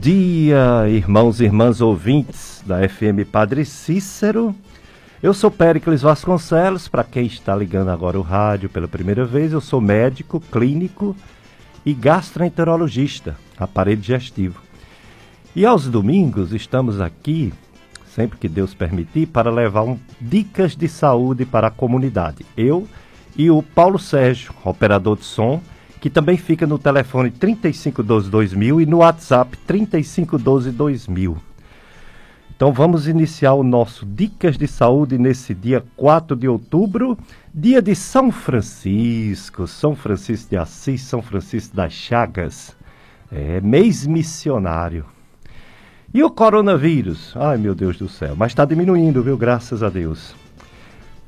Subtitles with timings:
[0.00, 4.54] Dia, irmãos e irmãs ouvintes da FM Padre Cícero.
[5.20, 9.60] Eu sou Péricles Vasconcelos, para quem está ligando agora o rádio pela primeira vez, eu
[9.60, 11.16] sou médico, clínico
[11.84, 14.62] e gastroenterologista, aparelho digestivo.
[15.54, 17.52] E aos domingos estamos aqui,
[18.06, 22.46] sempre que Deus permitir, para levar um, dicas de saúde para a comunidade.
[22.56, 22.86] Eu
[23.36, 25.60] e o Paulo Sérgio, operador de som,
[26.00, 31.36] que também fica no telefone 3512-2000 e no WhatsApp 3512-2000.
[32.54, 37.16] Então vamos iniciar o nosso Dicas de Saúde nesse dia 4 de outubro,
[37.54, 42.76] dia de São Francisco, São Francisco de Assis, São Francisco das Chagas,
[43.30, 45.04] é mês missionário.
[46.12, 47.32] E o coronavírus?
[47.36, 49.36] Ai meu Deus do céu, mas está diminuindo, viu?
[49.36, 50.34] Graças a Deus.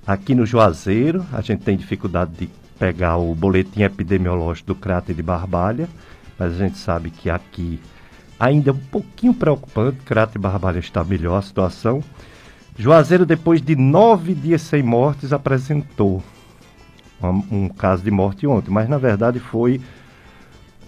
[0.06, 2.50] Aqui no Juazeiro, a gente tem dificuldade de
[2.80, 5.86] pegar o boletim epidemiológico do cráter de Barbalha,
[6.38, 7.78] mas a gente sabe que aqui
[8.38, 12.02] ainda é um pouquinho preocupante, cráter de Barbalha está melhor a situação.
[12.78, 16.22] Juazeiro, depois de nove dias sem mortes, apresentou
[17.22, 19.78] um, um caso de morte ontem, mas na verdade foi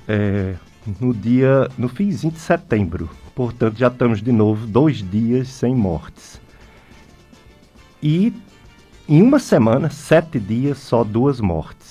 [0.08, 0.54] é,
[0.98, 3.10] no dia, no finzinho de setembro.
[3.34, 6.40] Portanto, já estamos de novo dois dias sem mortes.
[8.02, 8.32] E
[9.08, 11.81] em uma semana, sete dias, só duas mortes.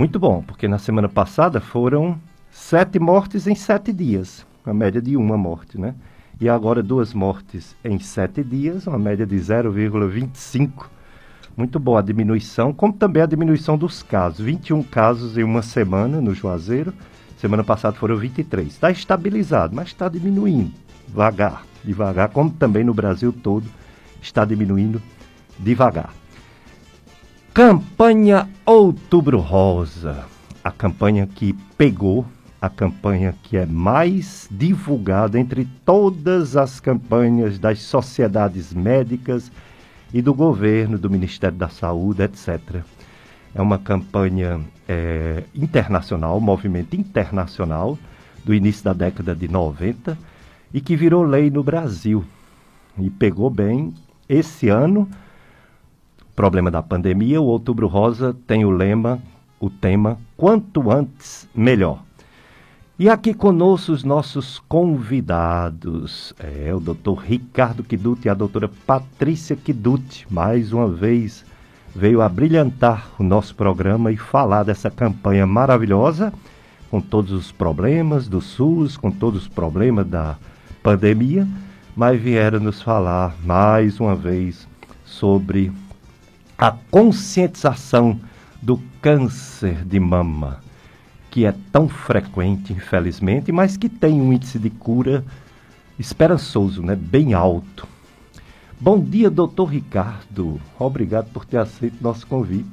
[0.00, 2.18] Muito bom, porque na semana passada foram
[2.50, 5.94] sete mortes em sete dias, a média de uma morte, né?
[6.40, 10.86] E agora duas mortes em sete dias, uma média de 0,25.
[11.54, 14.40] Muito boa a diminuição, como também a diminuição dos casos.
[14.40, 16.94] 21 casos em uma semana no Juazeiro.
[17.36, 18.68] Semana passada foram 23.
[18.68, 20.72] Está estabilizado, mas está diminuindo
[21.06, 23.66] devagar, devagar, como também no Brasil todo
[24.22, 25.02] está diminuindo
[25.58, 26.19] devagar.
[27.52, 30.24] Campanha Outubro Rosa,
[30.62, 32.24] a campanha que pegou,
[32.62, 39.50] a campanha que é mais divulgada entre todas as campanhas das sociedades médicas
[40.14, 42.84] e do governo, do Ministério da Saúde, etc.
[43.52, 47.98] É uma campanha é, internacional, movimento internacional,
[48.44, 50.16] do início da década de 90
[50.72, 52.24] e que virou lei no Brasil.
[52.96, 53.92] E pegou bem
[54.28, 55.08] esse ano
[56.40, 59.18] problema da pandemia, o Outubro Rosa tem o lema,
[59.60, 62.02] o tema Quanto antes, melhor.
[62.98, 69.54] E aqui conosco os nossos convidados, é o doutor Ricardo Kiduti e a doutora Patrícia
[69.54, 71.44] Kiduti, mais uma vez
[71.94, 76.32] veio a brilhantar o nosso programa e falar dessa campanha maravilhosa,
[76.90, 80.38] com todos os problemas do SUS, com todos os problemas da
[80.82, 81.46] pandemia,
[81.94, 84.66] mas vieram nos falar mais uma vez
[85.04, 85.70] sobre
[86.60, 88.20] a conscientização
[88.60, 90.60] do câncer de mama,
[91.30, 95.24] que é tão frequente, infelizmente, mas que tem um índice de cura
[95.98, 96.94] esperançoso, né?
[96.94, 97.88] bem alto.
[98.78, 100.60] Bom dia, doutor Ricardo.
[100.78, 102.68] Obrigado por ter aceito nosso convite.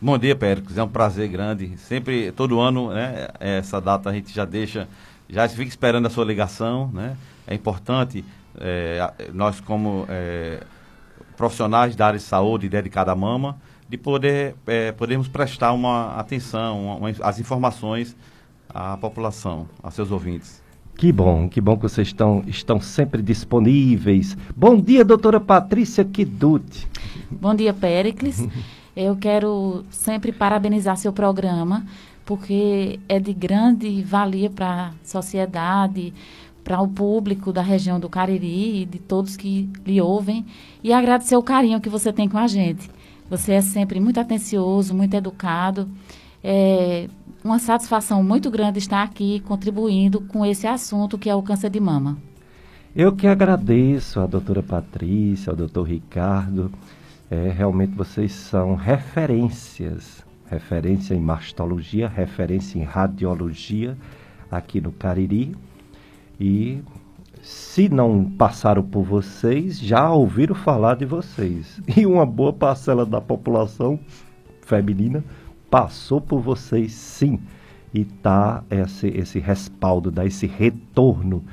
[0.00, 0.78] Bom dia, Péricles.
[0.78, 1.76] É um prazer grande.
[1.78, 4.86] Sempre, todo ano, né, essa data a gente já deixa,
[5.28, 7.16] já fica esperando a sua ligação, né?
[7.44, 8.24] É importante,
[8.60, 10.62] é, nós como é,
[11.36, 13.56] profissionais da área de saúde dedicada à mama,
[13.88, 18.16] de poder é, podermos prestar uma atenção, uma, uma, as informações
[18.68, 20.62] à população, aos seus ouvintes.
[20.96, 24.36] Que bom, que bom que vocês estão, estão sempre disponíveis.
[24.56, 26.88] Bom dia, doutora Patrícia Kiduti.
[27.30, 28.48] Bom dia, Péricles.
[28.96, 31.84] Eu quero sempre parabenizar seu programa,
[32.24, 36.14] porque é de grande valia para a sociedade,
[36.66, 40.44] para o público da região do Cariri e de todos que lhe ouvem
[40.82, 42.90] e agradecer o carinho que você tem com a gente.
[43.30, 45.88] Você é sempre muito atencioso, muito educado.
[46.42, 47.08] É
[47.44, 51.78] uma satisfação muito grande estar aqui contribuindo com esse assunto que é o câncer de
[51.78, 52.18] mama.
[52.96, 56.72] Eu que agradeço a doutora Patrícia, ao doutor Ricardo.
[57.30, 63.96] É, realmente vocês são referências, referência em mastologia, referência em radiologia
[64.50, 65.54] aqui no Cariri
[66.40, 66.82] e
[67.42, 71.80] se não passaram por vocês, já ouviram falar de vocês.
[71.96, 73.98] E uma boa parcela da população
[74.62, 75.24] feminina
[75.70, 77.38] passou por vocês sim.
[77.94, 81.44] E tá esse, esse respaldo, dá esse retorno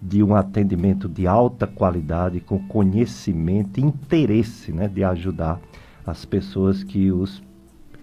[0.00, 5.60] de um atendimento de alta qualidade, com conhecimento e interesse né, de ajudar
[6.06, 7.42] as pessoas que, os,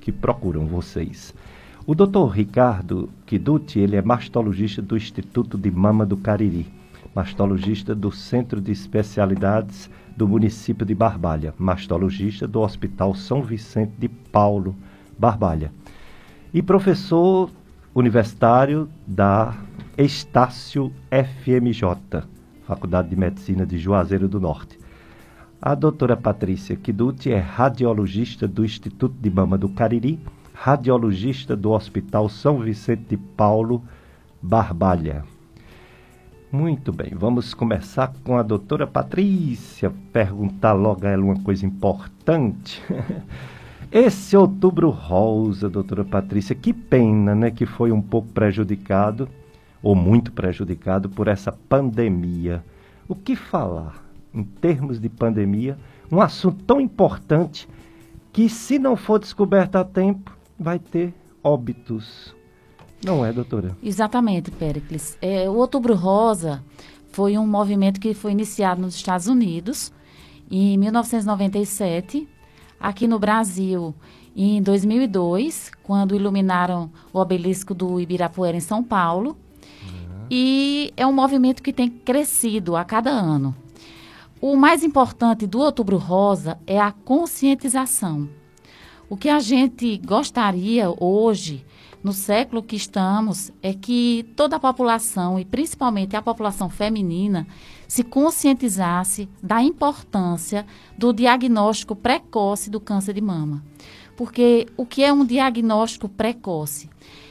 [0.02, 1.34] que procuram vocês.
[1.88, 6.66] O doutor Ricardo Kiduti, ele é mastologista do Instituto de Mama do Cariri,
[7.14, 9.88] mastologista do Centro de Especialidades
[10.18, 14.76] do município de Barbalha, mastologista do Hospital São Vicente de Paulo,
[15.16, 15.72] Barbalha,
[16.52, 17.52] e professor
[17.94, 19.56] universitário da
[19.96, 22.24] Estácio FMJ,
[22.66, 24.80] Faculdade de Medicina de Juazeiro do Norte.
[25.62, 30.20] A doutora Patrícia Kiduti é radiologista do Instituto de Mama do Cariri,
[30.56, 33.84] radiologista do Hospital São Vicente de Paulo,
[34.42, 35.24] Barbalha.
[36.52, 42.82] Muito bem, vamos começar com a doutora Patrícia, perguntar logo a ela uma coisa importante.
[43.92, 49.28] Esse outubro rosa, doutora Patrícia, que pena, né, que foi um pouco prejudicado,
[49.84, 52.64] ou muito prejudicado, por essa pandemia.
[53.08, 54.04] O que falar
[54.34, 55.78] em termos de pandemia?
[56.12, 57.68] Um assunto tão importante
[58.32, 61.14] que, se não for descoberto a tempo, vai ter
[61.44, 62.36] óbitos.
[63.04, 63.78] Não é, doutora?
[63.84, 65.18] Exatamente, Péricles.
[65.22, 66.64] É, o Outubro Rosa
[67.12, 69.92] foi um movimento que foi iniciado nos Estados Unidos
[70.50, 72.28] em 1997
[72.80, 73.94] aqui no Brasil
[74.36, 79.38] em 2002, quando iluminaram o obelisco do Ibirapuera em São Paulo.
[79.84, 80.26] Uhum.
[80.30, 83.56] E é um movimento que tem crescido a cada ano.
[84.42, 88.28] O mais importante do Outubro Rosa é a conscientização.
[89.08, 91.64] O que a gente gostaria hoje,
[92.04, 97.46] no século que estamos, é que toda a população, e principalmente a população feminina,
[97.88, 100.66] se conscientizasse da importância
[100.98, 103.64] do diagnóstico precoce do câncer de mama.
[104.18, 106.90] Porque o que é um diagnóstico precoce?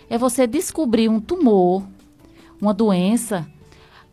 [0.09, 1.83] É você descobrir um tumor,
[2.61, 3.49] uma doença,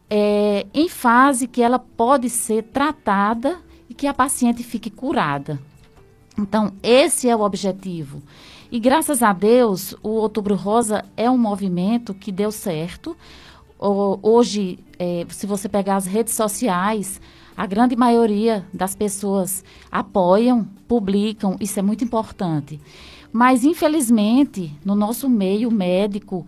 [0.10, 5.60] é, em fase que ela pode ser tratada e que a paciente fique curada.
[6.38, 8.22] Então, esse é o objetivo.
[8.72, 13.18] E graças a Deus, o Outubro Rosa é um movimento que deu certo.
[13.78, 17.20] Hoje, é, se você pegar as redes sociais,
[17.58, 22.80] a grande maioria das pessoas apoiam, publicam, isso é muito importante.
[23.32, 26.46] Mas, infelizmente, no nosso meio médico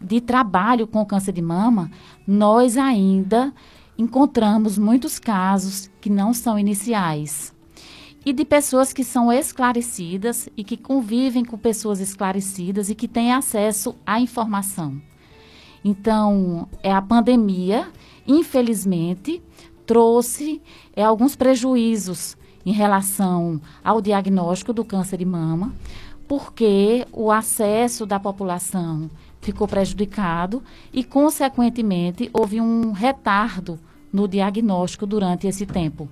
[0.00, 1.90] de trabalho com câncer de mama,
[2.26, 3.52] nós ainda
[3.98, 7.52] encontramos muitos casos que não são iniciais.
[8.28, 13.32] E de pessoas que são esclarecidas e que convivem com pessoas esclarecidas e que têm
[13.32, 15.00] acesso à informação.
[15.82, 17.88] Então, é a pandemia,
[18.26, 19.42] infelizmente,
[19.86, 20.60] trouxe
[20.94, 22.36] é, alguns prejuízos
[22.66, 25.74] em relação ao diagnóstico do câncer de mama,
[26.28, 29.10] porque o acesso da população
[29.40, 33.80] ficou prejudicado e, consequentemente, houve um retardo
[34.12, 36.10] no diagnóstico durante esse tempo.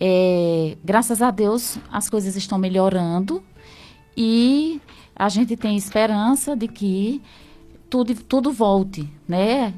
[0.00, 3.42] É, graças a Deus, as coisas estão melhorando
[4.16, 4.80] e
[5.14, 7.20] a gente tem esperança de que
[7.90, 9.74] tudo, tudo volte, né,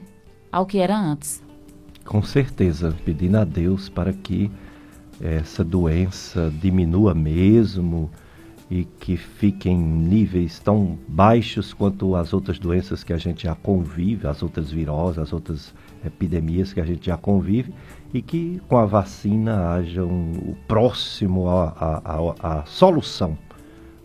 [0.52, 1.42] ao que era antes.
[2.04, 4.50] Com certeza, pedindo a Deus para que
[5.20, 8.10] essa doença diminua mesmo
[8.70, 13.54] e que fique em níveis tão baixos quanto as outras doenças que a gente já
[13.54, 15.74] convive, as outras viroses, as outras
[16.04, 17.72] epidemias que a gente já convive
[18.12, 23.36] e que com a vacina haja um, o próximo a solução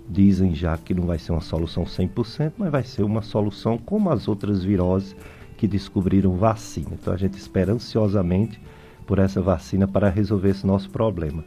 [0.08, 4.12] Dizem já que não vai ser uma solução 100%, mas vai ser uma solução como
[4.12, 5.16] as outras viroses
[5.58, 6.90] que descobriram vacina.
[6.94, 8.62] Então a gente espera ansiosamente
[9.08, 11.44] por essa vacina para resolver esse nosso problema.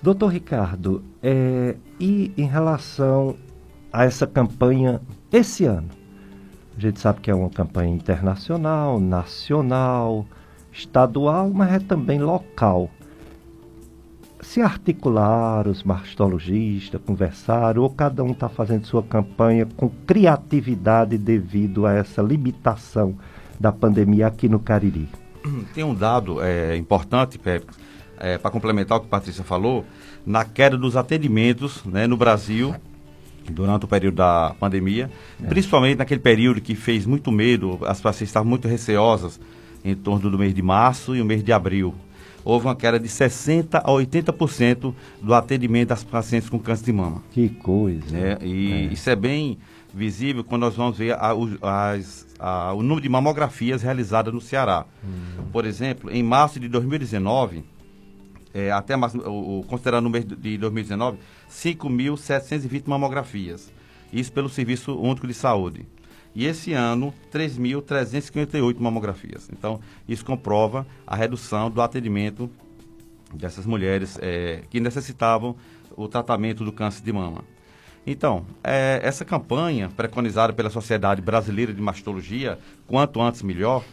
[0.00, 3.34] Doutor Ricardo, é, e em relação
[3.92, 5.00] a essa campanha
[5.32, 5.88] esse ano?
[6.76, 10.24] A gente sabe que é uma campanha internacional, nacional,
[10.78, 12.90] estadual, mas é também local
[14.40, 21.86] se articular, os mastologistas, conversar, ou cada um está fazendo sua campanha com criatividade devido
[21.86, 23.18] a essa limitação
[23.58, 25.08] da pandemia aqui no Cariri?
[25.74, 27.66] Tem um dado é, importante, Pepe,
[28.18, 29.84] é, para complementar o que a Patrícia falou,
[30.24, 32.74] na queda dos atendimentos né, no Brasil
[33.50, 35.10] durante o período da pandemia,
[35.42, 35.46] é.
[35.46, 39.40] principalmente naquele período que fez muito medo, as pacientes estavam muito receosas
[39.84, 41.94] em torno do mês de março e o mês de abril
[42.44, 47.22] houve uma queda de 60% a 80% do atendimento das pacientes com câncer de mama.
[47.30, 48.16] Que coisa.
[48.16, 48.80] É, e é.
[48.92, 49.58] isso é bem
[49.92, 51.32] visível quando nós vamos ver a,
[51.62, 54.86] as, a, o número de mamografias realizadas no Ceará.
[55.04, 55.44] Hum.
[55.52, 57.64] Por exemplo, em março de 2019,
[58.54, 61.18] é, até março, o, o, considerando o mês de 2019,
[61.50, 63.70] 5.720 mamografias.
[64.10, 65.86] Isso pelo Serviço Único de Saúde.
[66.34, 69.48] E esse ano, 3.358 mamografias.
[69.52, 72.50] Então, isso comprova a redução do atendimento
[73.32, 75.56] dessas mulheres é, que necessitavam
[75.96, 77.44] o tratamento do câncer de mama.
[78.06, 83.84] Então, é, essa campanha preconizada pela Sociedade Brasileira de Mastologia, quanto antes melhor,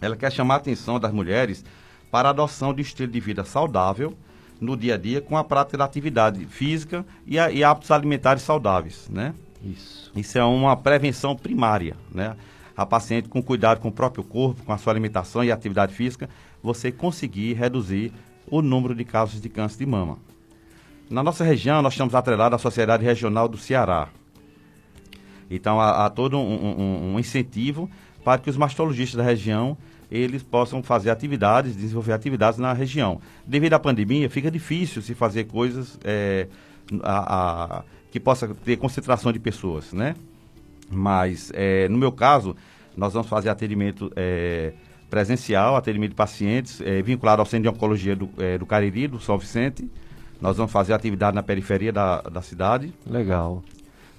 [0.00, 1.64] ela quer chamar a atenção das mulheres
[2.10, 4.16] para a adoção de estilo de vida saudável
[4.60, 8.42] no dia a dia com a prática da atividade física e, a, e hábitos alimentares
[8.42, 9.34] saudáveis, né?
[9.64, 10.12] Isso.
[10.14, 12.36] Isso é uma prevenção primária, né?
[12.76, 16.28] a paciente com cuidado com o próprio corpo, com a sua alimentação e atividade física,
[16.62, 18.12] você conseguir reduzir
[18.46, 20.18] o número de casos de câncer de mama.
[21.08, 24.08] Na nossa região, nós estamos atrelados à Sociedade Regional do Ceará.
[25.50, 27.88] Então, há, há todo um, um, um, incentivo
[28.24, 29.76] para que os mastologistas da região
[30.10, 33.20] eles possam fazer atividades, desenvolver atividades na região.
[33.46, 36.46] Devido à pandemia, fica difícil se fazer coisas é,
[37.02, 40.14] a, a, que possa ter concentração de pessoas, né?
[40.88, 42.54] Mas, é, no meu caso,
[42.96, 44.72] nós vamos fazer atendimento é,
[45.10, 49.18] presencial, atendimento de pacientes é, vinculado ao Centro de Oncologia do, é, do Cariri, do
[49.18, 49.90] São Vicente.
[50.40, 52.94] Nós vamos fazer atividade na periferia da, da cidade.
[53.04, 53.64] Legal.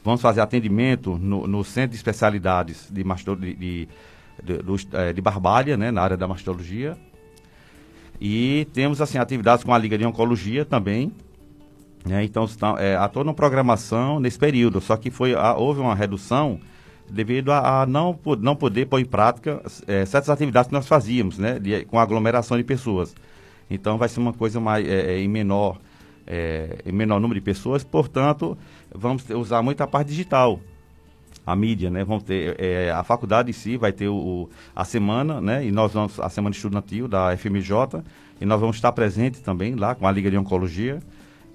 [0.04, 3.88] Vamos fazer atendimento no, no Centro de Especialidades de, de, de,
[4.44, 6.98] de, é, de Barbalha, né, na área da mastologia.
[8.20, 11.14] E temos assim atividades com a Liga de Oncologia também.
[12.06, 15.96] Né, então, está, é, há toda uma programação nesse período, só que foi, houve uma
[15.96, 16.60] redução
[17.10, 21.38] devido a, a, não, não poder pôr em prática é, certas atividades que nós fazíamos,
[21.40, 23.16] né, de, com aglomeração de pessoas.
[23.70, 25.80] Então, vai ser uma coisa mais, é, é em menor
[26.28, 28.58] é, em menor número de pessoas, portanto,
[28.94, 30.60] vamos ter, usar muito a parte digital,
[31.46, 32.06] a mídia, né?
[32.26, 35.64] Ter é, a faculdade em si vai ter o, o, a semana, né?
[35.66, 38.04] E nós vamos a semana estudantil da FMJ
[38.42, 41.00] e nós vamos estar presentes também lá com a Liga de Oncologia.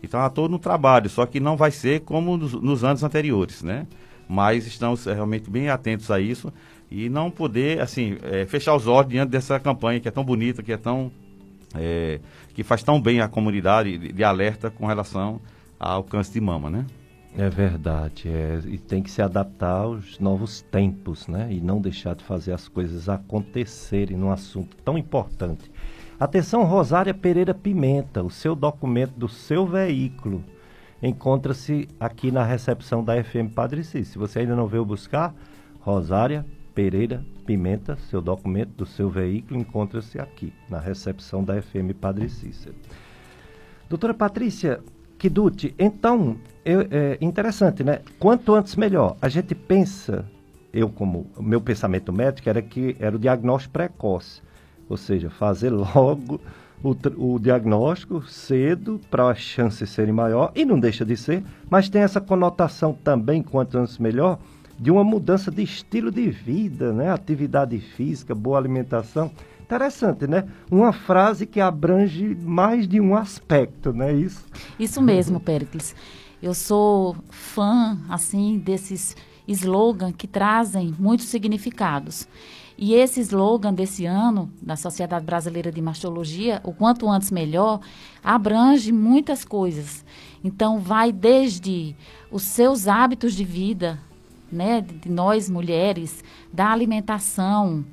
[0.02, 3.62] Então há todo um trabalho, só que não vai ser como nos, nos anos anteriores,
[3.62, 3.86] né?
[4.28, 6.52] Mas estamos é, realmente bem atentos a isso
[6.90, 10.62] e não poder assim é, fechar os olhos diante dessa campanha que é tão bonita,
[10.62, 11.10] que é tão
[11.74, 12.20] é,
[12.54, 15.40] que faz tão bem à comunidade de, de, alerta com relação
[15.78, 16.86] ao câncer de mama, né?
[17.36, 21.48] É verdade, é, e tem que se adaptar aos novos tempos, né?
[21.50, 25.70] E não deixar de fazer as coisas acontecerem num assunto tão importante.
[26.20, 30.44] Atenção, Rosária Pereira Pimenta, o seu documento do seu veículo
[31.02, 34.08] encontra-se aqui na recepção da FM Padre Cis.
[34.08, 35.34] Se você ainda não veio buscar,
[35.80, 42.28] Rosária Pereira Pimenta, seu documento do seu veículo encontra-se aqui, na recepção da FM Padre
[42.28, 42.74] Cícero.
[43.88, 44.78] Doutora Patrícia
[45.18, 46.36] Kiduti, então,
[46.66, 48.02] eu, é interessante, né?
[48.18, 49.16] Quanto antes melhor.
[49.22, 50.26] A gente pensa,
[50.70, 54.42] eu como, meu pensamento médico era que era o diagnóstico precoce,
[54.90, 56.40] ou seja, fazer logo
[56.82, 61.88] o, o diagnóstico cedo para as chances serem maior, e não deixa de ser, mas
[61.88, 64.38] tem essa conotação também, quanto antes melhor,
[64.78, 67.10] de uma mudança de estilo de vida, né?
[67.10, 69.30] Atividade física, boa alimentação.
[69.60, 70.48] Interessante, né?
[70.70, 74.12] Uma frase que abrange mais de um aspecto, né?
[74.12, 74.44] Isso.
[74.78, 75.94] Isso mesmo, Pericles.
[76.42, 79.14] Eu sou fã, assim, desses
[79.46, 82.26] slogans que trazem muitos significados.
[82.82, 87.78] E esse slogan desse ano, da Sociedade Brasileira de Mastologia, o quanto antes melhor,
[88.24, 90.02] abrange muitas coisas.
[90.42, 91.94] Então, vai desde
[92.30, 94.00] os seus hábitos de vida,
[94.50, 97.84] né, de nós mulheres, da alimentação,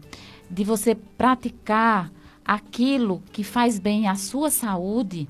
[0.49, 2.09] de você praticar
[2.45, 5.27] aquilo que faz bem à sua saúde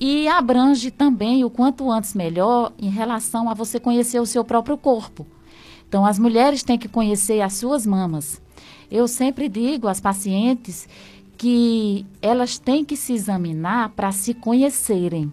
[0.00, 4.76] e abrange também o quanto antes melhor em relação a você conhecer o seu próprio
[4.76, 5.24] corpo.
[5.88, 8.42] Então, as mulheres têm que conhecer as suas mamas.
[8.90, 10.88] Eu sempre digo às pacientes
[11.36, 15.32] que elas têm que se examinar para se conhecerem.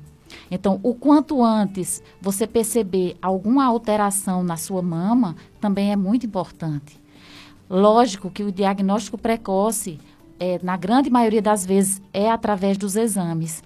[0.50, 7.00] Então, o quanto antes você perceber alguma alteração na sua mama também é muito importante.
[7.70, 10.00] Lógico que o diagnóstico precoce,
[10.40, 13.64] é, na grande maioria das vezes, é através dos exames,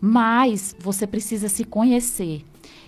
[0.00, 2.44] mas você precisa se conhecer.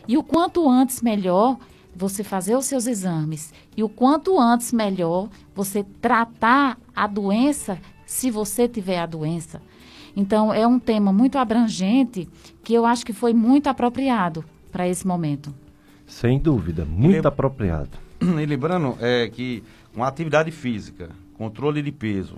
[0.06, 1.56] E o quanto antes melhor
[2.00, 8.30] você fazer os seus exames e o quanto antes melhor você tratar a doença se
[8.30, 9.60] você tiver a doença.
[10.16, 12.26] Então, é um tema muito abrangente
[12.64, 14.42] que eu acho que foi muito apropriado
[14.72, 15.54] para esse momento.
[16.06, 17.90] Sem dúvida, muito apropriado.
[18.20, 19.62] E lembrando é, que
[19.94, 22.36] uma atividade física, controle de peso,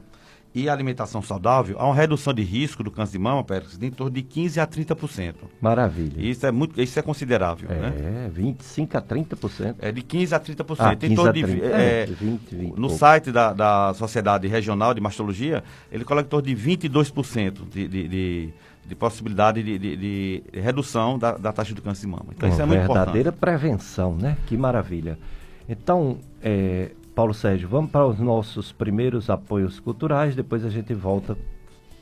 [0.55, 3.91] e alimentação saudável, há uma redução de risco do câncer de mama, Pérez, de em
[3.91, 5.35] torno de 15 a 30%.
[5.61, 6.15] Maravilha.
[6.19, 8.27] Isso é muito, isso é considerável, é, né?
[8.27, 9.77] É, 25 a 30%.
[9.79, 10.77] É de 15 a 30%.
[10.79, 11.49] Ah, 15 em torno a 30.
[11.49, 12.97] de é, é, 20, 20, no pouco.
[12.97, 18.09] site da, da Sociedade Regional de Mastologia, ele coloca em torno de 22% de, de,
[18.09, 18.55] de,
[18.87, 22.27] de possibilidade de, de, de, redução da, da taxa do câncer de mama.
[22.37, 23.05] Então Uma isso é muito importante.
[23.05, 24.37] verdadeira prevenção, né?
[24.47, 25.19] Que maravilha.
[25.67, 31.37] Então, é, Paulo Sérgio, vamos para os nossos primeiros apoios culturais, depois a gente volta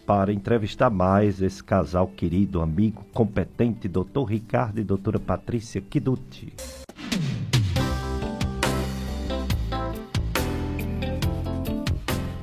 [0.07, 6.55] para entrevistar mais esse casal querido, amigo, competente, doutor Ricardo e doutora Patrícia Kiduti.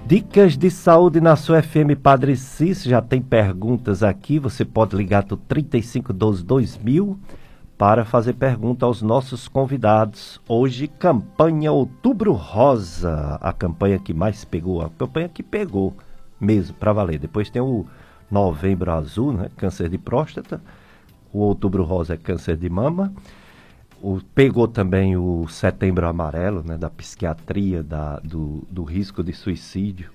[0.05, 5.23] Dicas de saúde na sua FM Padre Cis, já tem perguntas aqui, você pode ligar
[5.23, 7.17] do 3512 2000
[7.77, 10.41] para fazer pergunta aos nossos convidados.
[10.49, 15.93] Hoje, campanha Outubro Rosa, a campanha que mais pegou, a campanha que pegou
[16.39, 17.19] mesmo, para valer.
[17.19, 17.85] Depois tem o
[18.31, 20.59] Novembro Azul, né, câncer de próstata.
[21.31, 23.13] O Outubro Rosa é câncer de mama.
[24.01, 30.11] O, pegou também o Setembro Amarelo, né, da psiquiatria, da, do, do risco de suicídio.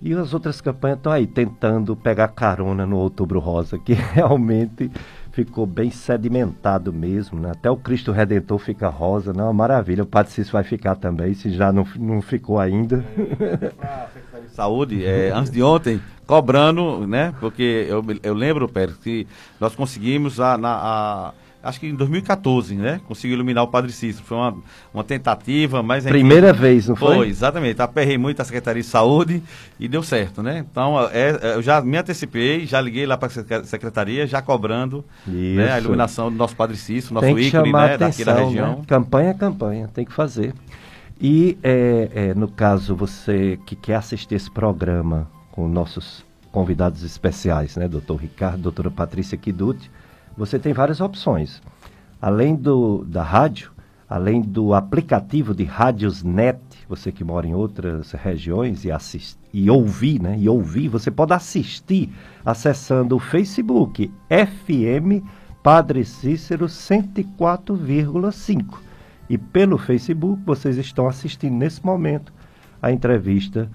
[0.00, 4.90] E as outras campanhas estão aí tentando pegar carona no Outubro Rosa, que realmente
[5.36, 7.50] ficou bem sedimentado mesmo, né?
[7.50, 10.02] Até o Cristo Redentor fica rosa, não, maravilha.
[10.02, 13.04] O Padre Cício vai ficar também, se já não, não ficou ainda.
[14.48, 17.34] Saúde, é, antes de ontem, cobrando, né?
[17.38, 19.26] Porque eu, eu lembro, Pérez, que
[19.60, 21.34] nós conseguimos a, a
[21.66, 23.00] acho que em 2014, né?
[23.06, 24.24] Conseguiu iluminar o Padre Cícero.
[24.24, 24.56] Foi uma,
[24.94, 26.04] uma tentativa, mas...
[26.04, 27.16] Primeira vez, não foi?
[27.16, 27.82] Foi, exatamente.
[27.82, 29.42] Aperrei muito a Secretaria de Saúde
[29.78, 30.64] e deu certo, né?
[30.70, 35.04] Então, é, é eu já me antecipei, já liguei lá para a Secretaria, já cobrando
[35.26, 37.94] né, a iluminação do nosso Padre Cícero, nosso ícone, né?
[37.94, 38.78] Atenção, daqui da região.
[38.78, 38.84] Né?
[38.86, 40.54] Campanha é campanha, tem que fazer.
[41.20, 47.76] E, é, é, no caso, você que quer assistir esse programa com nossos convidados especiais,
[47.76, 47.88] né?
[47.88, 49.90] Doutor Ricardo, doutora Patrícia Kiduti,
[50.36, 51.62] você tem várias opções.
[52.20, 53.70] Além do, da rádio,
[54.08, 59.70] além do aplicativo de rádios net, você que mora em outras regiões e, assist, e
[59.70, 60.36] ouvir, né?
[60.38, 62.10] E ouvir, você pode assistir
[62.44, 65.24] acessando o Facebook FM
[65.62, 68.78] Padre Cícero 104,5.
[69.28, 72.32] E pelo Facebook vocês estão assistindo nesse momento
[72.80, 73.68] a entrevista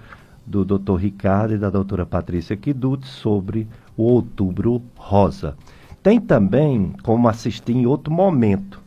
[0.46, 0.96] do Dr.
[0.96, 5.54] Ricardo e da doutora Patrícia Kiduti sobre o Outubro Rosa.
[6.02, 8.80] Tem também como assistir em outro momento.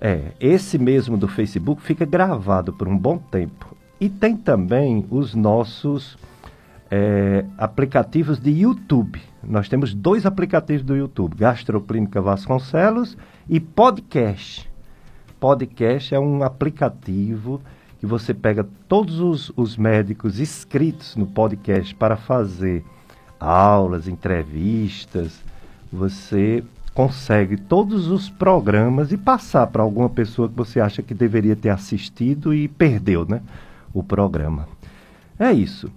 [0.00, 3.76] É, esse mesmo do Facebook fica gravado por um bom tempo.
[4.00, 6.18] E tem também os nossos
[6.90, 9.22] é, aplicativos de YouTube.
[9.44, 13.16] Nós temos dois aplicativos do YouTube, Gastroclínica Vasconcelos
[13.48, 14.68] e Podcast.
[15.38, 17.60] Podcast é um aplicativo
[18.00, 22.84] que você pega todos os, os médicos inscritos no podcast para fazer
[23.38, 25.40] aulas, entrevistas,
[25.92, 31.56] você consegue todos os programas e passar para alguma pessoa que você acha que deveria
[31.56, 33.42] ter assistido e perdeu, né?
[33.92, 34.68] O programa.
[35.38, 35.90] É isso.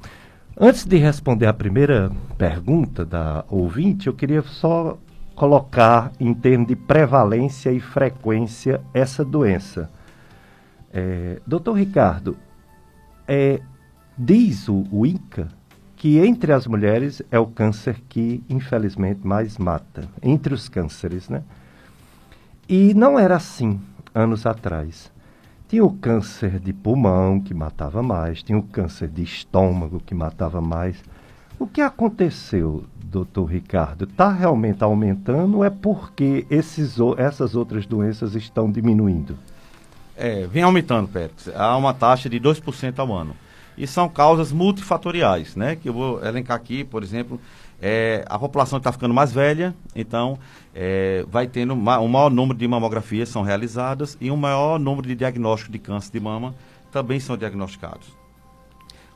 [0.57, 4.97] Antes de responder a primeira pergunta da ouvinte, eu queria só
[5.35, 9.89] colocar em termos de prevalência e frequência essa doença.
[10.93, 12.37] É, doutor Ricardo,
[13.27, 13.59] é,
[14.17, 15.49] diz o, o INCA
[16.05, 21.41] que entre as mulheres é o câncer que infelizmente mais mata, entre os cânceres, né?
[22.69, 23.81] E não era assim
[24.13, 25.11] anos atrás.
[25.67, 30.61] Tinha o câncer de pulmão que matava mais, tinha o câncer de estômago que matava
[30.61, 31.03] mais.
[31.57, 34.03] O que aconteceu, doutor Ricardo?
[34.03, 39.35] Está realmente aumentando ou é porque esses, essas outras doenças estão diminuindo?
[40.15, 41.49] É, vem aumentando, Pérez.
[41.55, 43.35] Há uma taxa de 2% ao ano
[43.77, 45.75] e são causas multifatoriais, né?
[45.75, 47.39] Que eu vou elencar aqui, por exemplo,
[47.81, 50.39] é, a população está ficando mais velha, então
[50.73, 55.15] é, vai tendo um maior número de mamografias são realizadas e um maior número de
[55.15, 56.55] diagnósticos de câncer de mama
[56.91, 58.07] também são diagnosticados.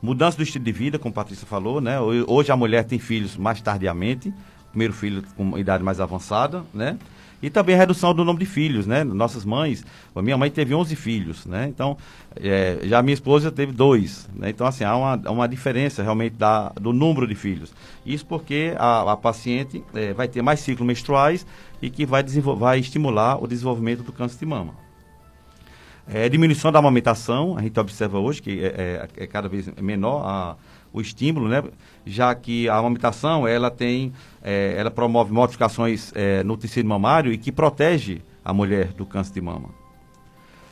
[0.02, 2.00] Mudança do estilo de vida, como a Patrícia falou, né?
[2.00, 4.34] Hoje a mulher tem filhos mais tardiamente,
[4.69, 6.98] primeiro filho com idade mais avançada, né?
[7.41, 9.04] E também a redução do número de filhos, né?
[9.04, 11.67] Nossas mães, a minha mãe teve 11 filhos, né?
[11.69, 11.97] Então,
[12.36, 14.49] é, já a minha esposa teve dois, né?
[14.49, 17.73] Então, assim, há uma, uma diferença realmente da, do número de filhos.
[18.06, 21.45] Isso porque a, a paciente é, vai ter mais ciclos menstruais
[21.82, 22.23] e que vai,
[22.58, 24.73] vai estimular o desenvolvimento do câncer de mama.
[26.12, 30.25] É, diminuição da amamentação, a gente observa hoje que é, é, é cada vez menor
[30.25, 30.56] a
[30.91, 31.63] o estímulo, né?
[32.06, 34.12] já que a amamentação ela tem,
[34.43, 39.34] é, ela promove modificações é, no tecido mamário e que protege a mulher do câncer
[39.34, 39.69] de mama.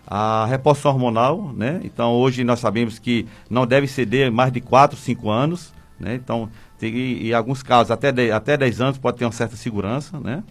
[0.06, 1.82] A reposição hormonal, né?
[1.84, 6.16] Então hoje nós sabemos que não deve ceder mais de 4, 5 anos, né?
[6.16, 6.50] Então,
[6.80, 10.44] tem, em alguns casos, até 10, até 10 anos pode ter uma certa segurança, né?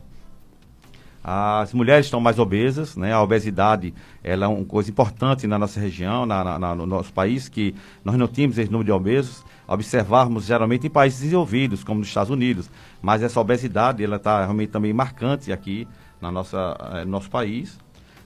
[1.24, 3.12] As mulheres estão mais obesas, né?
[3.12, 7.48] A obesidade ela é uma coisa importante na nossa região, na, na, no nosso país,
[7.48, 7.74] que
[8.04, 9.44] nós não tínhamos esse número de obesos.
[9.68, 12.70] Observarmos geralmente em países desenvolvidos, como nos Estados Unidos.
[13.02, 15.88] Mas essa obesidade ela está realmente também marcante aqui
[16.20, 17.78] na nossa, eh, no nosso país.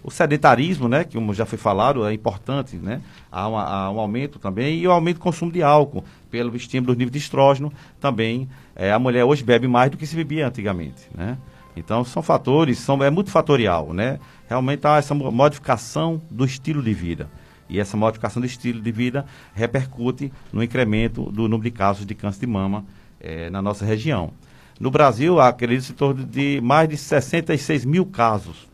[0.03, 3.03] O sedentarismo, né, que como já foi falado, é importante, né?
[3.31, 6.95] Há, uma, há um aumento também e o aumento do consumo de álcool, pelo estímulo
[6.95, 10.49] do nível de estrógeno, também é, a mulher hoje bebe mais do que se bebia
[10.49, 11.37] antigamente, né?
[11.77, 14.19] Então, são fatores, são, é multifatorial, né?
[14.49, 17.29] Realmente há essa modificação do estilo de vida.
[17.71, 22.15] E essa modificação do estilo de vida repercute no incremento do número de casos de
[22.15, 22.85] câncer de mama
[23.21, 24.33] eh, na nossa região.
[24.79, 28.69] No Brasil, acredita-se em torno de mais de 66 mil casos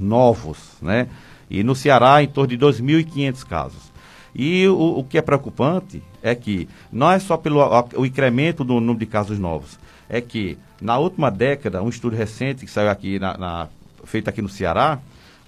[0.00, 1.08] novos, né?
[1.50, 3.90] E no Ceará, em torno de 2.500 casos.
[4.34, 7.60] E o, o, que é preocupante é que não é só pelo
[7.96, 12.64] o incremento do número de casos novos, é que na última década, um estudo recente
[12.64, 13.68] que saiu aqui, na, na
[14.04, 14.98] feito aqui no Ceará,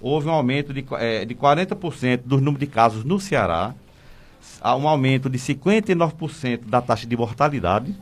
[0.03, 3.73] houve um aumento de, é, de 40% do número de casos no Ceará,
[4.77, 7.95] um aumento de 59% da taxa de mortalidade,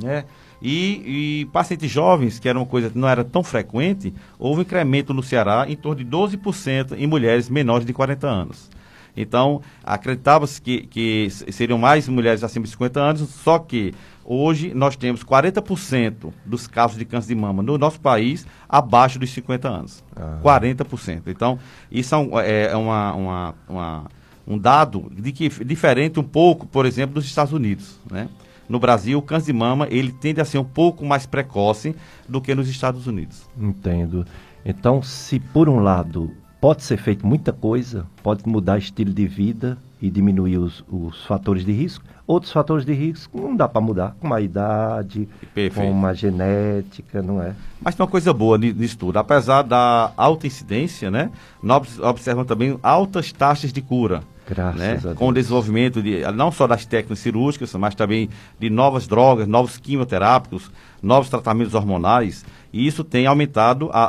[0.00, 0.24] né?
[0.64, 4.62] E, e, pacientes jovens, que era uma coisa que não era tão frequente, houve um
[4.62, 8.70] incremento no Ceará em torno de 12% em mulheres menores de 40 anos.
[9.16, 13.92] Então, acreditava-se que, que seriam mais mulheres acima de 50 anos, só que
[14.24, 19.30] hoje nós temos 40% dos casos de câncer de mama no nosso país abaixo dos
[19.30, 20.04] 50 anos.
[20.14, 20.38] Ah.
[20.42, 21.22] 40%.
[21.26, 21.58] Então,
[21.90, 24.04] isso é, é uma, uma, uma,
[24.46, 27.98] um dado de que, diferente um pouco, por exemplo, dos Estados Unidos.
[28.10, 28.28] Né?
[28.68, 31.94] No Brasil, o câncer de mama ele tende a ser um pouco mais precoce
[32.28, 33.48] do que nos Estados Unidos.
[33.58, 34.26] Entendo.
[34.64, 36.30] Então, se por um lado
[36.62, 41.64] Pode ser feito muita coisa, pode mudar estilo de vida e diminuir os, os fatores
[41.64, 42.04] de risco.
[42.32, 45.74] Outros fatores de risco não dá para mudar, como a idade, Perfeito.
[45.74, 47.54] como a genética, não é?
[47.78, 49.18] Mas tem uma coisa boa nisso tudo.
[49.18, 51.30] Apesar da alta incidência, né?
[51.62, 54.22] Nós observamos também altas taxas de cura.
[54.48, 54.92] Graças né?
[54.92, 55.18] a Deus.
[55.18, 59.76] Com o desenvolvimento de, não só das técnicas cirúrgicas, mas também de novas drogas, novos
[59.76, 60.70] quimioterápicos,
[61.02, 62.46] novos tratamentos hormonais.
[62.72, 64.04] E isso tem aumentado a,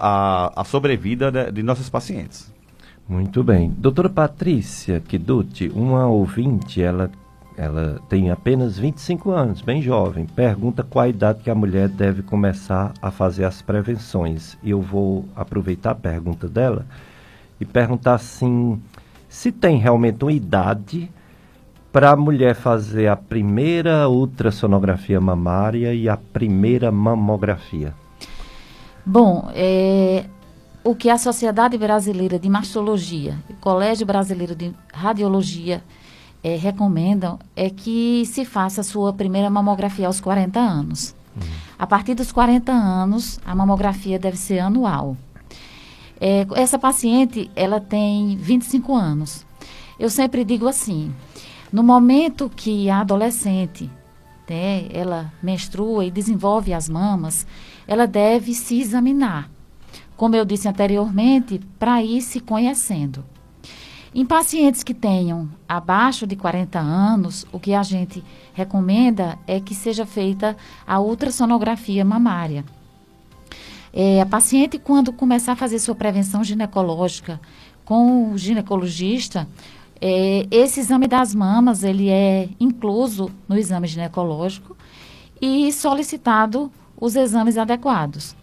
[0.56, 2.50] a, a sobrevida de, de nossos pacientes.
[3.06, 3.70] Muito bem.
[3.78, 7.12] Doutora Patrícia Kiduti, uma ouvinte, ela,
[7.58, 12.24] ela tem apenas 25 anos, bem jovem, pergunta qual a idade que a mulher deve
[12.24, 14.58] começar a fazer as prevenções.
[14.64, 16.86] E eu vou aproveitar a pergunta dela
[17.60, 18.82] e perguntar assim,
[19.30, 21.10] se tem realmente uma idade
[21.92, 27.94] para a mulher fazer a primeira ultrassonografia mamária e a primeira mamografia.
[29.06, 30.26] Bom, é,
[30.84, 35.84] o que a Sociedade Brasileira de Mastologia e o Colégio Brasileiro de Radiologia
[36.44, 41.16] é, recomendam é que se faça a sua primeira mamografia aos 40 anos.
[41.36, 41.42] Uhum.
[41.80, 45.16] A partir dos 40 anos, a mamografia deve ser anual.
[46.20, 49.46] É, essa paciente, ela tem 25 anos.
[49.98, 51.14] Eu sempre digo assim,
[51.72, 53.90] no momento que a adolescente,
[54.50, 57.48] né, ela menstrua e desenvolve as mamas,
[57.88, 59.50] ela deve se examinar,
[60.16, 63.26] como eu disse anteriormente, para ir se conhecendo.
[64.16, 68.24] Em pacientes que tenham abaixo de 40 anos, o que a gente
[68.54, 72.64] recomenda é que seja feita a ultrassonografia mamária.
[73.92, 77.42] É, a paciente, quando começar a fazer sua prevenção ginecológica
[77.84, 79.48] com o ginecologista,
[80.00, 84.78] é, esse exame das mamas, ele é incluso no exame ginecológico
[85.42, 86.72] e solicitado
[87.02, 88.36] os exames adequados.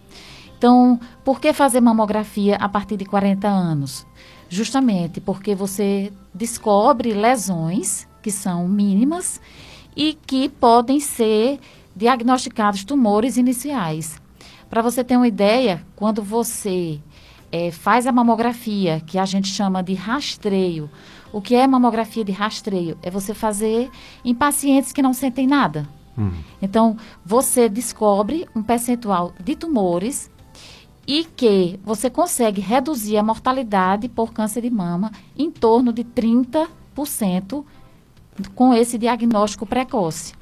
[0.59, 4.05] Então, por que fazer mamografia a partir de 40 anos?
[4.51, 9.41] Justamente porque você descobre lesões que são mínimas
[9.97, 11.61] e que podem ser
[11.95, 14.21] diagnosticados tumores iniciais.
[14.69, 17.01] Para você ter uma ideia, quando você
[17.53, 20.91] é, faz a mamografia, que a gente chama de rastreio,
[21.33, 22.99] o que é mamografia de rastreio?
[23.03, 23.89] É você fazer
[24.25, 25.89] em pacientes que não sentem nada.
[26.19, 26.33] Hum.
[26.61, 30.29] Então, você descobre um percentual de tumores
[31.11, 37.65] e que você consegue reduzir a mortalidade por câncer de mama em torno de 30%
[38.55, 40.35] com esse diagnóstico precoce.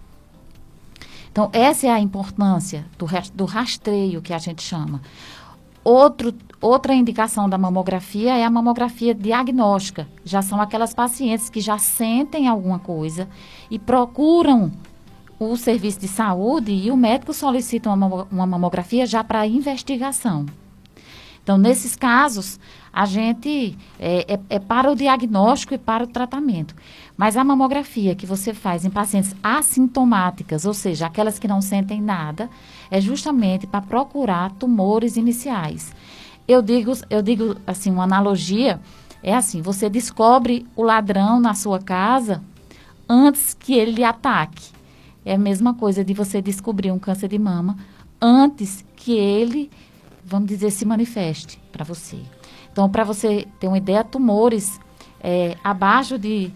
[1.33, 5.01] Então, essa é a importância do, do rastreio que a gente chama.
[5.83, 10.07] Outro, outra indicação da mamografia é a mamografia diagnóstica.
[10.23, 13.27] Já são aquelas pacientes que já sentem alguma coisa
[13.71, 14.71] e procuram
[15.39, 20.47] o serviço de saúde e o médico solicita uma, uma mamografia já para investigação.
[21.43, 22.61] Então, nesses casos,
[22.93, 26.75] a gente é, é, é, para o diagnóstico e para o tratamento.
[27.17, 32.03] Mas a mamografia que você faz em pacientes assintomáticas, ou seja, aquelas que não sentem
[32.03, 32.51] nada,
[32.91, 35.95] é justamente para procurar tumores iniciais.
[36.47, 38.81] Eu digo, eu digo assim, uma analogia
[39.23, 42.43] é assim: você descobre o ladrão na sua casa
[43.09, 44.78] antes que ele lhe ataque.
[45.29, 47.77] É a mesma coisa de você descobrir um câncer de mama
[48.19, 49.71] antes que ele,
[50.25, 52.17] vamos dizer, se manifeste para você.
[52.73, 54.81] Então, para você ter uma ideia, tumores
[55.21, 56.51] é, abaixo de,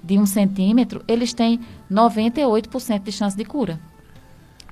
[0.00, 1.58] de um centímetro, eles têm
[1.90, 3.80] 98% de chance de cura.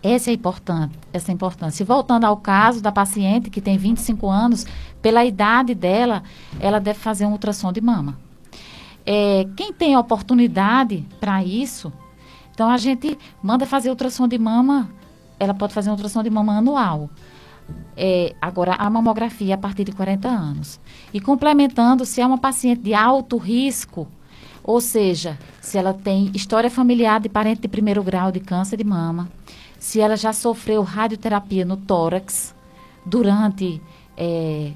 [0.00, 1.84] Essa é importante, essa é importância.
[1.84, 4.64] Voltando ao caso da paciente que tem 25 anos,
[5.02, 6.22] pela idade dela,
[6.60, 8.16] ela deve fazer um ultrassom de mama.
[9.04, 11.92] É, quem tem oportunidade para isso,
[12.52, 14.90] então a gente manda fazer ultrassom de mama,
[15.38, 17.10] ela pode fazer ultrassom de mama anual.
[17.96, 20.80] é, agora a mamografia a partir de 40 anos.
[21.12, 24.08] E complementando, se é uma paciente de alto risco,
[24.62, 28.84] ou seja, se ela tem história familiar de parente de primeiro grau de câncer de
[28.84, 29.28] mama,
[29.78, 32.54] se ela já sofreu radioterapia no tórax
[33.04, 33.80] durante
[34.16, 34.72] é,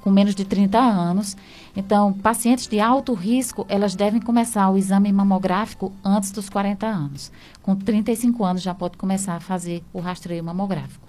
[0.00, 1.36] com menos de 30 anos.
[1.76, 7.32] Então, pacientes de alto risco, elas devem começar o exame mamográfico antes dos 40 anos.
[7.62, 11.04] Com 35 anos já pode começar a fazer o rastreio mamográfico.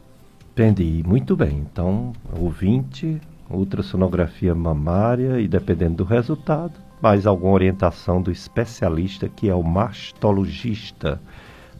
[0.53, 1.65] Entendi, muito bem.
[1.69, 9.53] Então, ouvinte, ultrassonografia mamária e dependendo do resultado, mais alguma orientação do especialista que é
[9.53, 11.21] o mastologista.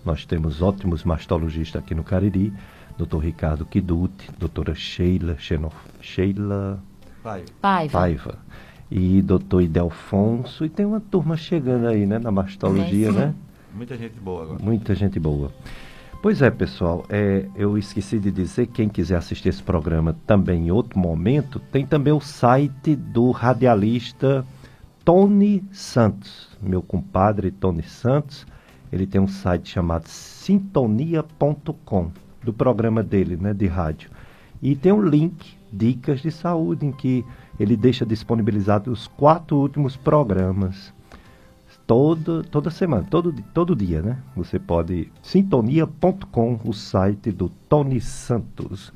[0.03, 2.53] Nós temos ótimos mastologistas aqui no Cariri,
[2.97, 3.17] Dr.
[3.17, 6.79] Ricardo Kiduti, doutora Sheila, Xenof, Sheila
[7.21, 7.91] Paiva.
[7.91, 8.39] Paiva.
[8.89, 13.33] E doutor Idelfonso, e tem uma turma chegando aí, né, na mastologia, né?
[13.73, 14.63] Muita gente boa agora.
[14.63, 15.51] Muita gente boa.
[16.21, 20.71] Pois é, pessoal, é, eu esqueci de dizer, quem quiser assistir esse programa também em
[20.71, 24.45] outro momento, tem também o site do radialista
[25.03, 28.45] Tony Santos, meu compadre Tony Santos,
[28.91, 32.11] ele tem um site chamado sintonia.com,
[32.45, 34.09] do programa dele, né, de rádio.
[34.61, 37.25] E tem um link, Dicas de Saúde, em que
[37.59, 40.93] ele deixa disponibilizado os quatro últimos programas.
[41.85, 44.17] Todo, toda semana, todo, todo dia, né?
[44.35, 45.11] Você pode.
[45.21, 48.91] Sintonia.com, o site do Tony Santos.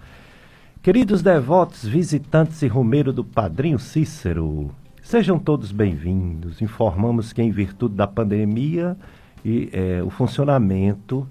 [0.82, 4.72] Queridos devotos, visitantes e rumeiro do Padrinho Cícero,
[5.10, 6.62] Sejam todos bem-vindos.
[6.62, 8.96] Informamos que, em virtude da pandemia,
[9.44, 11.28] e, é, o funcionamento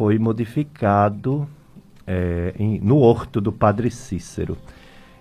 [0.00, 1.46] foi modificado
[2.06, 4.56] é, em, no horto do Padre Cícero.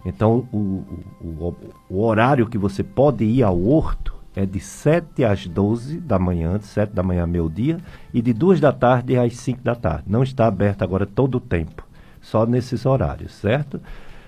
[0.05, 0.85] Então, o,
[1.19, 1.55] o,
[1.89, 6.57] o, horário que você pode ir ao horto é de 7 às 12 da manhã,
[6.57, 7.77] de 7 da manhã ao meio-dia,
[8.13, 10.05] e de 2 da tarde às 5 da tarde.
[10.07, 11.85] Não está aberto agora todo o tempo,
[12.21, 13.81] só nesses horários, certo?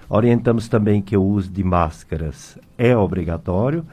[0.10, 3.86] Orientamos também que o uso de máscaras é obrigatório.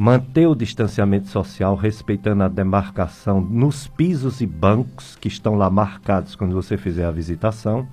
[0.00, 6.36] Manter o distanciamento social, respeitando a demarcação nos pisos e bancos que estão lá marcados
[6.36, 7.84] quando você fizer a visitação.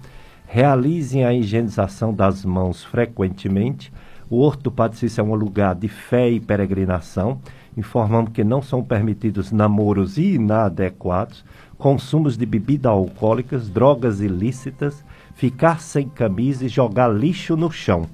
[0.45, 3.91] Realizem a higienização das mãos frequentemente.
[4.29, 7.41] O Horto do é um lugar de fé e peregrinação.
[7.75, 11.43] Informamos que não são permitidos namoros inadequados,
[11.75, 18.07] consumos de bebidas alcoólicas, drogas ilícitas ficar sem camisa e jogar lixo no chão.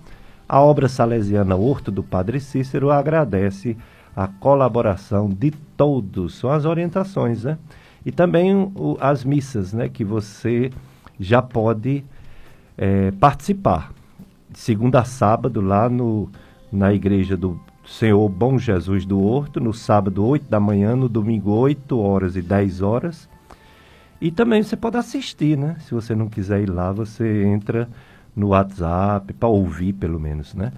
[0.52, 3.78] A obra salesiana Horto do Padre Cícero agradece
[4.14, 7.58] a colaboração de todos, são as orientações, né?
[8.06, 9.88] E também o, as missas, né?
[9.88, 10.70] Que você
[11.18, 12.04] já pode
[12.78, 13.94] é, participar.
[14.54, 16.30] Segunda a sábado, lá no,
[16.70, 21.52] na igreja do Senhor Bom Jesus do Horto, no sábado, 8 da manhã, no domingo,
[21.52, 23.30] 8 horas e 10 horas.
[24.20, 25.78] E também você pode assistir, né?
[25.80, 27.88] Se você não quiser ir lá, você entra
[28.36, 30.72] no WhatsApp, para ouvir pelo menos, né?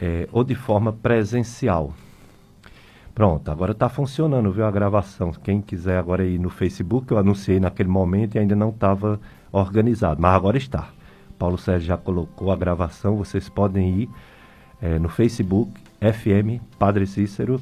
[0.00, 1.92] é, ou de forma presencial.
[3.14, 5.32] Pronto, agora está funcionando, viu, a gravação.
[5.32, 9.20] Quem quiser agora ir no Facebook, eu anunciei naquele momento e ainda não estava
[9.50, 10.90] organizado, mas agora está.
[11.38, 14.10] Paulo Sérgio já colocou a gravação, vocês podem ir
[14.80, 17.60] é, no Facebook, FM Padre Cícero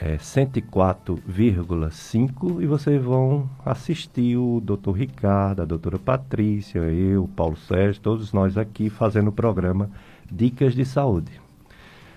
[0.00, 8.00] é, 104,5 e vocês vão assistir o doutor Ricardo, a doutora Patrícia, eu, Paulo Sérgio,
[8.00, 9.90] todos nós aqui fazendo o programa
[10.30, 11.40] Dicas de Saúde.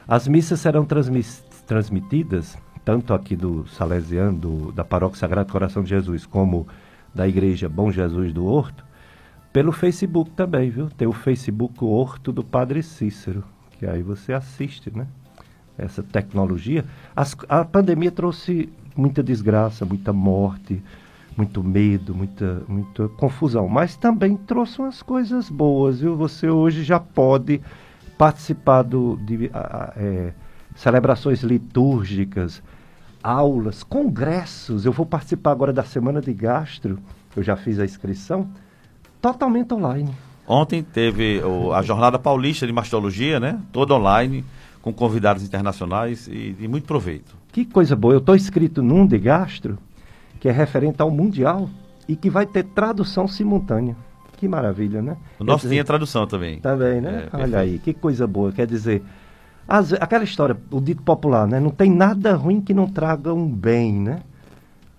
[0.07, 2.55] As missas serão transmitidas
[2.85, 6.67] tanto aqui do Salesiano, do, da Paróquia Sagrado Coração de Jesus, como
[7.13, 8.85] da Igreja Bom Jesus do Horto,
[9.51, 10.89] pelo Facebook também, viu?
[10.89, 13.43] Tem o Facebook Horto do Padre Cícero,
[13.77, 15.07] que aí você assiste, né?
[15.77, 16.85] Essa tecnologia.
[17.15, 20.81] As, a pandemia trouxe muita desgraça, muita morte,
[21.35, 26.15] muito medo, muita, muita confusão, mas também trouxe umas coisas boas, viu?
[26.15, 27.61] Você hoje já pode
[28.17, 30.33] participar do, de, a, é,
[30.75, 32.61] celebrações litúrgicas,
[33.23, 34.85] aulas, congressos.
[34.85, 36.99] Eu vou participar agora da Semana de Gastro,
[37.35, 38.49] eu já fiz a inscrição,
[39.21, 40.11] totalmente online.
[40.47, 43.59] Ontem teve o, a Jornada Paulista de Mastologia, né?
[43.71, 44.43] Toda online,
[44.81, 47.35] com convidados internacionais e de muito proveito.
[47.51, 48.13] Que coisa boa.
[48.13, 49.77] Eu estou inscrito num de gastro,
[50.39, 51.69] que é referente ao Mundial
[52.07, 53.95] e que vai ter tradução simultânea.
[54.37, 55.17] Que maravilha, né?
[55.39, 56.59] O nosso dizer, tinha tradução também.
[56.59, 57.29] Também, né?
[57.31, 58.51] É, Olha aí, que coisa boa.
[58.51, 59.03] Quer dizer,
[59.67, 61.59] as, aquela história, o dito popular, né?
[61.59, 64.21] Não tem nada ruim que não traga um bem, né?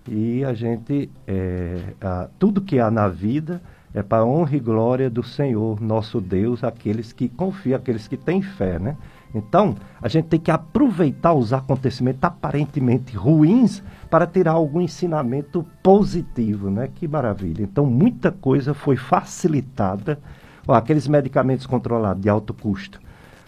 [0.07, 3.61] E a gente, é, a, tudo que há na vida
[3.93, 8.41] é para honra e glória do Senhor, nosso Deus, aqueles que confiam, aqueles que têm
[8.41, 8.97] fé, né?
[9.35, 16.69] Então, a gente tem que aproveitar os acontecimentos aparentemente ruins para tirar algum ensinamento positivo,
[16.69, 16.89] né?
[16.93, 17.63] Que maravilha.
[17.63, 20.19] Então, muita coisa foi facilitada.
[20.67, 22.99] Ó, aqueles medicamentos controlados de alto custo.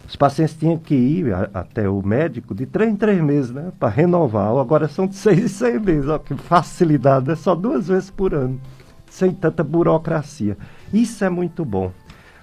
[0.08, 3.71] Os pacientes tinham que ir a, até o médico de três em três meses, né?
[3.79, 4.55] Para renovar.
[4.58, 6.10] Agora são de seis em seis meses.
[6.10, 8.60] Ó, que facilidade, é só duas vezes por ano.
[9.15, 10.58] Sem tanta burocracia.
[10.93, 11.89] Isso é muito bom.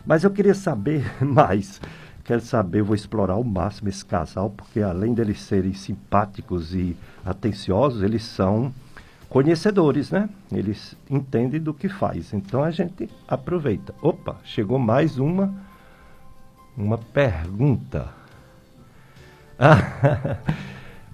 [0.07, 1.79] Mas eu queria saber mais
[2.25, 8.03] quero saber, vou explorar ao máximo esse casal, porque além deles serem simpáticos e atenciosos,
[8.03, 8.73] eles são
[9.29, 10.31] conhecedores, né?
[10.51, 12.33] Eles entendem do que faz.
[12.33, 13.95] Então a gente aproveita.
[14.01, 15.53] Opa, chegou mais uma
[16.75, 18.09] uma pergunta.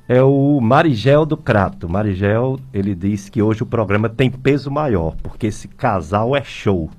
[0.08, 1.88] é o Marigel do Crato.
[1.88, 6.90] Marigel, ele diz que hoje o programa tem peso maior, porque esse casal é show.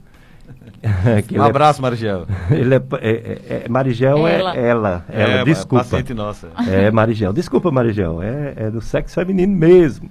[1.34, 2.26] um é abraço, Marigel.
[2.50, 4.56] Ele é, é, é, é Marigel ela.
[4.56, 5.06] é ela.
[5.10, 5.84] ela é, desculpa.
[5.84, 6.48] paciente nossa.
[6.70, 7.34] É, Marigel.
[7.34, 8.22] Desculpa, Marigel.
[8.22, 10.10] É, é do sexo feminino mesmo.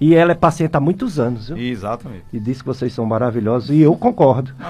[0.00, 1.56] E ela é paciente há muitos anos, viu?
[1.56, 2.24] Exatamente.
[2.32, 4.52] E diz que vocês são maravilhosos e eu concordo.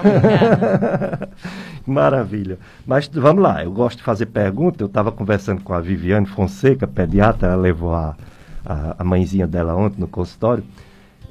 [1.85, 2.57] Maravilha.
[2.85, 4.83] Mas vamos lá, eu gosto de fazer pergunta.
[4.83, 8.15] Eu estava conversando com a Viviane Fonseca, pediatra, ela levou a,
[8.65, 10.63] a, a mãezinha dela ontem no consultório.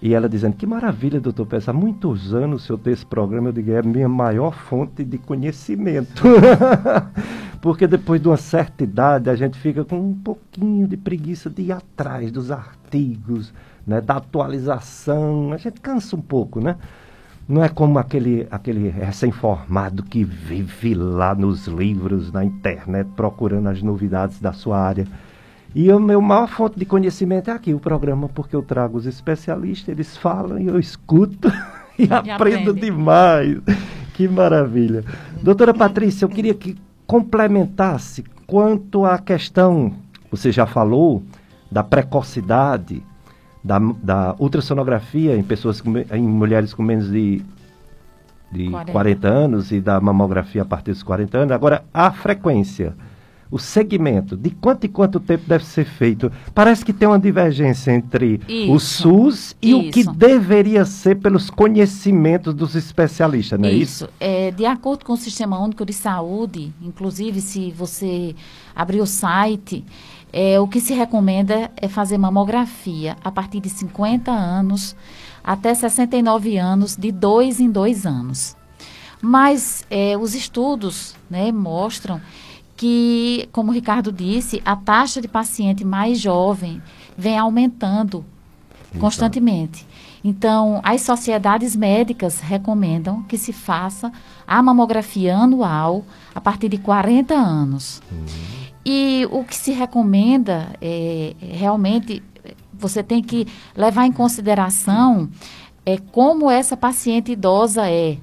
[0.02, 3.48] E ela dizendo, que maravilha, doutor Pérez, há muitos anos o senhor tem esse programa,
[3.48, 6.22] eu digo, é a minha maior fonte de conhecimento.
[7.62, 11.62] Porque depois de uma certa idade, a gente fica com um pouquinho de preguiça de
[11.62, 13.54] ir atrás dos artigos,
[13.86, 16.76] né, da atualização, a gente cansa um pouco, né?
[17.46, 23.82] Não é como aquele, aquele recém-formado que vive lá nos livros, na internet, procurando as
[23.82, 25.06] novidades da sua área.
[25.74, 29.04] E a minha maior fonte de conhecimento é aqui, o programa, porque eu trago os
[29.04, 31.52] especialistas, eles falam e eu escuto
[31.98, 32.80] e, e aprendo aprende.
[32.80, 33.58] demais.
[34.14, 35.04] Que maravilha.
[35.42, 39.92] Doutora Patrícia, eu queria que complementasse quanto à questão,
[40.30, 41.22] você já falou,
[41.70, 43.02] da precocidade,
[43.64, 47.42] da, da ultrassonografia em pessoas, com, em mulheres com menos de,
[48.52, 48.92] de 40.
[48.92, 51.52] 40 anos e da mamografia a partir dos 40 anos.
[51.52, 52.94] Agora, a frequência
[53.54, 56.30] o segmento, de quanto e quanto tempo deve ser feito.
[56.52, 59.78] Parece que tem uma divergência entre isso, o SUS e isso.
[59.78, 64.06] o que deveria ser pelos conhecimentos dos especialistas, não é isso?
[64.06, 64.12] Isso.
[64.18, 68.34] É, de acordo com o Sistema Único de Saúde, inclusive se você
[68.74, 69.84] abrir o site,
[70.36, 74.96] é, o que se recomenda é fazer mamografia a partir de 50 anos
[75.44, 78.56] até 69 anos, de dois em dois anos.
[79.22, 82.20] Mas é, os estudos né, mostram
[82.76, 86.82] que, como o Ricardo disse, a taxa de paciente mais jovem
[87.16, 88.24] vem aumentando
[88.88, 89.00] então.
[89.00, 89.86] constantemente.
[90.24, 94.10] Então, as sociedades médicas recomendam que se faça
[94.44, 98.02] a mamografia anual a partir de 40 anos.
[98.10, 98.63] Uhum.
[98.84, 102.22] E o que se recomenda é realmente
[102.72, 105.28] você tem que levar em consideração
[105.86, 108.18] é como essa paciente idosa é.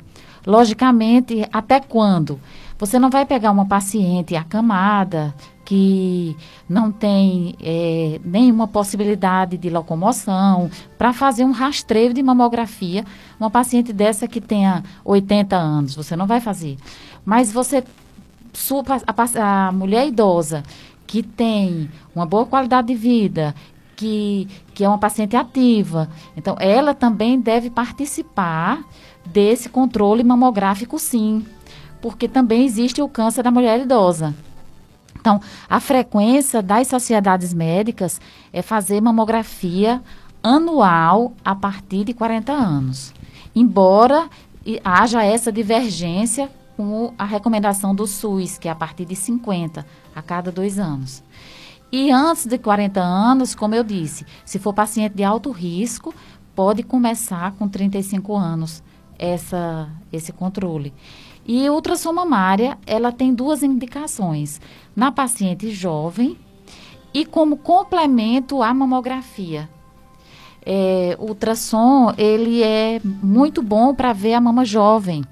[0.45, 2.39] Logicamente, até quando?
[2.79, 6.35] Você não vai pegar uma paciente acamada, que
[6.67, 13.05] não tem é, nenhuma possibilidade de locomoção, para fazer um rastreio de mamografia,
[13.39, 16.75] uma paciente dessa que tenha 80 anos, você não vai fazer.
[17.23, 17.83] Mas você,
[19.07, 20.63] a, a mulher idosa,
[21.07, 23.55] que tem uma boa qualidade de vida,
[23.95, 28.83] que, que é uma paciente ativa, então ela também deve participar
[29.25, 31.45] desse controle mamográfico, sim
[32.01, 34.33] porque também existe o câncer da mulher idosa.
[35.17, 38.19] Então, a frequência das sociedades médicas
[38.51, 40.01] é fazer mamografia
[40.41, 43.13] anual a partir de 40 anos.
[43.55, 44.27] Embora
[44.83, 50.21] haja essa divergência com a recomendação do SUS, que é a partir de 50 a
[50.21, 51.23] cada dois anos.
[51.91, 56.13] E antes de 40 anos, como eu disse, se for paciente de alto risco,
[56.55, 58.81] pode começar com 35 anos
[59.19, 60.93] essa, esse controle.
[61.45, 64.61] E ultrassom mamária, ela tem duas indicações.
[64.95, 66.37] Na paciente jovem
[67.13, 69.69] e como complemento à mamografia.
[70.65, 75.23] É, o ultrassom, ele é muito bom para ver a mama jovem.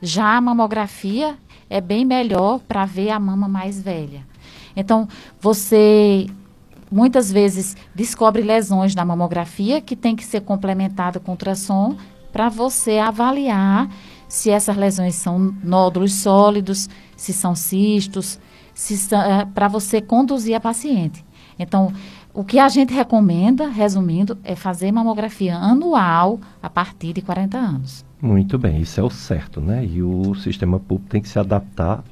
[0.00, 1.36] Já a mamografia
[1.68, 4.26] é bem melhor para ver a mama mais velha.
[4.74, 5.08] Então,
[5.40, 6.26] você
[6.90, 11.96] muitas vezes descobre lesões na mamografia que tem que ser complementada com ultrassom
[12.32, 13.88] para você avaliar
[14.28, 18.38] se essas lesões são nódulos sólidos, se são cistos,
[18.74, 21.24] se uh, para você conduzir a paciente.
[21.58, 21.92] Então,
[22.32, 28.04] O que a gente recomenda, resumindo, é fazer mamografia anual a partir de 40 anos.
[28.22, 29.82] Muito bem, isso é o certo, né?
[29.82, 32.04] E o sistema público tem que se adaptar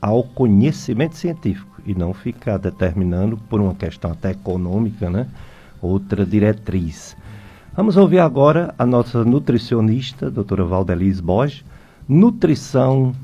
[0.00, 5.26] ao conhecimento científico e não ficar determinando por uma questão até econômica, né?
[5.80, 7.16] Outra diretriz.
[7.74, 11.64] Vamos ouvir agora a nossa nutricionista, doutora Valdeliz Borges,
[12.06, 13.14] nutrição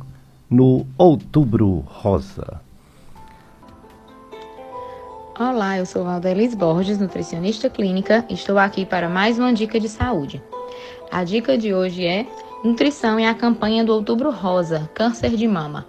[0.48, 2.60] no Outubro Rosa.
[5.38, 9.88] Olá, eu sou Valdelis Borges, nutricionista clínica, e estou aqui para mais uma dica de
[9.88, 10.42] saúde.
[11.10, 12.24] A dica de hoje é
[12.62, 15.86] Nutrição e a campanha do Outubro Rosa, câncer de mama.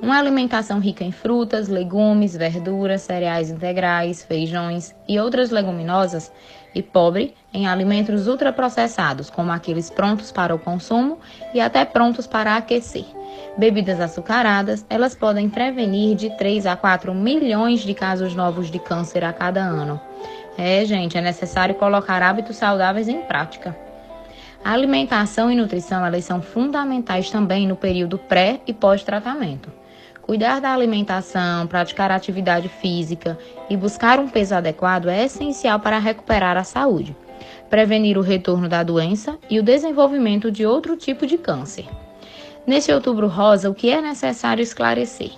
[0.00, 6.30] Uma alimentação rica em frutas, legumes, verduras, cereais integrais, feijões e outras leguminosas
[6.74, 11.18] e pobre em alimentos ultraprocessados, como aqueles prontos para o consumo
[11.54, 13.06] e até prontos para aquecer
[13.56, 19.24] bebidas açucaradas, elas podem prevenir de 3 a 4 milhões de casos novos de câncer
[19.24, 20.00] a cada ano.
[20.56, 23.76] É, gente, é necessário colocar hábitos saudáveis em prática.
[24.64, 29.72] A alimentação e nutrição elas são fundamentais também no período pré e pós-tratamento.
[30.22, 33.36] Cuidar da alimentação, praticar atividade física
[33.68, 37.16] e buscar um peso adequado é essencial para recuperar a saúde,
[37.68, 41.88] prevenir o retorno da doença e o desenvolvimento de outro tipo de câncer.
[42.64, 45.32] Nesse outubro rosa, o que é necessário esclarecer?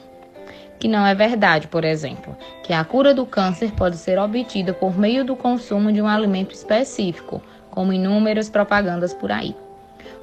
[0.79, 4.99] Que não é verdade, por exemplo, que a cura do câncer pode ser obtida por
[4.99, 7.41] meio do consumo de um alimento específico,
[7.75, 9.57] como inúmeras propagandas por aí.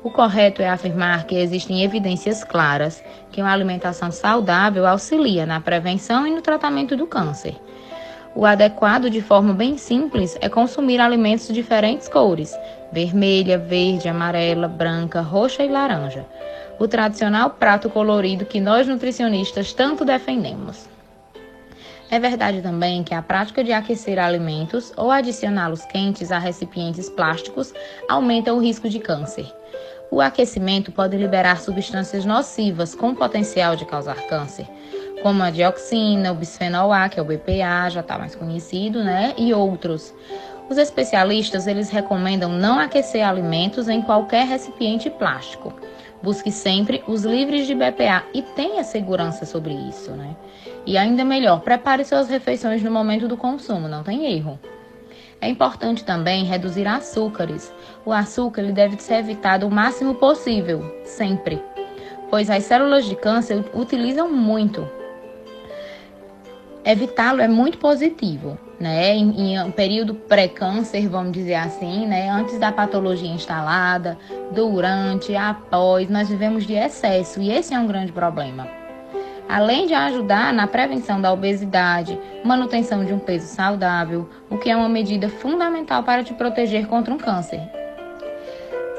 [0.02, 6.26] O correto é afirmar que existem evidências claras que uma alimentação saudável auxilia na prevenção
[6.26, 7.56] e no tratamento do câncer.
[8.34, 12.58] O adequado, de forma bem simples, é consumir alimentos de diferentes cores:
[12.90, 16.26] vermelha, verde, amarela, branca, roxa e laranja
[16.82, 20.90] o tradicional prato colorido que nós nutricionistas tanto defendemos.
[22.12, 27.74] É verdade também que a prática de aquecer alimentos ou adicioná-los quentes a recipientes plásticos
[28.10, 29.50] aumenta o risco de câncer.
[30.12, 34.68] O aquecimento pode liberar substâncias nocivas com potencial de causar câncer,
[35.24, 39.34] como a dioxina, o bisfenol A, que é o BPA, já está mais conhecido, né?
[39.38, 40.14] E outros.
[40.70, 45.74] Os especialistas eles recomendam não aquecer alimentos em qualquer recipiente plástico.
[46.22, 50.36] Busque sempre os livres de BPA e tenha segurança sobre isso, né?
[50.86, 54.60] E ainda melhor, prepare suas refeições no momento do consumo, não tem erro.
[55.40, 57.74] É importante também reduzir açúcares.
[58.06, 61.62] O açúcar deve ser evitado o máximo possível, sempre,
[62.30, 64.88] pois as células de câncer utilizam muito
[66.84, 69.16] evitá-lo é muito positivo, né?
[69.16, 72.30] Em, em um período pré-câncer, vamos dizer assim, né?
[72.30, 74.18] Antes da patologia instalada,
[74.52, 78.81] durante, após, nós vivemos de excesso e esse é um grande problema.
[79.52, 84.78] Além de ajudar na prevenção da obesidade, manutenção de um peso saudável, o que é
[84.78, 87.60] uma medida fundamental para te proteger contra um câncer.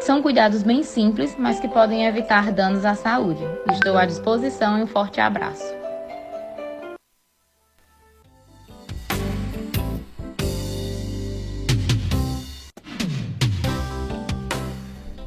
[0.00, 3.42] São cuidados bem simples, mas que podem evitar danos à saúde.
[3.70, 5.82] Estou à disposição e um forte abraço.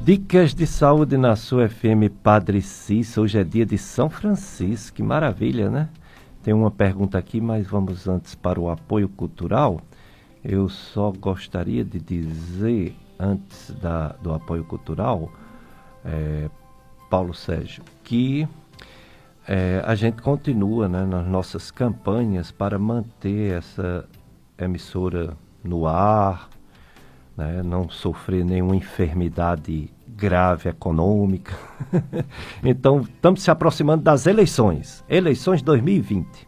[0.06, 3.24] Dicas de saúde na sua FM Padre Cícero.
[3.24, 4.98] Hoje é dia de São Francisco.
[4.98, 5.88] Que maravilha, né?
[6.44, 9.80] Tem uma pergunta aqui, mas vamos antes para o apoio cultural.
[10.44, 15.28] Eu só gostaria de dizer, antes da, do apoio cultural,
[16.04, 16.48] é,
[17.10, 18.46] Paulo Sérgio, que
[19.48, 24.08] é, a gente continua né, nas nossas campanhas para manter essa
[24.56, 26.48] emissora no ar,
[27.36, 31.54] né, não sofrer nenhuma enfermidade grave econômica.
[32.64, 36.46] então, estamos se aproximando das eleições, eleições 2020.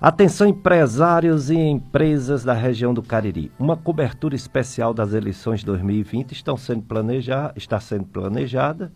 [0.00, 3.52] Atenção empresários e empresas da região do Cariri.
[3.56, 8.92] Uma cobertura especial das eleições 2020 estão sendo planeja, está sendo planejada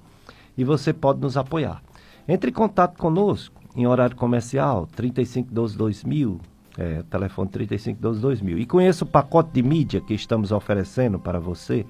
[0.59, 1.81] e você pode nos apoiar.
[2.27, 6.41] Entre em contato conosco em horário comercial 3512 2000,
[6.77, 11.87] é, telefone 3512 2000 e conheça o pacote de mídia que estamos oferecendo para você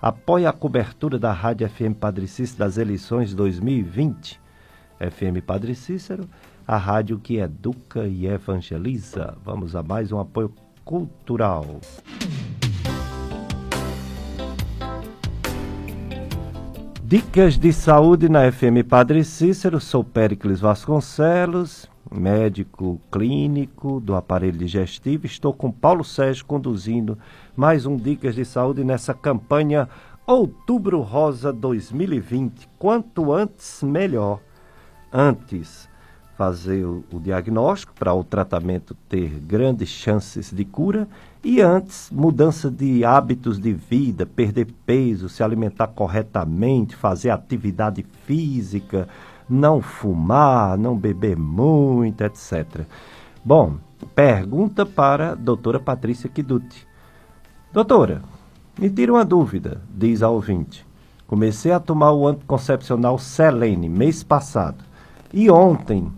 [0.00, 4.40] apoia a cobertura da Rádio FM Padre Cícero das eleições 2020.
[4.98, 6.28] FM Padre Cícero,
[6.66, 9.34] a rádio que educa e evangeliza.
[9.42, 10.52] Vamos a mais um apoio
[10.84, 11.80] cultural.
[17.02, 19.80] Dicas de saúde na FM Padre Cícero.
[19.80, 25.26] Sou Péricles Vasconcelos, médico clínico do aparelho digestivo.
[25.26, 27.18] Estou com Paulo Sérgio conduzindo
[27.56, 29.88] mais um Dicas de Saúde nessa campanha
[30.26, 32.68] Outubro Rosa 2020.
[32.78, 34.40] Quanto antes, melhor.
[35.12, 35.88] Antes,
[36.40, 41.06] fazer o, o diagnóstico para o tratamento ter grandes chances de cura
[41.44, 49.06] e antes mudança de hábitos de vida, perder peso, se alimentar corretamente, fazer atividade física,
[49.50, 52.86] não fumar, não beber muito, etc.
[53.44, 53.76] Bom,
[54.14, 56.86] pergunta para a doutora Patrícia Kiduti.
[57.72, 58.22] Doutora,
[58.78, 60.86] me tira uma dúvida, diz a ouvinte.
[61.26, 64.84] Comecei a tomar o anticoncepcional Selene mês passado.
[65.32, 66.10] E ontem,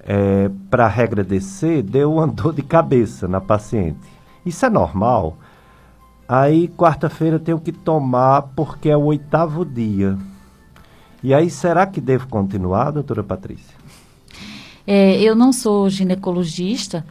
[0.00, 4.08] é, para a deu uma dor de cabeça na paciente.
[4.44, 5.36] Isso é normal?
[6.28, 10.16] Aí, quarta-feira, tenho que tomar porque é o oitavo dia.
[11.24, 13.74] E aí, será que devo continuar, doutora Patrícia?
[14.86, 17.02] É, eu não sou ginecologista,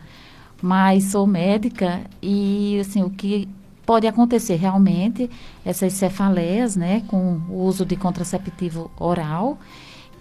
[0.62, 3.50] mas sou médica e, assim, o que
[3.84, 5.28] pode acontecer realmente,
[5.66, 9.58] essas cefaleias, né, com o uso de contraceptivo oral,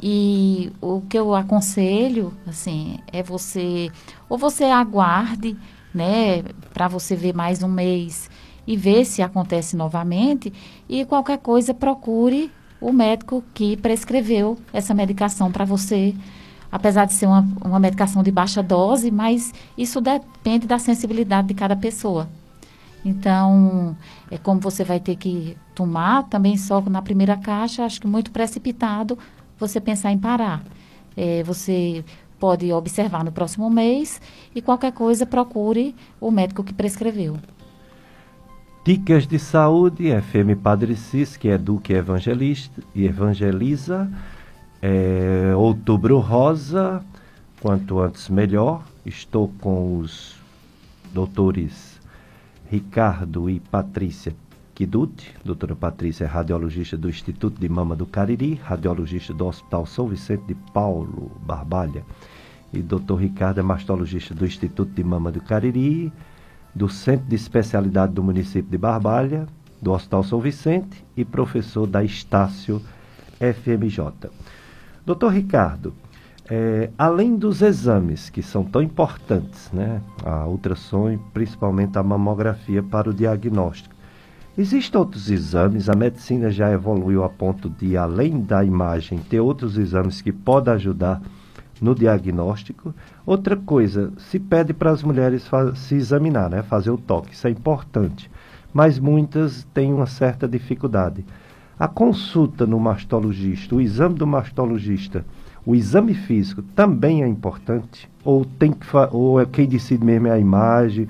[0.03, 3.91] e o que eu aconselho, assim, é você,
[4.27, 5.55] ou você aguarde,
[5.93, 8.31] né, para você ver mais um mês
[8.67, 10.51] e ver se acontece novamente.
[10.89, 12.51] E qualquer coisa, procure
[12.83, 16.15] o médico que prescreveu essa medicação para você.
[16.71, 21.55] Apesar de ser uma, uma medicação de baixa dose, mas isso depende da sensibilidade de
[21.55, 22.29] cada pessoa.
[23.05, 23.97] Então,
[24.31, 28.31] é como você vai ter que tomar também só na primeira caixa, acho que muito
[28.31, 29.19] precipitado
[29.59, 30.63] você pensar em parar.
[31.17, 32.05] É, você
[32.39, 34.21] pode observar no próximo mês
[34.55, 37.37] e qualquer coisa procure o médico que prescreveu.
[38.85, 44.11] Dicas de saúde, FM Padre Cis, que educa e evangelista, e evangeliza.
[44.83, 47.01] É, outubro Rosa,
[47.61, 48.83] quanto antes melhor.
[49.07, 50.35] Estou com os
[51.15, 52.01] doutores
[52.69, 54.35] Ricardo e Patrícia
[54.75, 60.09] Kiduti, doutora Patrícia é radiologista do Instituto de Mama do Cariri, radiologista do Hospital São
[60.09, 62.05] Vicente de Paulo, Barbalha,
[62.73, 66.13] e doutor Ricardo é mastologista do Instituto de Mama do Cariri,
[66.75, 69.47] do Centro de Especialidade do município de Barbalha,
[69.81, 72.81] do Hospital São Vicente e professor da Estácio
[73.39, 74.31] FMJ.
[75.05, 75.93] Doutor Ricardo,
[76.49, 82.83] é, além dos exames que são tão importantes, né, a ultrassom e principalmente a mamografia
[82.83, 83.93] para o diagnóstico,
[84.57, 89.79] Existem outros exames, a medicina já evoluiu a ponto de, além da imagem, ter outros
[89.79, 91.23] exames que podem ajudar
[91.83, 92.95] no diagnóstico.
[93.27, 96.63] Outra coisa, se pede para as mulheres se examinar, né?
[96.63, 98.31] fazer o toque, isso é importante.
[98.73, 101.25] Mas muitas têm uma certa dificuldade.
[101.79, 105.27] A consulta no mastologista, o exame do mastologista,
[105.67, 108.09] o exame físico também é importante?
[108.25, 111.09] Ou, tem que ou é quem decide mesmo é a imagem?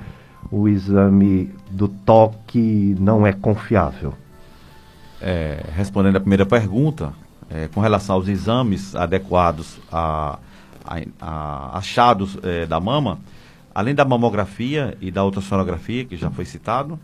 [0.52, 4.12] o exame do toque não é confiável?
[5.20, 7.14] É, respondendo a primeira pergunta,
[7.48, 10.38] é, com relação aos exames adequados a,
[10.84, 13.18] a, a achados é, da mama,
[13.74, 16.98] além da mamografia e da ultrassonografia, que já foi citado,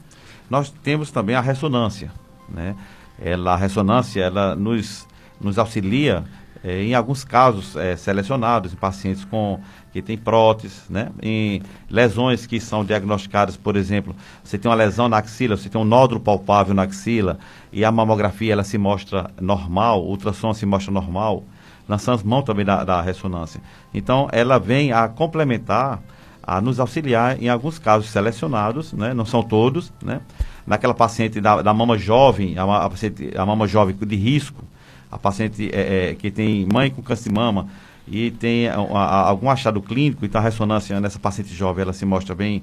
[0.48, 2.10] nós temos também a ressonância.
[2.48, 2.74] Né?
[3.20, 5.06] Ela, a ressonância ela nos,
[5.40, 6.24] nos auxilia
[6.62, 9.60] é, em alguns casos é, selecionados, em pacientes com
[9.92, 11.10] que têm prótese, né?
[11.22, 15.80] em lesões que são diagnosticadas, por exemplo, você tem uma lesão na axila, você tem
[15.80, 17.38] um nódulo palpável na axila
[17.72, 21.44] e a mamografia ela se mostra normal, o ultrassom se mostra normal,
[21.88, 23.60] lançamos mão também da, da ressonância.
[23.94, 26.00] Então, ela vem a complementar,
[26.42, 29.14] a nos auxiliar em alguns casos selecionados, né?
[29.14, 30.20] não são todos, né?
[30.66, 34.62] naquela paciente da, da mama jovem, a, a, paciente, a mama jovem de risco,
[35.10, 37.68] a paciente é, é, que tem mãe com câncer de mama
[38.06, 42.04] e tem a, a, algum achado clínico, então a ressonância nessa paciente jovem ela se
[42.04, 42.62] mostra bem,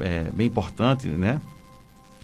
[0.00, 1.40] é, bem importante, né?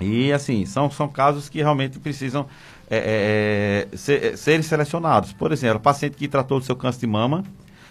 [0.01, 2.47] E assim, são, são casos que realmente precisam
[2.91, 5.32] é, é, é ser, serem selecionados.
[5.32, 7.45] Por exemplo, paciente que tratou do seu câncer de mama,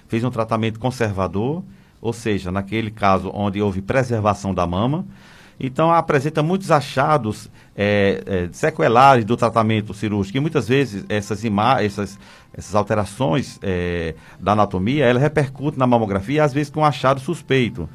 [0.08, 1.64] fez um tratamento conservador,
[2.02, 5.06] ou seja, naquele caso onde houve preservação da mama,
[5.60, 10.38] então apresenta muitos achados é, é, sequelares do tratamento cirúrgico.
[10.38, 11.44] E muitas vezes essas,
[11.82, 12.20] essas,
[12.54, 17.90] essas alterações é, da anatomia, ela repercute na mamografia, às vezes com um achado suspeito.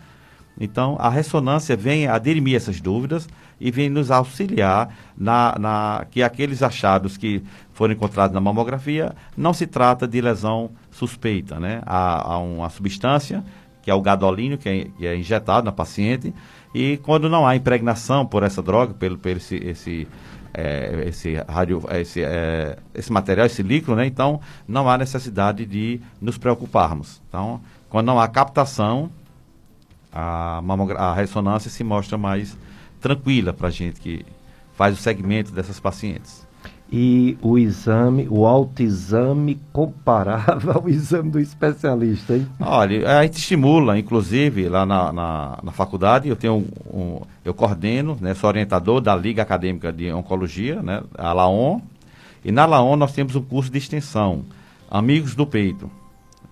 [0.61, 3.26] Então, a ressonância vem a dirimir essas dúvidas
[3.58, 7.42] e vem nos auxiliar na, na, que aqueles achados que
[7.72, 11.58] foram encontrados na mamografia não se trata de lesão suspeita.
[11.58, 11.80] Né?
[11.86, 13.42] Há, há uma substância,
[13.80, 16.34] que é o gadolínio, que é, que é injetado na paciente,
[16.74, 20.08] e quando não há impregnação por essa droga, pelo, pelo esse, esse,
[20.52, 24.06] é, esse, radio, esse, é, esse material, esse líquido, né?
[24.06, 27.22] então não há necessidade de nos preocuparmos.
[27.28, 29.11] Então, quando não há captação,
[30.12, 30.62] a,
[30.96, 32.56] a ressonância se mostra mais
[33.00, 34.24] tranquila para a gente que
[34.74, 36.46] faz o segmento dessas pacientes.
[36.92, 42.48] e o exame, o autoexame comparável ao exame do especialista, hein?
[42.58, 47.54] Olha, a gente estimula, inclusive, lá na, na, na faculdade, eu tenho um, um, eu
[47.54, 51.80] coordeno, né, sou orientador da Liga Acadêmica de Oncologia, né, a LAON,
[52.44, 54.44] e na LAON nós temos um curso de extensão,
[54.90, 55.88] Amigos do Peito,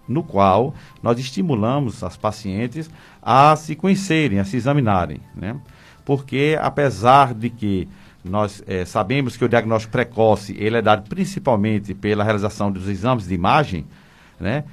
[0.09, 2.91] no qual nós estimulamos as pacientes
[3.23, 5.57] a se conhecerem, a se examinarem, né?
[6.05, 7.87] Porque apesar de que
[8.25, 13.27] nós é, sabemos que o diagnóstico precoce ele é dado principalmente pela realização dos exames
[13.27, 13.87] de imagem,
[14.41, 14.65] né?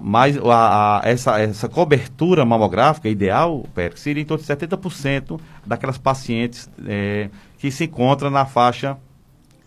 [0.00, 5.96] mas a, a, essa, essa cobertura mamográfica ideal, Pérez, seria em torno de 70% daquelas
[5.96, 8.98] pacientes é, que se encontram na faixa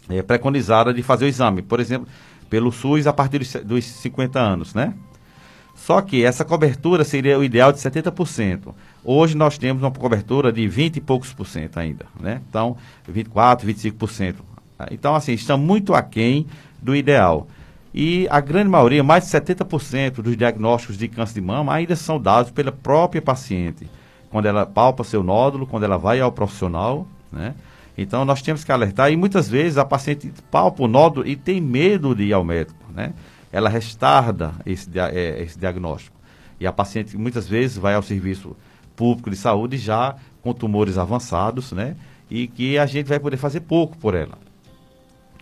[0.09, 1.61] é, preconizada de fazer o exame.
[1.61, 2.07] Por exemplo,
[2.49, 4.93] pelo SUS a partir dos, dos 50 anos, né?
[5.81, 8.71] Só que essa cobertura seria o ideal de 70%.
[9.03, 12.39] Hoje nós temos uma cobertura de 20 e poucos por cento ainda, né?
[12.47, 12.77] Então,
[13.07, 14.35] 24, 25%.
[14.91, 16.45] Então, assim, está muito aquém
[16.79, 17.47] do ideal.
[17.91, 22.21] E a grande maioria, mais de 70% dos diagnósticos de câncer de mama ainda são
[22.21, 23.89] dados pela própria paciente.
[24.29, 27.55] Quando ela palpa seu nódulo, quando ela vai ao profissional, né?
[27.97, 31.59] Então, nós temos que alertar e muitas vezes a paciente palpa o nódulo e tem
[31.59, 33.13] medo de ir ao médico, né?
[33.51, 36.15] Ela restarda esse, é, esse diagnóstico.
[36.59, 38.55] E a paciente muitas vezes vai ao serviço
[38.95, 41.95] público de saúde já com tumores avançados, né?
[42.29, 44.37] E que a gente vai poder fazer pouco por ela.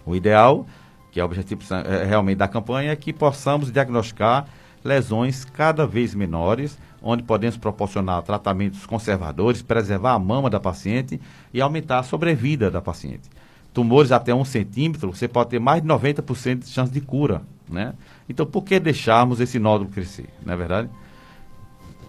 [0.06, 0.66] O ideal,
[1.12, 4.48] que é o objetivo é, realmente da campanha, é que possamos diagnosticar
[4.84, 11.20] lesões cada vez menores, onde podemos proporcionar tratamentos conservadores, preservar a mama da paciente
[11.54, 13.30] e aumentar a sobrevida da paciente.
[13.80, 17.94] Tumores até um centímetro, você pode ter mais de 90% de chance de cura, né?
[18.28, 20.90] Então, por que deixarmos esse nódulo crescer, não é verdade?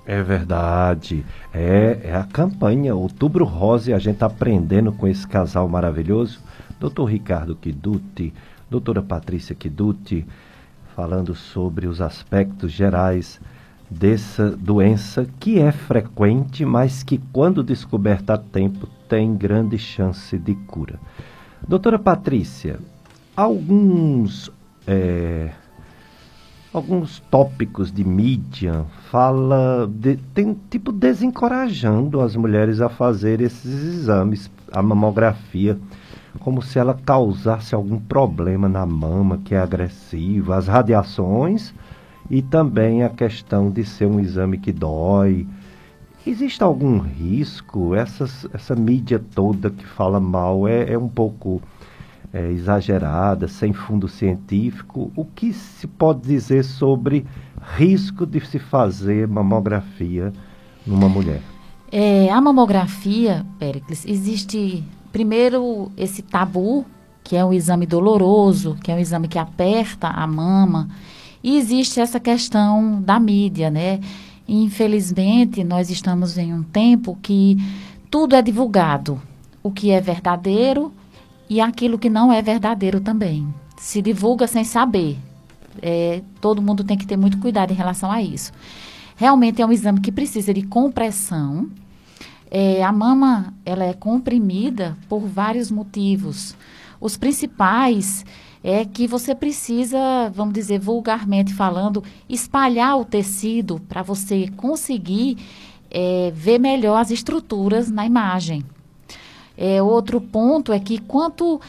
[0.05, 1.25] É verdade.
[1.55, 6.41] É, é a campanha Outubro Rosa e a gente tá aprendendo com esse casal maravilhoso.
[6.81, 8.35] Doutor Ricardo Kiduti,
[8.69, 10.27] doutora Patrícia Kiduti,
[10.97, 13.41] falando sobre os aspectos gerais
[13.89, 20.57] dessa doença que é frequente, mas que quando descoberta a tempo tem grande chance de
[20.57, 20.99] cura.
[21.67, 22.79] Doutora Patrícia,
[23.37, 24.51] alguns
[24.87, 25.51] é,
[26.73, 34.51] alguns tópicos de mídia fala de, tem tipo desencorajando as mulheres a fazer esses exames,
[34.73, 35.79] a mamografia,
[36.39, 41.75] como se ela causasse algum problema na mama que é agressiva, as radiações
[42.31, 45.47] e também a questão de ser um exame que dói.
[46.31, 47.93] Existe algum risco?
[47.93, 51.61] Essas, essa mídia toda que fala mal é, é um pouco
[52.33, 55.11] é, exagerada, sem fundo científico.
[55.17, 57.27] O que se pode dizer sobre
[57.77, 60.33] risco de se fazer mamografia
[60.87, 61.43] numa mulher?
[61.91, 66.87] É, a mamografia, Pericles, existe primeiro esse tabu,
[67.25, 70.89] que é um exame doloroso, que é um exame que aperta a mama,
[71.43, 73.99] e existe essa questão da mídia, né?
[74.53, 77.57] Infelizmente, nós estamos em um tempo que
[78.11, 79.23] tudo é divulgado.
[79.63, 80.93] O que é verdadeiro
[81.49, 83.47] e aquilo que não é verdadeiro também.
[83.79, 85.17] Se divulga sem saber.
[85.81, 88.51] É, todo mundo tem que ter muito cuidado em relação a isso.
[89.15, 91.71] Realmente é um exame que precisa de compressão.
[92.51, 96.57] É, a mama ela é comprimida por vários motivos.
[97.01, 98.25] Os principais
[98.63, 99.99] é que você precisa,
[100.35, 105.39] vamos dizer vulgarmente falando, espalhar o tecido para você conseguir
[105.91, 108.65] é, ver melhor as estruturas na imagem.
[109.57, 111.61] É, outro ponto é que quanto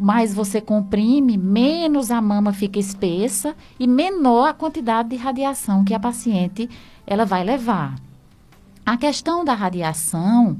[0.00, 5.94] mais você comprime, menos a mama fica espessa e menor a quantidade de radiação que
[5.94, 6.68] a paciente
[7.06, 7.96] ela vai levar.
[8.86, 10.58] A questão da radiação,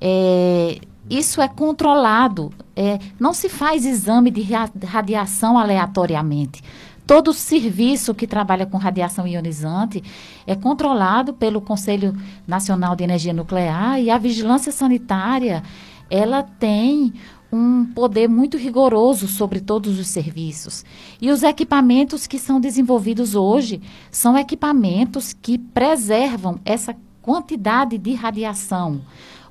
[0.00, 0.78] é,
[1.08, 2.52] isso é controlado.
[2.76, 4.42] É, não se faz exame de
[4.84, 6.62] radiação aleatoriamente.
[7.06, 10.02] Todo serviço que trabalha com radiação ionizante
[10.46, 15.62] é controlado pelo Conselho Nacional de Energia Nuclear e a vigilância sanitária
[16.10, 17.12] ela tem
[17.52, 20.84] um poder muito rigoroso sobre todos os serviços.
[21.20, 23.80] E os equipamentos que são desenvolvidos hoje
[24.10, 29.02] são equipamentos que preservam essa quantidade de radiação.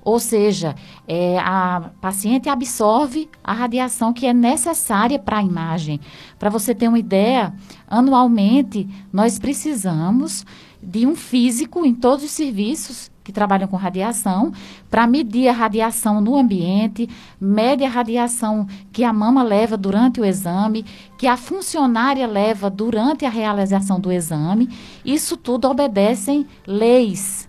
[0.03, 0.75] Ou seja,
[1.07, 5.99] é, a paciente absorve a radiação que é necessária para a imagem.
[6.37, 7.53] Para você ter uma ideia,
[7.87, 10.45] anualmente nós precisamos
[10.81, 14.51] de um físico em todos os serviços que trabalham com radiação,
[14.89, 20.25] para medir a radiação no ambiente, mede a radiação que a mama leva durante o
[20.25, 20.83] exame,
[21.17, 24.67] que a funcionária leva durante a realização do exame.
[25.05, 27.47] Isso tudo obedecem leis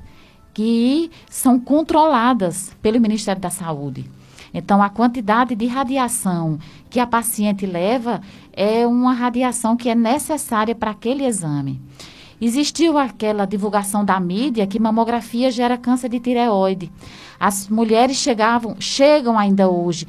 [0.55, 4.09] que são controladas pelo Ministério da Saúde.
[4.55, 10.77] Então, a quantidade de radiação que a paciente leva é uma radiação que é necessária
[10.77, 11.83] para aquele exame.
[12.41, 16.93] Existiu aquela divulgação da mídia que mamografia gera câncer de tireoide.
[17.39, 20.07] As mulheres chegavam, chegam ainda hoje,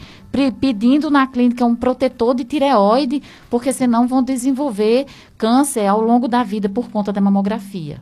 [0.59, 5.05] pedindo na clínica um protetor de tireoide, porque senão vão desenvolver
[5.37, 8.01] câncer ao longo da vida por conta da mamografia.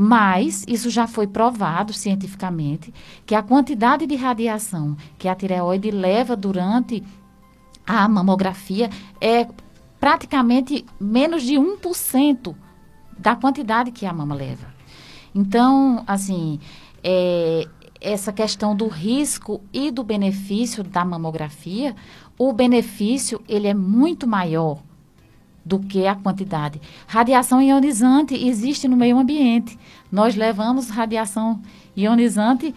[0.00, 2.94] Mas isso já foi provado cientificamente
[3.26, 7.02] que a quantidade de radiação que a tireoide leva durante
[7.84, 8.88] a mamografia
[9.20, 9.48] é
[9.98, 12.54] praticamente menos de 1%
[13.18, 14.72] da quantidade que a mama leva.
[15.34, 16.60] Então, assim,
[17.02, 17.66] é,
[18.00, 21.96] essa questão do risco e do benefício da mamografia,
[22.38, 24.78] o benefício ele é muito maior
[25.68, 26.80] do que a quantidade.
[27.06, 29.78] Radiação ionizante existe no meio ambiente.
[30.10, 31.60] Nós levamos radiação
[31.94, 32.74] ionizante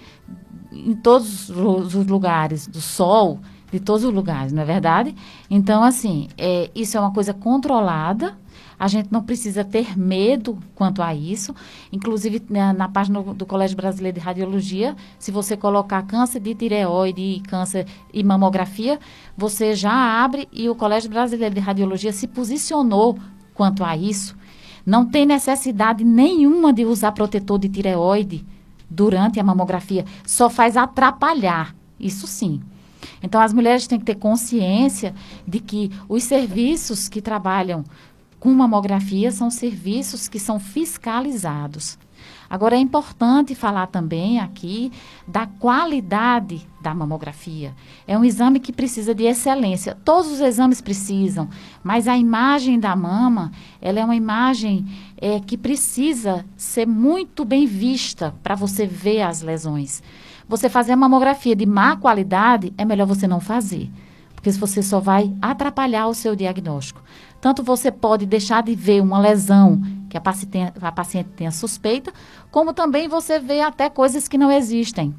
[0.71, 3.39] em todos os lugares, do sol,
[3.71, 5.15] de todos os lugares, não é verdade?
[5.49, 8.35] Então, assim, é, isso é uma coisa controlada
[8.81, 11.53] a gente não precisa ter medo quanto a isso.
[11.91, 17.21] Inclusive, na, na página do Colégio Brasileiro de Radiologia, se você colocar câncer de tireoide
[17.21, 18.99] e câncer e mamografia,
[19.37, 23.19] você já abre e o Colégio Brasileiro de Radiologia se posicionou
[23.53, 24.35] quanto a isso.
[24.83, 28.43] Não tem necessidade nenhuma de usar protetor de tireoide
[28.89, 31.75] durante a mamografia, só faz atrapalhar.
[31.99, 32.59] Isso sim.
[33.21, 35.13] Então, as mulheres têm que ter consciência
[35.47, 37.83] de que os serviços que trabalham
[38.39, 41.97] com mamografia são serviços que são fiscalizados.
[42.49, 44.91] Agora, é importante falar também aqui
[45.25, 47.73] da qualidade da mamografia.
[48.05, 49.97] É um exame que precisa de excelência.
[50.03, 51.47] Todos os exames precisam,
[51.81, 54.85] mas a imagem da mama, ela é uma imagem
[55.17, 60.03] é, que precisa ser muito bem vista para você ver as lesões.
[60.51, 63.89] Você fazer a mamografia de má qualidade, é melhor você não fazer,
[64.35, 67.01] porque você só vai atrapalhar o seu diagnóstico.
[67.39, 72.11] Tanto você pode deixar de ver uma lesão que a paciente, a paciente tenha suspeita,
[72.51, 75.15] como também você vê até coisas que não existem.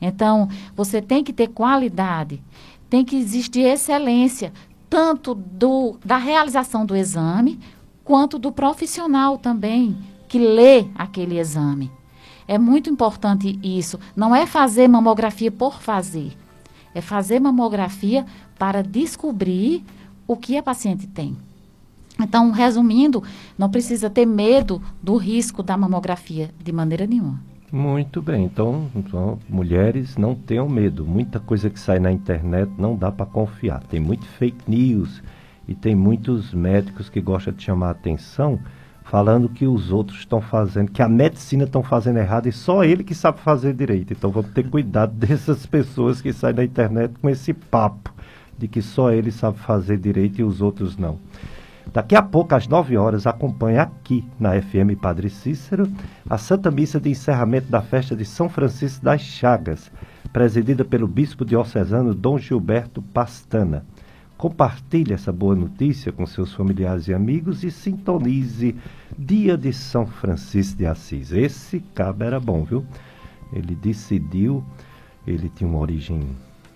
[0.00, 2.42] Então, você tem que ter qualidade,
[2.90, 4.52] tem que existir excelência,
[4.90, 7.60] tanto do, da realização do exame,
[8.02, 9.96] quanto do profissional também,
[10.26, 11.88] que lê aquele exame.
[12.48, 13.98] É muito importante isso.
[14.14, 16.32] Não é fazer mamografia por fazer.
[16.94, 18.24] É fazer mamografia
[18.58, 19.84] para descobrir
[20.26, 21.36] o que a paciente tem.
[22.18, 23.22] Então, resumindo,
[23.58, 27.40] não precisa ter medo do risco da mamografia de maneira nenhuma.
[27.70, 31.04] Muito bem, então, então, mulheres não tenham medo.
[31.04, 33.82] Muita coisa que sai na internet não dá para confiar.
[33.82, 35.22] Tem muito fake news
[35.68, 38.58] e tem muitos médicos que gostam de chamar a atenção
[39.06, 43.04] falando que os outros estão fazendo, que a medicina estão fazendo errado e só ele
[43.04, 44.12] que sabe fazer direito.
[44.12, 48.12] Então vamos ter cuidado dessas pessoas que saem na internet com esse papo
[48.58, 51.18] de que só ele sabe fazer direito e os outros não.
[51.92, 55.88] Daqui a pouco, às 9 horas, acompanha aqui na FM Padre Cícero
[56.28, 59.90] a Santa Missa de encerramento da festa de São Francisco das Chagas,
[60.32, 63.84] presidida pelo bispo diocesano Dom Gilberto Pastana.
[64.36, 68.76] Compartilhe essa boa notícia com seus familiares e amigos e sintonize
[69.18, 71.32] Dia de São Francisco de Assis.
[71.32, 72.84] Esse cabo era bom, viu?
[73.50, 74.62] Ele decidiu,
[75.26, 76.20] ele tinha uma origem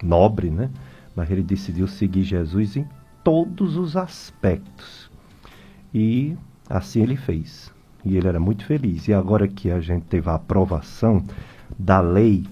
[0.02, 0.70] nobre, né?
[1.14, 2.86] Mas ele decidiu seguir Jesus em
[3.22, 5.10] todos os aspectos.
[5.92, 6.34] E
[6.66, 7.70] assim ele fez.
[8.02, 9.06] E ele era muito feliz.
[9.06, 11.22] E agora que a gente teve a aprovação
[11.78, 12.46] da lei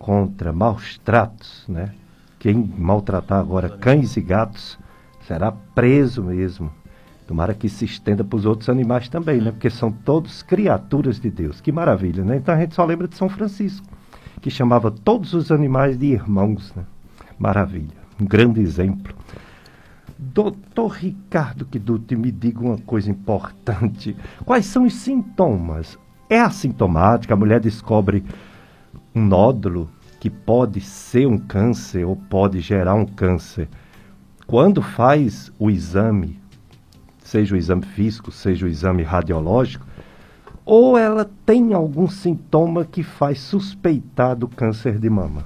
[0.00, 1.94] contra maus tratos, né?
[2.42, 4.76] Quem maltratar agora cães e gatos
[5.28, 6.72] será preso mesmo.
[7.24, 9.52] Tomara que se estenda para os outros animais também, né?
[9.52, 11.60] Porque são todos criaturas de Deus.
[11.60, 12.38] Que maravilha, né?
[12.38, 13.86] Então a gente só lembra de São Francisco,
[14.40, 16.82] que chamava todos os animais de irmãos, né?
[17.38, 17.94] Maravilha.
[18.20, 19.14] Um grande exemplo.
[20.18, 24.16] Doutor Ricardo Kiduti, me diga uma coisa importante.
[24.44, 25.96] Quais são os sintomas?
[26.28, 27.34] É assintomática?
[27.34, 28.24] A mulher descobre
[29.14, 29.88] um nódulo
[30.22, 33.68] que pode ser um câncer ou pode gerar um câncer.
[34.46, 36.38] Quando faz o exame,
[37.24, 39.84] seja o exame físico, seja o exame radiológico,
[40.64, 45.44] ou ela tem algum sintoma que faz suspeitar do câncer de mama?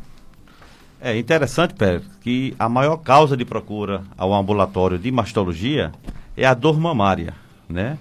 [1.00, 5.90] É interessante, Pérez, que a maior causa de procura ao ambulatório de mastologia
[6.36, 7.32] é a dor mamária,
[7.66, 7.96] né?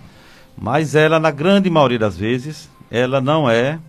[0.58, 3.80] Mas ela, na grande maioria das vezes, ela não é,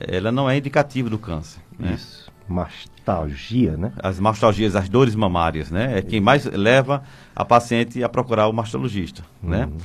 [0.00, 1.60] ela não é indicativa do câncer.
[1.78, 1.92] Né?
[1.94, 3.92] Isso, mastalgia, né?
[4.02, 5.98] As mastalgias, as dores mamárias, né?
[5.98, 7.02] É quem mais leva
[7.34, 9.64] a paciente a procurar o mastologista, né?
[9.64, 9.70] uhum.
[9.70, 9.78] né?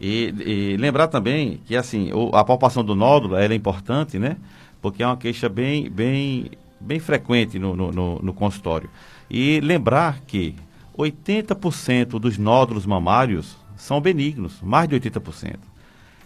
[0.00, 4.36] E, e, lembrar também que, assim, a palpação do nódulo, ela é importante, né?
[4.82, 6.50] Porque é uma queixa bem, bem
[6.84, 8.90] bem frequente no, no, no, no consultório.
[9.30, 10.54] E lembrar que
[10.96, 15.56] 80% dos nódulos mamários são benignos, mais de 80%.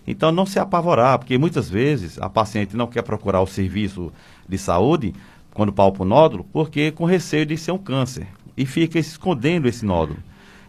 [0.07, 4.13] Então não se apavorar, porque muitas vezes a paciente não quer procurar o serviço
[4.49, 5.15] de saúde
[5.59, 9.85] quando palpa o nódulo, porque com receio de ser um câncer e fica escondendo esse
[9.85, 10.21] nódulo.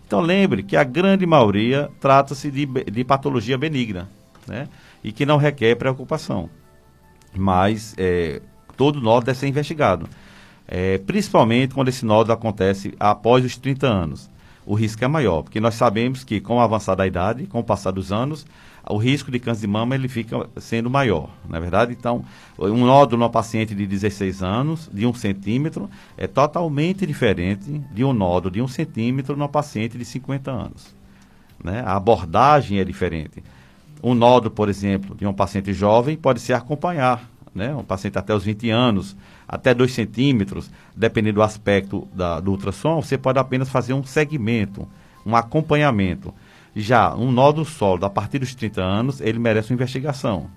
[0.07, 4.09] Então lembre que a grande maioria trata-se de, de patologia benigna,
[4.47, 4.67] né?
[5.03, 6.49] E que não requer preocupação.
[7.37, 8.41] Mas é,
[8.75, 10.09] todo nódulo deve ser investigado.
[10.67, 14.27] É, principalmente quando esse nódulo acontece após os 30 anos.
[14.65, 17.63] O risco é maior, porque nós sabemos que com o avançar da idade, com o
[17.63, 18.43] passar dos anos,
[18.87, 21.95] o risco de câncer de mama ele fica sendo maior, na é verdade?
[21.97, 22.23] Então,
[22.57, 28.13] um nódulo numa paciente de 16 anos, de um centímetro, é totalmente diferente de um
[28.13, 30.95] nódulo de um centímetro numa paciente de 50 anos.
[31.63, 31.83] Né?
[31.85, 33.43] A abordagem é diferente.
[34.01, 37.75] Um nódulo, por exemplo, de um paciente jovem pode se acompanhar, né?
[37.75, 39.15] um paciente até os 20 anos,
[39.47, 44.87] até 2 centímetros, dependendo do aspecto da, do ultrassom, você pode apenas fazer um segmento,
[45.25, 46.33] um acompanhamento.
[46.75, 50.47] Já um nódulo sólido, a partir dos 30 anos, ele merece uma investigação.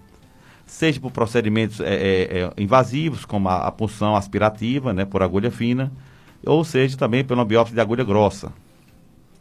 [0.66, 5.50] Seja por procedimentos é, é, é, invasivos, como a, a punção aspirativa, né, por agulha
[5.50, 5.92] fina,
[6.44, 8.52] ou seja também pela biópsia de agulha grossa.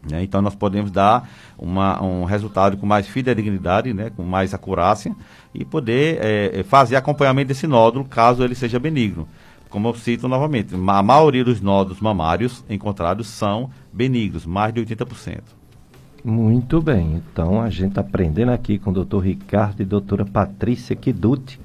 [0.09, 0.23] Né?
[0.23, 5.15] Então, nós podemos dar uma, um resultado com mais fidedignidade, né, com mais acurácia,
[5.53, 9.27] e poder é, é, fazer acompanhamento desse nódulo, caso ele seja benigno.
[9.69, 15.60] Como eu cito novamente, a maioria dos nódulos mamários encontrados são benignos, mais de 80%.
[16.23, 20.95] Muito bem, então a gente está aprendendo aqui com o doutor Ricardo e doutora Patrícia
[20.95, 21.59] Kiduti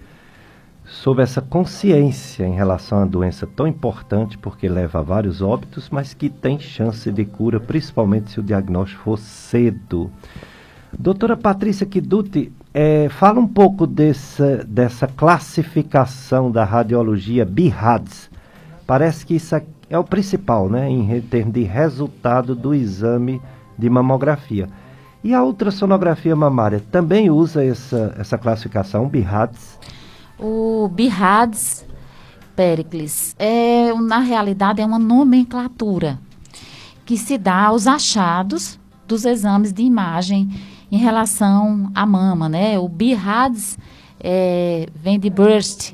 [0.83, 5.91] sobre essa consciência em relação a uma doença tão importante, porque leva a vários óbitos,
[5.91, 10.11] mas que tem chance de cura, principalmente se o diagnóstico for cedo.
[10.99, 18.31] Doutora Patrícia Kiduti, é, fala um pouco dessa, dessa classificação da radiologia BIRADS.
[18.87, 19.55] Parece que isso
[19.91, 23.39] é o principal, né, em termos de resultado do exame
[23.79, 24.69] de mamografia.
[25.23, 29.79] E a ultrassonografia mamária também usa essa, essa classificação, BIRADS?
[30.39, 31.87] O BIRADS,
[32.55, 36.19] Pericles, é, na realidade é uma nomenclatura
[37.05, 40.49] que se dá aos achados dos exames de imagem
[40.91, 42.79] em relação à mama, né?
[42.79, 43.79] O BIRADS
[44.21, 45.93] é, vem de burst,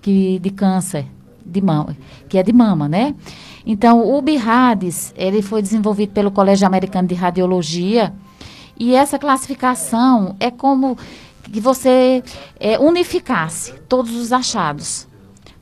[0.00, 1.06] que, de câncer
[1.44, 1.96] de mama,
[2.28, 3.14] que é de mama, né?
[3.64, 8.12] Então, o BIRADS, ele foi desenvolvido pelo Colégio Americano de Radiologia,
[8.78, 10.96] e essa classificação é como
[11.52, 12.22] que você
[12.58, 15.06] é, unificasse todos os achados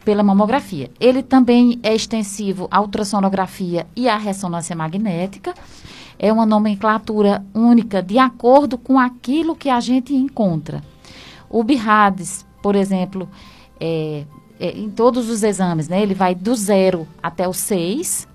[0.05, 0.91] pela mamografia.
[0.99, 5.55] Ele também é extensivo à ultrassonografia e à ressonância magnética.
[6.19, 10.83] É uma nomenclatura única de acordo com aquilo que a gente encontra.
[11.49, 13.29] O BIRADS, por exemplo,
[13.81, 14.25] é,
[14.61, 16.03] é, em todos os exames, né?
[16.03, 18.29] Ele vai do zero até o seis.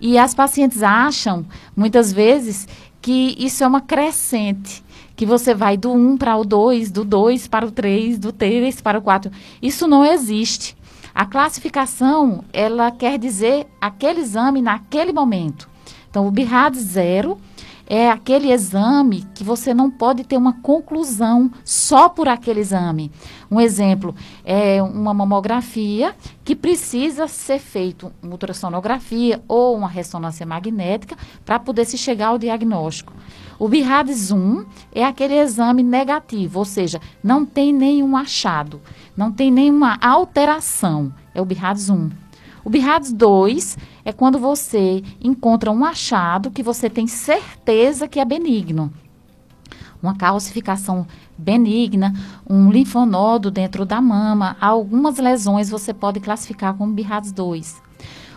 [0.00, 1.46] E as pacientes acham,
[1.76, 2.66] muitas vezes,
[3.00, 4.82] que isso é uma crescente,
[5.14, 8.80] que você vai do 1 para o 2, do 2 para o 3, do 3
[8.80, 9.30] para o 4.
[9.62, 10.76] Isso não existe.
[11.14, 15.68] A classificação, ela quer dizer aquele exame naquele momento.
[16.10, 17.38] Então, o BIRAD zero
[17.86, 23.10] é aquele exame que você não pode ter uma conclusão só por aquele exame.
[23.50, 24.14] Um exemplo
[24.44, 26.14] é uma mamografia
[26.44, 32.38] que precisa ser feito uma ultrassonografia ou uma ressonância magnética para poder se chegar ao
[32.38, 33.12] diagnóstico.
[33.58, 38.80] O BIRAD-1 é aquele exame negativo, ou seja, não tem nenhum achado,
[39.16, 41.12] não tem nenhuma alteração.
[41.34, 42.10] É o BIRAD-1.
[42.64, 48.24] O BIRADS 2 é quando você encontra um achado que você tem certeza que é
[48.24, 48.92] benigno.
[50.00, 51.06] Uma calcificação
[51.36, 52.12] benigna,
[52.48, 57.82] um linfonodo dentro da mama, algumas lesões você pode classificar como BIRADS 2.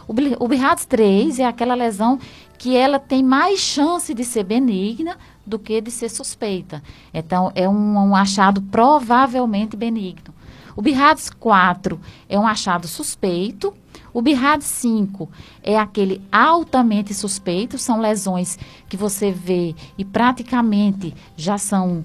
[0.08, 2.20] O BIRADS 3 é aquela lesão
[2.58, 6.82] que ela tem mais chance de ser benigna do que de ser suspeita.
[7.14, 10.34] Então, é um, um achado provavelmente benigno.
[10.76, 12.00] O BIRADS 4
[12.30, 13.74] é um achado suspeito,
[14.16, 15.30] o BIRAD 5
[15.62, 18.58] é aquele altamente suspeito, são lesões
[18.88, 22.02] que você vê e praticamente já são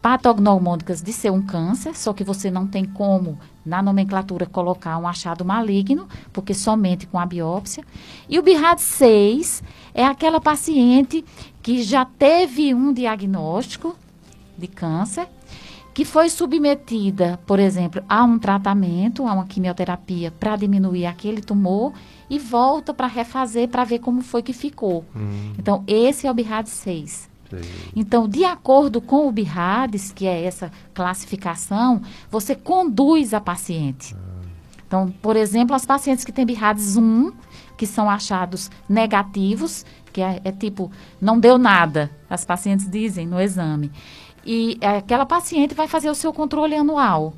[0.00, 5.06] patognomônicas de ser um câncer, só que você não tem como, na nomenclatura, colocar um
[5.06, 7.84] achado maligno, porque somente com a biópsia.
[8.26, 11.22] E o BIRAD 6 é aquela paciente
[11.62, 13.94] que já teve um diagnóstico
[14.56, 15.28] de câncer,
[15.92, 21.92] que foi submetida, por exemplo, a um tratamento, a uma quimioterapia para diminuir aquele tumor
[22.28, 25.04] e volta para refazer para ver como foi que ficou.
[25.14, 25.52] Hum.
[25.58, 27.30] Então, esse é o BIRAD 6.
[27.96, 34.14] Então, de acordo com o BIRADS, que é essa classificação, você conduz a paciente.
[34.14, 34.30] Ah.
[34.86, 37.32] Então, por exemplo, as pacientes que têm BIRADS 1,
[37.76, 43.40] que são achados negativos, que é, é, tipo, não deu nada, as pacientes dizem no
[43.40, 43.90] exame.
[44.44, 47.34] E aquela paciente vai fazer o seu controle anual,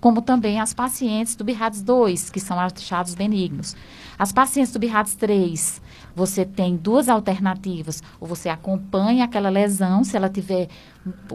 [0.00, 3.74] como também as pacientes do BIRADS 2, que são achados benignos.
[4.18, 5.82] As pacientes do BIRADS 3,
[6.14, 8.02] você tem duas alternativas.
[8.20, 10.68] Ou você acompanha aquela lesão, se ela tiver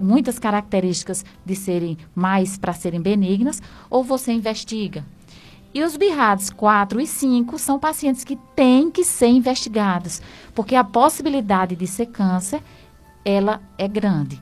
[0.02, 5.06] muitas características de serem mais para serem benignas, ou você investiga.
[5.74, 10.22] E os BIRADs 4 e 5 são pacientes que têm que ser investigados,
[10.56, 12.62] porque a possibilidade de ser câncer,
[13.24, 14.42] ela é grande.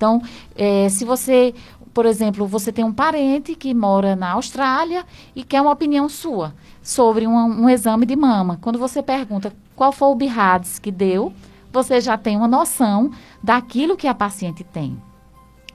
[0.00, 0.22] Então,
[0.56, 1.54] é, se você,
[1.92, 5.04] por exemplo, você tem um parente que mora na Austrália
[5.36, 8.58] e quer uma opinião sua sobre um, um exame de mama.
[8.62, 11.34] Quando você pergunta qual foi o BIRADS que deu,
[11.70, 13.10] você já tem uma noção
[13.42, 14.96] daquilo que a paciente tem.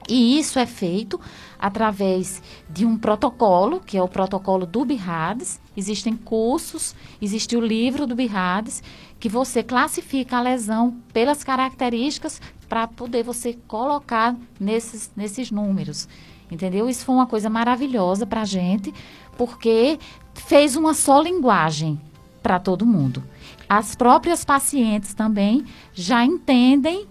[0.08, 1.20] E isso é feito
[1.58, 5.60] através de um protocolo, que é o protocolo do BIRADS.
[5.76, 8.82] Existem cursos, existe o livro do BIRADS,
[9.18, 16.08] que você classifica a lesão pelas características para poder você colocar nesses, nesses números.
[16.50, 16.88] Entendeu?
[16.88, 18.94] Isso foi uma coisa maravilhosa para a gente,
[19.36, 19.98] porque
[20.34, 22.00] fez uma só linguagem
[22.42, 23.22] para todo mundo.
[23.68, 27.06] As próprias pacientes também já entendem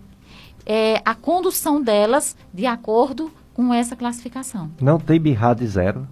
[0.66, 4.72] é, a condução delas de acordo com essa classificação.
[4.82, 6.08] Não tem BIRAD zero?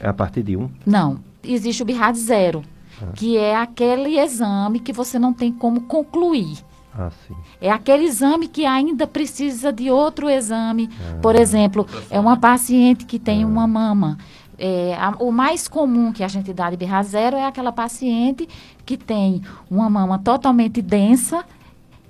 [0.00, 0.70] É a partir de um?
[0.84, 1.20] Não.
[1.42, 2.62] Existe o BIRAD zero,
[3.00, 3.12] ah.
[3.14, 6.64] que é aquele exame que você não tem como concluir.
[6.98, 7.10] Ah,
[7.60, 10.88] é aquele exame que ainda precisa de outro exame.
[10.98, 11.18] Ah.
[11.20, 13.46] Por exemplo, é uma paciente que tem ah.
[13.46, 14.16] uma mama.
[14.58, 18.48] É, a, o mais comum que a gente dá de birra zero é aquela paciente
[18.86, 21.44] que tem uma mama totalmente densa,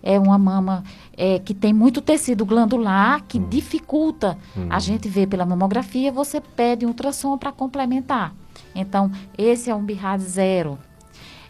[0.01, 0.85] é uma mama
[1.17, 3.49] é, que tem muito tecido glandular, que hum.
[3.49, 4.69] dificulta hum.
[4.71, 8.33] a gente ver pela mamografia, você pede um ultrassom para complementar.
[8.73, 10.79] Então, esse é um BIRAD zero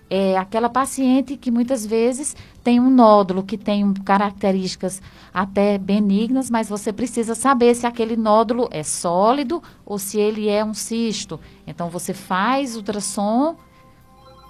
[0.08, 5.02] é aquela paciente que muitas vezes tem um nódulo que tem características
[5.34, 10.64] até benignas, mas você precisa saber se aquele nódulo é sólido ou se ele é
[10.64, 11.40] um cisto.
[11.66, 13.56] Então você faz ultrassom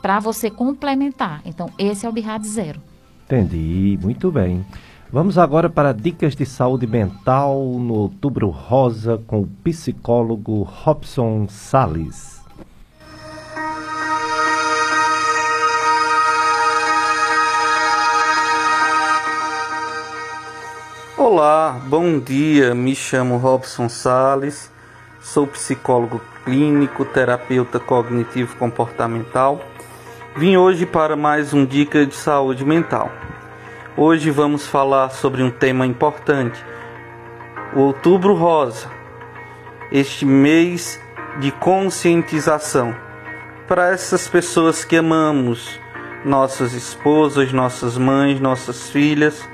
[0.02, 1.40] para você complementar.
[1.44, 2.82] Então esse é o BIRAD zero.
[3.24, 4.64] Entendi, muito bem.
[5.10, 12.35] Vamos agora para dicas de saúde mental no Outubro Rosa com o psicólogo Robson Sales.
[21.28, 22.72] Olá, bom dia.
[22.72, 24.70] Me chamo Robson Sales,
[25.20, 29.60] sou psicólogo clínico, terapeuta cognitivo comportamental.
[30.36, 33.10] Vim hoje para mais um dica de saúde mental.
[33.96, 36.64] Hoje vamos falar sobre um tema importante,
[37.74, 38.88] o Outubro Rosa.
[39.90, 41.00] Este mês
[41.40, 42.94] de conscientização
[43.66, 45.80] para essas pessoas que amamos,
[46.24, 49.44] nossas esposas, nossas mães, nossas filhas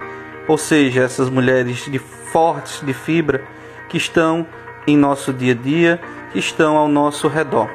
[0.49, 3.45] ou seja, essas mulheres de fortes de fibra
[3.89, 4.47] que estão
[4.87, 6.01] em nosso dia a dia,
[6.33, 7.69] que estão ao nosso redor.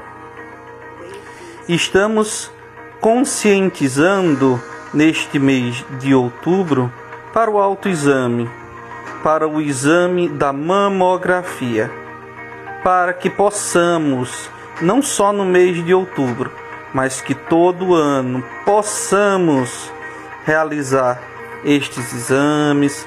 [1.68, 2.52] Estamos
[3.00, 4.62] conscientizando
[4.94, 6.92] neste mês de outubro
[7.34, 8.50] para o autoexame,
[9.24, 11.92] para o exame da mamografia,
[12.84, 14.50] para que possamos,
[14.82, 16.52] não só no mês de outubro,
[16.94, 19.92] mas que todo ano possamos
[20.46, 21.22] realizar
[21.68, 23.06] estes exames,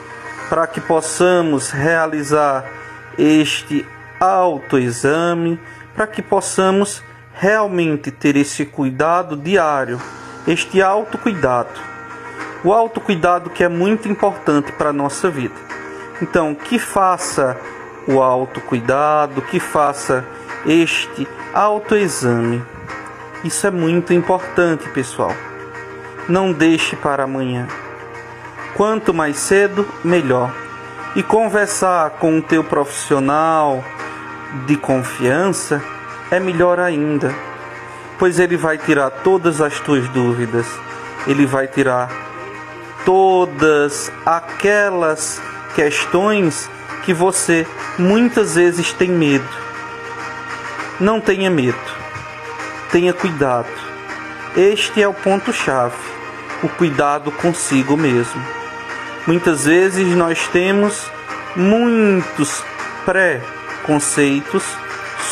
[0.51, 2.71] para que possamos realizar
[3.19, 3.87] este
[4.21, 5.59] autoexame,
[5.95, 7.03] para que possamos
[7.33, 9.99] realmente ter esse cuidado diário,
[10.47, 11.71] este autocuidado.
[12.63, 15.55] O autocuidado que é muito importante para a nossa vida.
[16.21, 17.57] Então, que faça
[18.07, 20.23] o autocuidado, que faça
[20.67, 22.63] este autoexame.
[23.43, 25.33] Isso é muito importante, pessoal.
[26.29, 27.67] Não deixe para amanhã
[28.81, 30.51] quanto mais cedo, melhor.
[31.15, 33.85] E conversar com o teu profissional
[34.67, 35.85] de confiança
[36.31, 37.31] é melhor ainda,
[38.19, 40.65] pois ele vai tirar todas as tuas dúvidas,
[41.27, 42.11] ele vai tirar
[43.05, 45.43] todas aquelas
[45.75, 46.71] questões
[47.05, 47.67] que você
[47.99, 49.47] muitas vezes tem medo.
[50.99, 51.77] Não tenha medo,
[52.91, 53.69] tenha cuidado.
[54.57, 55.99] Este é o ponto-chave,
[56.63, 58.61] o cuidado consigo mesmo.
[59.31, 61.09] Muitas vezes nós temos
[61.55, 62.65] muitos
[63.05, 64.65] pré-conceitos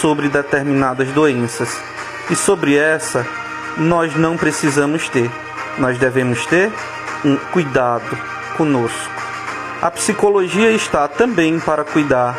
[0.00, 1.76] sobre determinadas doenças
[2.30, 3.26] e sobre essa
[3.76, 5.28] nós não precisamos ter.
[5.78, 6.70] Nós devemos ter
[7.24, 8.16] um cuidado
[8.56, 9.10] conosco.
[9.82, 12.38] A psicologia está também para cuidar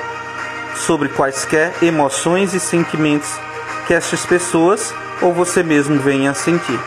[0.78, 3.38] sobre quaisquer emoções e sentimentos
[3.86, 6.80] que estas pessoas ou você mesmo venha a sentir.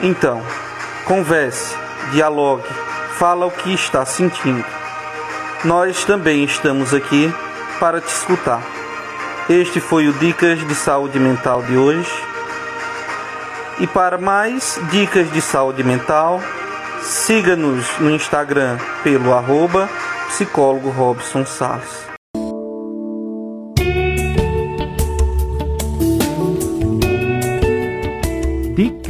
[0.00, 0.42] Então,
[1.04, 1.76] converse,
[2.10, 2.64] dialogue,
[3.20, 4.64] fala o que está sentindo.
[5.62, 7.30] Nós também estamos aqui
[7.78, 8.62] para te escutar.
[9.46, 12.10] Este foi o Dicas de Saúde Mental de hoje.
[13.78, 16.40] E para mais dicas de saúde mental,
[17.02, 19.86] siga-nos no Instagram pelo arroba
[20.28, 22.09] psicólogo Robson Salles.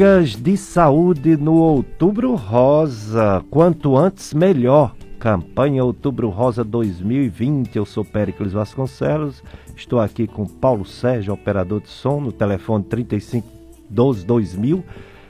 [0.01, 3.45] Dicas de saúde no Outubro Rosa.
[3.51, 4.97] Quanto antes, melhor.
[5.19, 7.77] Campanha Outubro Rosa 2020.
[7.77, 9.45] Eu sou Péricles Vasconcelos.
[9.77, 14.85] Estou aqui com Paulo Sérgio, operador de som, no telefone 3512 2000.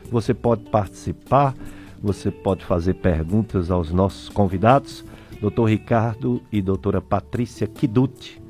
[0.08, 1.52] Você pode participar,
[2.00, 5.04] você pode fazer perguntas aos nossos convidados,
[5.42, 5.64] Dr.
[5.64, 8.40] Ricardo e doutora Patrícia Kiduti,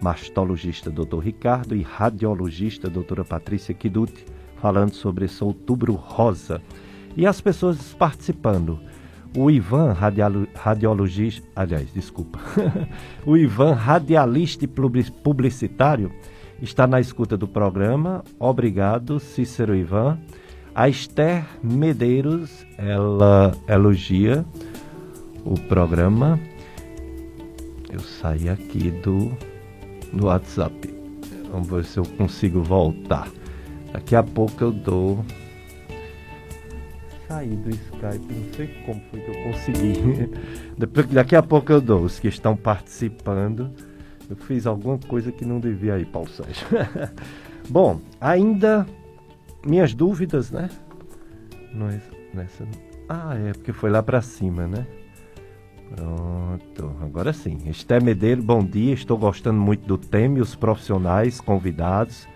[0.00, 1.18] mastologista Dr.
[1.18, 4.33] Ricardo e radiologista doutora Patrícia Kiduti
[4.64, 6.58] falando sobre esse outubro rosa.
[7.14, 8.80] E as pessoas participando.
[9.36, 9.94] O Ivan,
[10.54, 12.38] radiologista, aliás, desculpa.
[13.26, 14.68] o Ivan, radialista e
[15.22, 16.10] publicitário,
[16.62, 18.24] está na escuta do programa.
[18.38, 20.18] Obrigado, Cícero Ivan.
[20.74, 24.46] A Esther Medeiros, ela elogia
[25.44, 26.40] o programa.
[27.92, 29.30] Eu saí aqui do,
[30.10, 30.88] do WhatsApp.
[31.52, 33.28] Vamos ver se eu consigo voltar.
[33.94, 35.24] Daqui a pouco eu dou.
[37.28, 40.30] Saí do Skype, não sei como foi que eu consegui.
[41.14, 42.02] Daqui a pouco eu dou.
[42.02, 43.70] Os que estão participando,
[44.28, 46.66] eu fiz alguma coisa que não devia aí, Paulo Sérgio.
[47.70, 48.84] Bom, ainda
[49.64, 50.68] minhas dúvidas, né?
[52.34, 52.66] Nessa...
[53.08, 54.84] Ah, é porque foi lá para cima, né?
[55.94, 57.58] Pronto, agora sim.
[57.66, 58.92] Esté Medeiro, bom dia.
[58.92, 62.26] Estou gostando muito do tema e os profissionais convidados.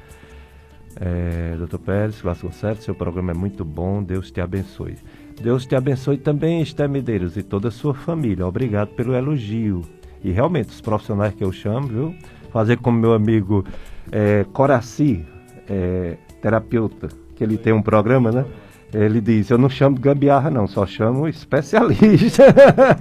[1.00, 1.78] É, Dr.
[1.78, 4.96] Pérez Vasconcelos, seu programa é muito bom, Deus te abençoe.
[5.40, 8.46] Deus te abençoe também, Esté Medeiros, e toda a sua família.
[8.46, 9.82] Obrigado pelo elogio.
[10.24, 12.14] E realmente, os profissionais que eu chamo, viu?
[12.50, 13.64] Fazer como meu amigo
[14.10, 15.24] é, Coraci,
[15.68, 18.44] é, terapeuta, que ele tem um programa, né?
[18.92, 22.44] Ele diz: Eu não chamo gambiarra, não, só chamo especialista.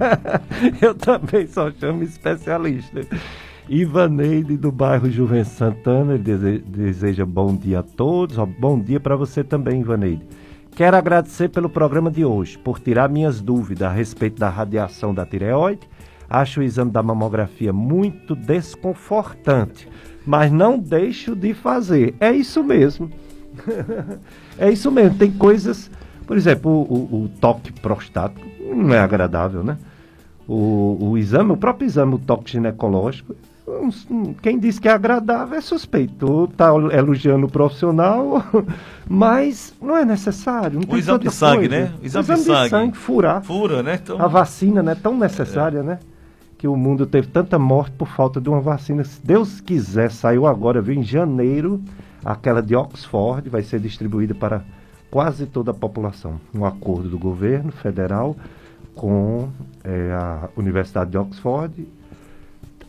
[0.80, 3.00] eu também só chamo especialista.
[3.68, 8.38] Ivaneide do bairro Juven Santana, ele deseja bom dia a todos.
[8.58, 10.22] bom dia para você também, Ivaneide.
[10.74, 15.26] Quero agradecer pelo programa de hoje, por tirar minhas dúvidas a respeito da radiação da
[15.26, 15.86] tireoide.
[16.30, 19.86] Acho o exame da mamografia muito desconfortante,
[20.26, 22.14] mas não deixo de fazer.
[22.20, 23.10] É isso mesmo.
[24.56, 25.18] é isso mesmo.
[25.18, 25.90] Tem coisas,
[26.26, 29.76] por exemplo, o, o, o toque prostático não é agradável, né?
[30.46, 33.36] O, o, exame, o próprio exame, o toque ginecológico,
[34.42, 36.48] quem diz que é agradável é suspeito.
[36.50, 38.44] Está elogiando o profissional,
[39.08, 40.80] mas não é necessário.
[40.80, 41.84] Não o exame de sangue, coisa.
[41.84, 41.92] né?
[42.00, 42.62] O exame, o exame de, sangue.
[42.64, 42.96] de, sangue.
[42.96, 43.42] furar.
[43.42, 43.98] Fura, né?
[44.02, 44.20] Então...
[44.20, 44.94] A vacina, né?
[44.94, 45.82] Tão necessária, é.
[45.82, 45.98] né?
[46.56, 49.04] Que o mundo teve tanta morte por falta de uma vacina.
[49.04, 50.94] Se Deus quiser, saiu agora, viu?
[50.94, 51.80] Em janeiro,
[52.24, 54.62] aquela de Oxford vai ser distribuída para
[55.10, 56.40] quase toda a população.
[56.54, 58.36] Um acordo do governo federal
[58.94, 59.48] com
[59.84, 61.86] é, a Universidade de Oxford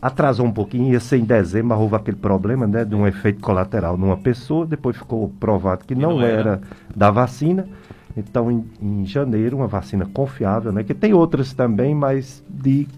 [0.00, 3.40] atrasou um pouquinho, ia ser em dezembro, mas houve aquele problema né, de um efeito
[3.40, 6.40] colateral numa pessoa, depois ficou provado que, não, não era.
[6.40, 6.60] era.
[6.94, 7.68] da vacina.
[8.16, 12.88] Então, em, em, janeiro, uma vacina confiável, né, que tem outras também, mas de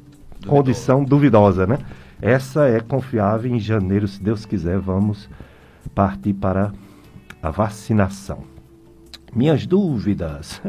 [0.46, 1.78] condição duvidosa, né?
[2.20, 5.28] Essa é confiável, em janeiro, se Deus quiser, vamos
[5.94, 6.72] partir para
[7.42, 8.44] a vacinação.
[9.34, 10.62] Minhas dúvidas.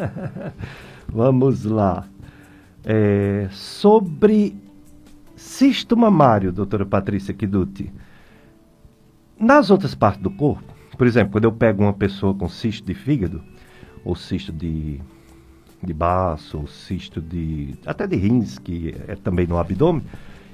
[1.07, 2.05] vamos lá.
[2.83, 4.62] É, sobre
[5.43, 7.91] Cisto mamário, doutora Patrícia Kiduti.
[9.37, 12.93] Nas outras partes do corpo, por exemplo, quando eu pego uma pessoa com cisto de
[12.93, 13.43] fígado,
[14.05, 15.01] ou cisto de,
[15.83, 17.75] de baço, ou cisto de.
[17.85, 20.01] até de rins, que é também no abdômen,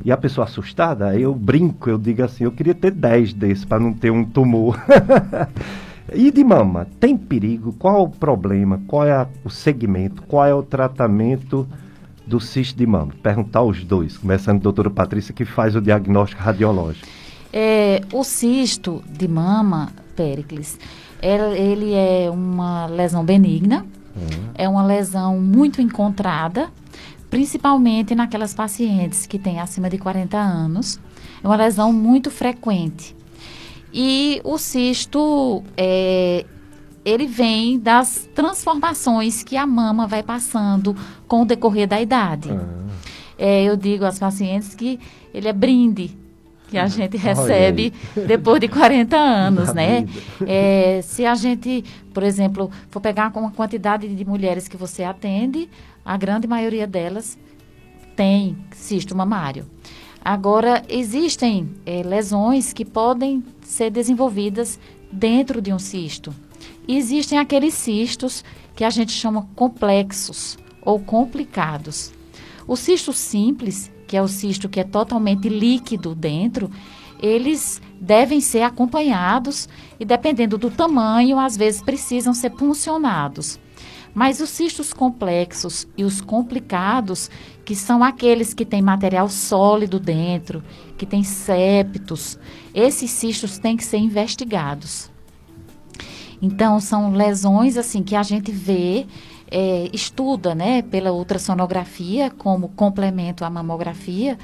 [0.04, 3.80] e a pessoa assustada, eu brinco, eu digo assim, eu queria ter 10 desses para
[3.80, 4.76] não ter um tumor.
[6.12, 7.74] e de mama, tem perigo?
[7.74, 8.82] Qual o problema?
[8.88, 10.24] Qual é a, o segmento?
[10.24, 11.68] Qual é o tratamento?
[12.30, 13.12] Do cisto de mama?
[13.22, 17.08] Perguntar aos dois, começando a doutora Patrícia, que faz o diagnóstico radiológico.
[17.52, 20.78] É, o cisto de mama, Péricles,
[21.22, 23.86] ele é uma lesão benigna,
[24.16, 24.52] uhum.
[24.54, 26.70] é uma lesão muito encontrada,
[27.30, 31.00] principalmente naquelas pacientes que têm acima de 40 anos.
[31.44, 33.16] É uma lesão muito frequente.
[33.92, 36.46] E o cisto, é,
[37.04, 40.96] ele vem das transformações que a mama vai passando
[41.28, 42.50] com o decorrer da idade.
[42.52, 42.90] Ah.
[43.38, 45.00] É, eu digo às pacientes que
[45.34, 46.18] ele é brinde
[46.70, 47.92] que a gente recebe
[48.28, 50.06] depois de 40 anos, né?
[50.46, 55.04] É, se a gente, por exemplo, for pegar com a quantidade de mulheres que você
[55.04, 55.68] atende,
[56.06, 57.38] a grande maioria delas
[58.16, 59.66] tem cisto mamário.
[60.24, 64.80] Agora, existem é, lesões que podem ser desenvolvidas
[65.12, 66.34] dentro de um cisto.
[66.92, 68.44] Existem aqueles cistos
[68.76, 72.12] que a gente chama complexos ou complicados.
[72.68, 76.68] O cisto simples, que é o cisto que é totalmente líquido dentro,
[77.22, 83.60] eles devem ser acompanhados e, dependendo do tamanho, às vezes precisam ser puncionados.
[84.12, 87.30] Mas os cistos complexos e os complicados,
[87.64, 90.64] que são aqueles que têm material sólido dentro,
[90.98, 92.40] que têm septos,
[92.74, 95.12] esses cistos têm que ser investigados.
[96.42, 99.06] Então, são lesões assim que a gente vê
[99.52, 104.38] é, estuda né, pela ultrassonografia como complemento à mamografia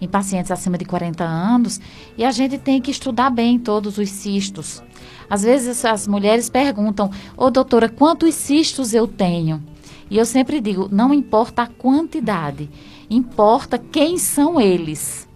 [0.00, 1.80] em pacientes acima de 40 anos
[2.16, 4.82] e a gente tem que estudar bem todos os cistos.
[5.28, 9.62] Às vezes as mulheres perguntam, ô oh, doutora, quantos cistos eu tenho?
[10.10, 12.68] E eu sempre digo, não importa a quantidade,
[13.08, 15.28] importa quem são eles.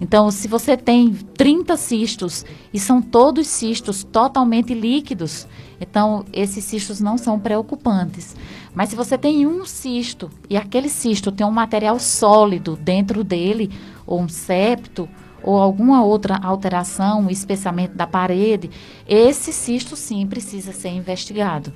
[0.00, 5.46] Então, se você tem 30 cistos e são todos cistos totalmente líquidos,
[5.80, 8.36] então esses cistos não são preocupantes.
[8.74, 13.70] Mas se você tem um cisto e aquele cisto tem um material sólido dentro dele,
[14.06, 15.08] ou um septo,
[15.42, 18.70] ou alguma outra alteração, espessamento da parede,
[19.06, 21.72] esse cisto sim precisa ser investigado.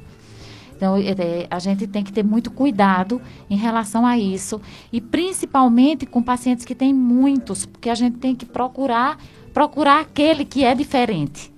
[0.75, 3.21] Então, é, é, a gente tem que ter muito cuidado
[3.51, 4.61] em relação a isso,
[4.93, 9.19] e principalmente com pacientes que têm muitos, porque a gente tem que procurar
[9.53, 11.53] procurar aquele que é diferente.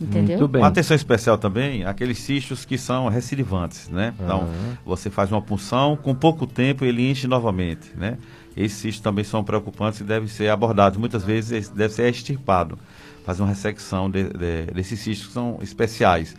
[0.00, 0.38] Entendeu?
[0.38, 0.62] Muito bem.
[0.62, 4.14] Uma atenção especial também, aqueles cistos que são recidivantes, né?
[4.18, 4.76] Então, uhum.
[4.84, 8.16] você faz uma punção, com pouco tempo ele enche novamente, né?
[8.56, 10.98] Esses cistos também são preocupantes e devem ser abordados.
[10.98, 12.78] Muitas vezes deve ser extirpado,
[13.24, 16.34] fazer uma ressecção de, de, desses cistos que são especiais.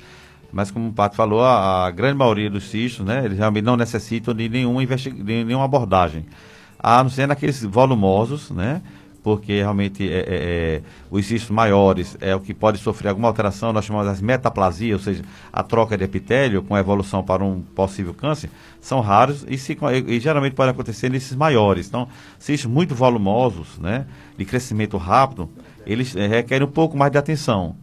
[0.52, 3.24] Mas como o Pato falou, a, a, grande maioria dos cistos, né?
[3.24, 6.26] Eles realmente não necessitam de nenhuma, de nenhuma abordagem.
[6.78, 8.82] A não ser naqueles volumosos, né?
[9.24, 13.72] Porque realmente é, é, é, os cistos maiores é o que pode sofrer alguma alteração,
[13.72, 15.24] nós chamamos de metaplasia, ou seja,
[15.54, 18.50] a troca de epitélio com evolução para um possível câncer,
[18.80, 19.78] são raros e, se,
[20.08, 21.88] e, geralmente podem acontecer nesses maiores.
[21.88, 22.08] Então,
[22.40, 24.06] cistos muito volumosos, né,
[24.38, 25.50] de crescimento rápido,
[25.86, 27.76] eles é, requerem um pouco mais de atenção.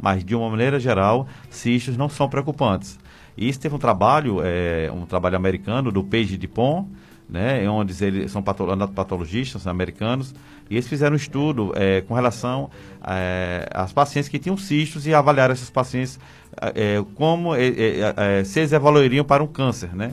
[0.00, 2.98] Mas, de uma maneira geral, cistos não são preocupantes.
[3.36, 6.88] E isso teve um trabalho, é, um trabalho americano do Page Dupont,
[7.28, 10.34] né, onde eles são patologistas americanos,
[10.68, 12.70] e eles fizeram um estudo é, com relação
[13.06, 16.18] é, às pacientes que tinham cistos e avaliaram esses pacientes
[16.60, 20.12] é, como é, é, é, se eles evoluiriam para um câncer, né?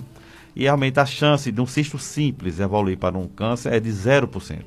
[0.55, 4.57] E realmente a chance de um cisto simples evoluir para um câncer é de 0%.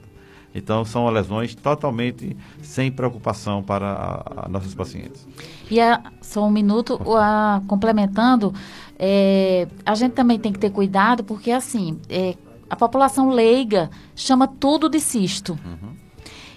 [0.54, 5.26] Então, são lesões totalmente sem preocupação para a, a nossos pacientes.
[5.68, 8.54] E a, só um minuto, a, complementando,
[8.96, 12.36] é, a gente também tem que ter cuidado, porque assim, é,
[12.70, 15.58] a população leiga chama tudo de cisto.
[15.64, 15.94] Uhum.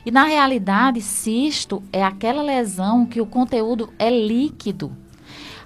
[0.05, 4.91] E na realidade, cisto é aquela lesão que o conteúdo é líquido.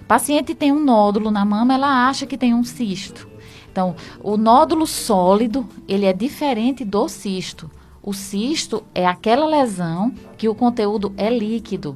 [0.01, 3.29] O paciente tem um nódulo na mama, ela acha que tem um cisto.
[3.71, 7.69] Então, o nódulo sólido, ele é diferente do cisto.
[8.03, 11.95] O cisto é aquela lesão que o conteúdo é líquido.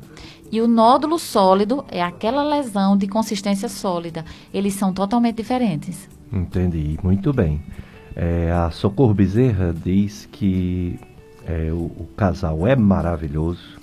[0.51, 4.23] E o nódulo sólido é aquela lesão de consistência sólida.
[4.53, 6.07] Eles são totalmente diferentes.
[6.31, 7.61] Entendi, muito bem.
[8.15, 10.99] É, a Socorro Bezerra diz que
[11.45, 13.77] é, o, o, casal é maravilhoso,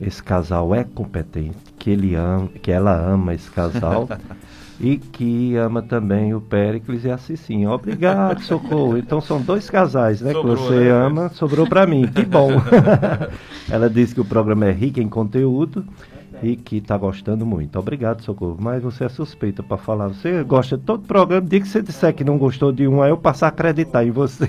[0.00, 4.08] esse casal é competente, que, ele ama, que ela ama esse casal
[4.80, 7.70] e que ama também o Péricles e a Cicinha.
[7.70, 8.96] Obrigado, Socorro.
[8.96, 10.90] Então são dois casais né, sobrou, que você né?
[10.90, 12.50] ama, sobrou para mim, que bom.
[13.70, 15.84] ela diz que o programa é rico em conteúdo
[16.42, 17.78] e que está gostando muito.
[17.78, 18.56] Obrigado, Socorro.
[18.60, 20.08] Mas você é suspeita para falar.
[20.08, 21.46] Você gosta de todo programa.
[21.46, 24.10] Diga que você disser que não gostou de um, aí eu passo a acreditar em
[24.10, 24.46] você.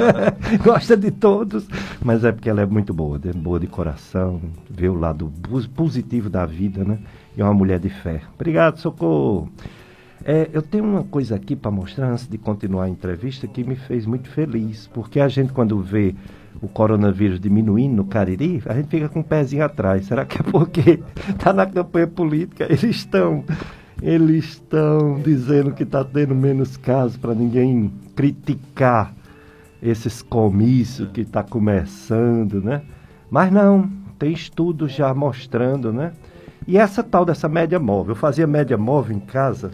[0.64, 1.66] gosta de todos.
[2.02, 4.40] Mas é porque ela é muito boa, é boa de coração,
[4.70, 5.30] vê o lado
[5.74, 6.98] positivo da vida, né?
[7.36, 8.22] E uma mulher de fé.
[8.34, 9.50] Obrigado, Socorro.
[10.24, 13.76] É, eu tenho uma coisa aqui para mostrar antes de continuar a entrevista que me
[13.76, 16.14] fez muito feliz, porque a gente quando vê
[16.60, 20.06] o coronavírus diminuindo no Cariri, a gente fica com o um pezinho atrás.
[20.06, 22.64] Será que é porque está na campanha política?
[22.64, 23.44] Eles estão
[24.02, 29.14] eles estão dizendo que está tendo menos casos para ninguém criticar
[29.82, 32.82] esses comícios que está começando, né?
[33.30, 36.12] Mas não, tem estudos já mostrando, né?
[36.66, 39.70] E essa tal dessa média móvel, eu fazia média móvel em casa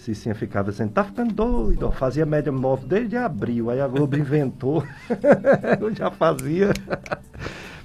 [0.00, 1.82] Cicinha ficava dizendo, tá ficando doido.
[1.84, 3.68] Eu fazia média móvel desde abril.
[3.68, 4.82] Aí a Globo inventou.
[5.78, 6.70] eu já fazia.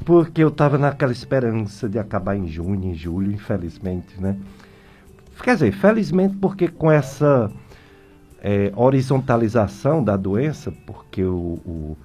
[0.05, 4.37] porque eu estava naquela esperança de acabar em junho, em julho, infelizmente, né?
[5.43, 7.51] Quer dizer, felizmente porque com essa
[8.41, 11.97] é, horizontalização da doença, porque o, o,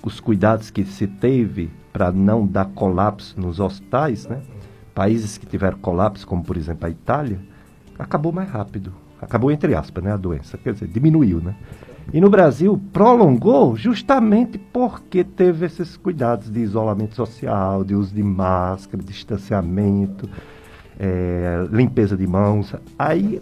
[0.00, 4.40] os cuidados que se teve para não dar colapso nos hospitais, né?
[4.94, 7.38] Países que tiveram colapso, como por exemplo a Itália,
[7.98, 8.92] acabou mais rápido.
[9.20, 11.54] Acabou entre aspas, né, a doença, quer dizer, diminuiu, né?
[12.12, 18.22] E no Brasil prolongou justamente porque teve esses cuidados de isolamento social, de uso de
[18.22, 20.28] máscara, distanciamento,
[20.98, 22.74] é, limpeza de mãos.
[22.98, 23.40] Aí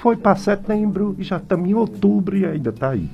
[0.00, 3.10] foi para setembro e já estamos em outubro e ainda está aí.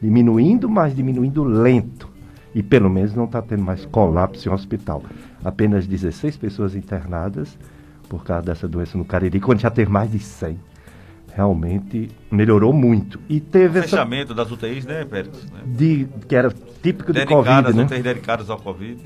[0.00, 2.08] Diminuindo, mas diminuindo lento.
[2.54, 5.02] E pelo menos não está tendo mais colapso em hospital.
[5.44, 7.58] Apenas 16 pessoas internadas
[8.08, 10.58] por causa dessa doença no Cariri, quando já teve mais de 100
[11.34, 13.18] realmente melhorou muito.
[13.28, 14.34] E teve o fechamento essa...
[14.34, 15.44] das UTIs, né, Pérez?
[15.50, 15.60] Né?
[15.66, 17.82] De, que era típico de Covid, né?
[17.82, 19.00] UTIs dedicadas ao Covid.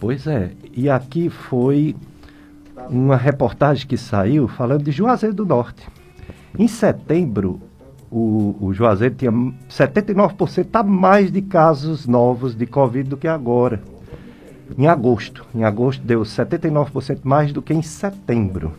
[0.00, 0.50] Pois é.
[0.72, 1.94] E aqui foi
[2.90, 5.86] uma reportagem que saiu falando de Juazeiro do Norte.
[6.58, 7.60] Em setembro,
[8.10, 13.80] o, o Juazeiro tinha 79% a mais de casos novos de Covid do que agora.
[14.78, 15.44] Em agosto.
[15.54, 18.72] Em agosto deu 79% mais do que em setembro.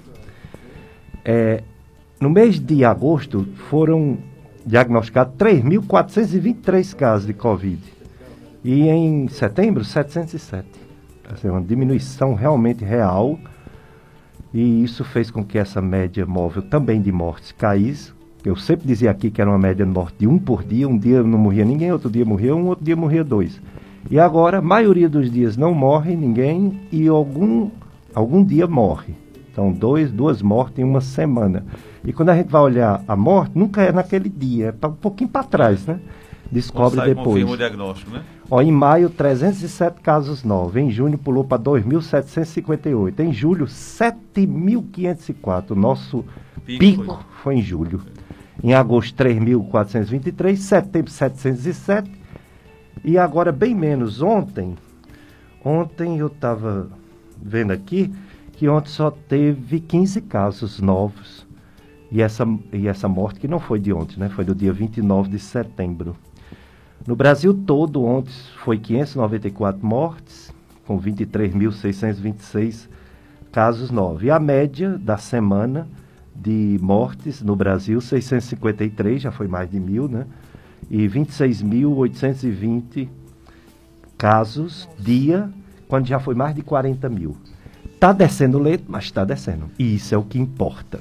[1.23, 1.63] É,
[2.19, 4.17] no mês de agosto foram
[4.65, 7.81] diagnosticados 3.423 casos de Covid.
[8.63, 10.67] E em setembro, 707.
[11.31, 13.37] Assim, uma diminuição realmente real.
[14.53, 18.13] E isso fez com que essa média móvel também de mortes caísse.
[18.43, 20.87] Eu sempre dizia aqui que era uma média de morte de um por dia.
[20.87, 23.59] Um dia não morria ninguém, outro dia morria um, outro dia morria dois.
[24.09, 27.69] E agora, a maioria dos dias não morre ninguém e algum,
[28.13, 29.15] algum dia morre.
[29.51, 31.65] Então, dois, duas mortes em uma semana.
[32.03, 35.29] E quando a gente vai olhar a morte, nunca é naquele dia, é um pouquinho
[35.29, 35.99] para trás, né?
[36.51, 37.27] Descobre sai, depois.
[37.27, 38.23] Confirma o diagnóstico, né?
[38.49, 40.75] Ó, em maio, 307 casos novos.
[40.75, 43.19] Em junho, pulou para 2.758.
[43.19, 45.71] Em julho, 7.504.
[45.71, 46.23] O nosso
[46.63, 47.17] pico, pico foi.
[47.43, 47.55] foi.
[47.55, 48.01] em julho.
[48.63, 50.55] Em agosto, 3.423.
[50.57, 52.24] Setembro, 707.
[53.03, 54.21] E agora, bem menos.
[54.21, 54.75] Ontem,
[55.63, 56.89] ontem eu estava
[57.41, 58.13] vendo aqui
[58.53, 61.45] que ontem só teve 15 casos novos
[62.11, 64.29] e essa, e essa morte que não foi de ontem, né?
[64.29, 66.15] Foi do dia 29 de setembro.
[67.05, 70.53] No Brasil todo, ontem foi 594 mortes,
[70.87, 72.87] com 23.626
[73.51, 74.23] casos novos.
[74.23, 75.87] E a média da semana
[76.35, 80.25] de mortes no Brasil, 653, já foi mais de mil, né?
[80.89, 83.07] E 26.820
[84.17, 85.49] casos dia,
[85.87, 87.35] quando já foi mais de 40 mil.
[87.85, 89.69] Está descendo leito, mas está descendo.
[89.77, 90.99] E isso é o que importa.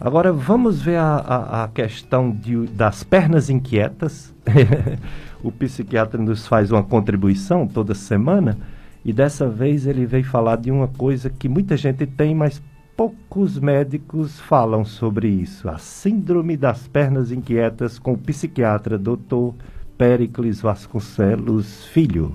[0.00, 4.32] Agora vamos ver a, a, a questão de, das pernas inquietas.
[5.42, 8.56] o psiquiatra nos faz uma contribuição toda semana
[9.04, 12.60] e dessa vez ele veio falar de uma coisa que muita gente tem, mas
[12.98, 19.54] poucos médicos falam sobre isso: a síndrome das pernas inquietas com o psiquiatra Dr.
[19.96, 22.34] Pericles Vasconcelos Filho.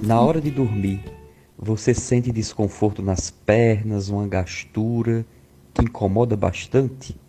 [0.00, 1.02] Na hora de dormir,
[1.58, 5.26] você sente desconforto nas pernas, uma gastura
[5.74, 7.20] que incomoda bastante,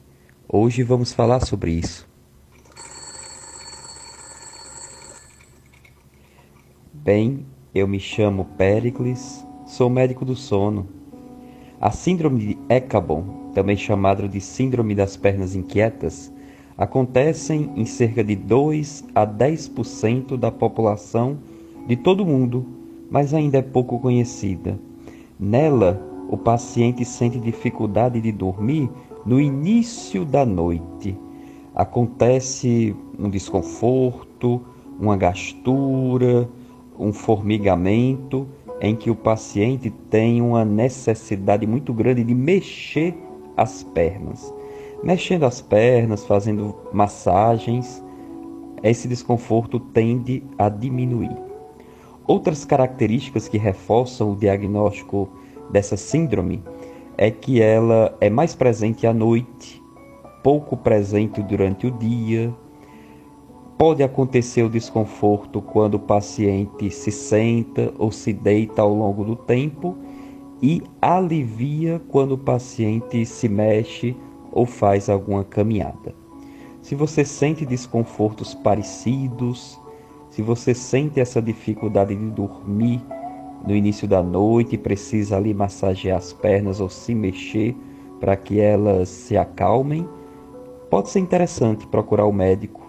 [0.48, 2.08] hoje vamos falar sobre isso.
[6.94, 11.01] Bem, eu me chamo Pericles, sou médico do sono.
[11.82, 13.24] A síndrome de Echabon,
[13.56, 16.32] também chamada de síndrome das pernas inquietas,
[16.78, 21.40] acontecem em cerca de 2 a 10% da população
[21.88, 22.68] de todo o mundo,
[23.10, 24.78] mas ainda é pouco conhecida.
[25.40, 26.00] Nela,
[26.30, 28.88] o paciente sente dificuldade de dormir
[29.26, 31.18] no início da noite.
[31.74, 34.62] Acontece um desconforto,
[35.00, 36.48] uma gastura,
[37.00, 38.48] um formigamento,
[38.82, 43.16] em que o paciente tem uma necessidade muito grande de mexer
[43.56, 44.52] as pernas.
[45.04, 48.04] Mexendo as pernas, fazendo massagens,
[48.82, 51.36] esse desconforto tende a diminuir.
[52.28, 55.30] Outras características que reforçam o diagnóstico
[55.70, 56.64] dessa síndrome
[57.18, 59.82] é que ela é mais presente à noite,
[60.44, 62.52] pouco presente durante o dia.
[63.82, 69.36] Pode acontecer o desconforto quando o paciente se senta ou se deita ao longo do
[69.36, 69.98] tempo
[70.62, 74.16] e alivia quando o paciente se mexe
[74.52, 76.14] ou faz alguma caminhada.
[76.80, 79.82] Se você sente desconfortos parecidos,
[80.30, 83.04] se você sente essa dificuldade de dormir,
[83.66, 87.76] no início da noite, precisa ali massagear as pernas ou se mexer
[88.20, 90.08] para que elas se acalmem,
[90.88, 92.81] pode ser interessante procurar o médico.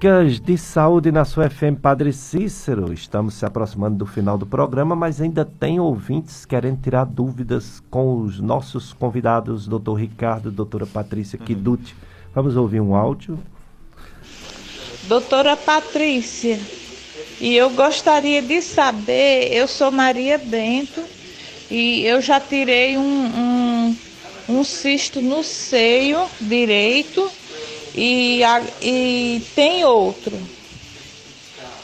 [0.05, 2.93] Dicas de saúde na sua FM Padre Cícero.
[2.93, 8.21] Estamos se aproximando do final do programa, mas ainda tem ouvintes querendo tirar dúvidas com
[8.21, 11.47] os nossos convidados, doutor Ricardo, doutora Patrícia uhum.
[11.47, 11.97] Kiduti.
[12.35, 13.39] Vamos ouvir um áudio.
[15.05, 16.61] Doutora Patrícia,
[17.41, 21.03] e eu gostaria de saber, eu sou Maria Bento
[21.71, 23.97] e eu já tirei um, um,
[24.51, 27.27] um cisto no seio direito
[27.95, 28.43] e,
[28.83, 30.37] e tem outro.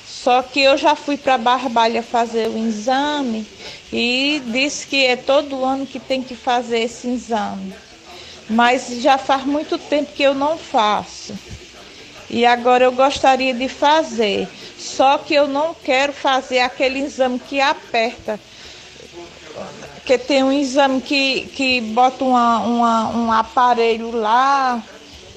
[0.06, 3.46] Só que eu já fui para Barbalha fazer o exame
[3.92, 7.72] e disse que é todo ano que tem que fazer esse exame.
[8.48, 11.32] Mas já faz muito tempo que eu não faço.
[12.28, 14.48] E agora eu gostaria de fazer.
[14.78, 18.38] Só que eu não quero fazer aquele exame que aperta.
[20.04, 24.82] Que tem um exame que, que bota uma, uma, um aparelho lá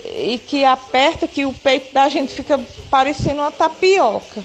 [0.06, 2.60] e que aperta que o peito da gente fica
[2.90, 4.44] parecendo uma tapioca.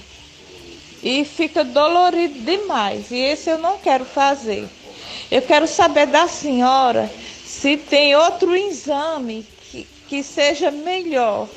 [1.02, 3.10] E fica dolorido demais.
[3.10, 4.68] E esse eu não quero fazer.
[5.30, 7.10] Eu quero saber da senhora
[7.44, 11.48] se tem outro exame que, que seja melhor,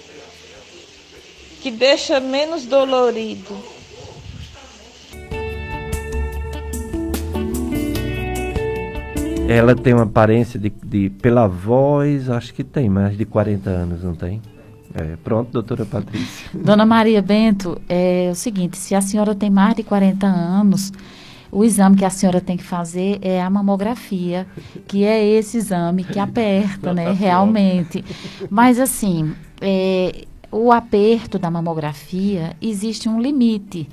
[1.61, 3.81] que deixa menos dolorido.
[9.52, 14.03] Ela tem uma aparência de, de, pela voz, acho que tem mais de 40 anos,
[14.03, 14.41] não tem?
[14.94, 16.48] É, pronto, doutora Patrícia.
[16.57, 20.94] Dona Maria Bento, é o seguinte, se a senhora tem mais de 40 anos,
[21.52, 24.48] o exame que a senhora tem que fazer é a mamografia,
[24.88, 28.06] que é esse exame que aperta, né, realmente.
[28.49, 33.88] Mas assim, é, o aperto da mamografia, existe um limite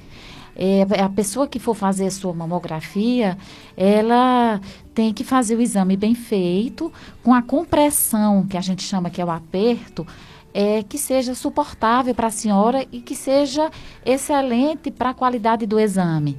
[0.58, 3.38] é, a pessoa que for fazer sua mamografia,
[3.76, 4.60] ela
[4.92, 9.22] tem que fazer o exame bem feito, com a compressão, que a gente chama que
[9.22, 10.04] é o aperto,
[10.52, 13.70] é, que seja suportável para a senhora e que seja
[14.04, 16.36] excelente para a qualidade do exame.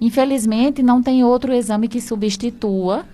[0.00, 3.04] Infelizmente, não tem outro exame que substitua.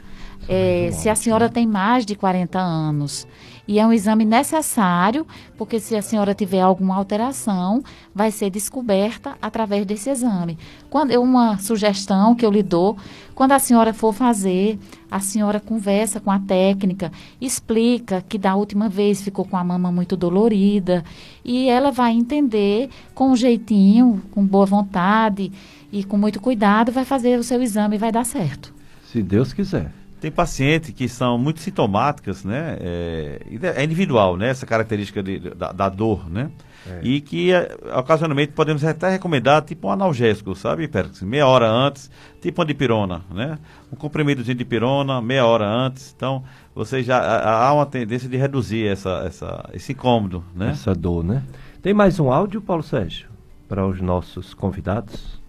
[0.46, 3.26] É, se a senhora tem mais de 40 anos
[3.66, 5.26] e é um exame necessário,
[5.56, 7.82] porque se a senhora tiver alguma alteração,
[8.14, 10.58] vai ser descoberta através desse exame.
[10.90, 12.96] Quando é uma sugestão que eu lhe dou,
[13.34, 14.78] quando a senhora for fazer,
[15.10, 17.10] a senhora conversa com a técnica,
[17.40, 21.02] explica que da última vez ficou com a mama muito dolorida
[21.44, 25.50] e ela vai entender com um jeitinho, com boa vontade
[25.90, 28.74] e com muito cuidado, vai fazer o seu exame e vai dar certo.
[29.10, 30.03] Se Deus quiser.
[30.24, 32.78] Tem pacientes que são muito sintomáticas, né?
[32.80, 33.40] É,
[33.76, 34.48] é individual, né?
[34.48, 36.50] Essa característica de, da, da, dor, né?
[36.86, 37.00] É.
[37.02, 41.20] E que é, ocasionalmente podemos até recomendar tipo um analgésico, sabe, Pérez?
[41.20, 42.10] Meia hora antes,
[42.40, 43.58] tipo uma dipirona, né?
[43.92, 46.14] Um comprimidozinho de pirona, meia hora antes.
[46.16, 46.42] Então,
[46.74, 50.70] você já há uma tendência de reduzir essa, essa, esse incômodo, né?
[50.70, 51.42] Essa dor, né?
[51.82, 53.28] Tem mais um áudio, Paulo Sérgio,
[53.68, 55.43] para os nossos convidados?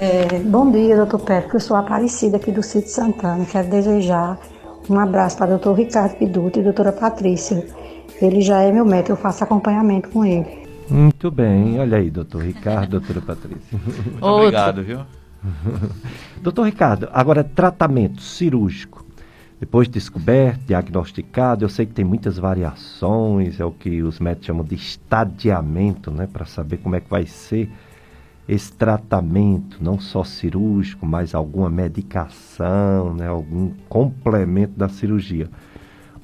[0.00, 3.44] É, bom dia, doutor Pedro, eu sou Aparecida aqui do Sítio Santana.
[3.44, 4.38] Quero desejar
[4.88, 7.66] um abraço para o doutor Ricardo Piduto e doutora Patrícia.
[8.22, 10.68] Ele já é meu médico, eu faço acompanhamento com ele.
[10.88, 13.76] Muito bem, olha aí, doutor Ricardo, doutora Patrícia.
[13.76, 15.00] Muito obrigado, viu?
[16.40, 19.04] doutor Ricardo, agora tratamento cirúrgico.
[19.58, 24.64] Depois descoberto, diagnosticado, eu sei que tem muitas variações, é o que os médicos chamam
[24.64, 27.68] de estadiamento, né, para saber como é que vai ser
[28.48, 35.50] esse tratamento, não só cirúrgico, mas alguma medicação, né, algum complemento da cirurgia.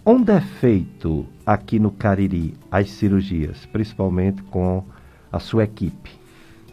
[0.06, 4.82] Onde é feito aqui no Cariri as cirurgias, principalmente com
[5.30, 6.10] a sua equipe?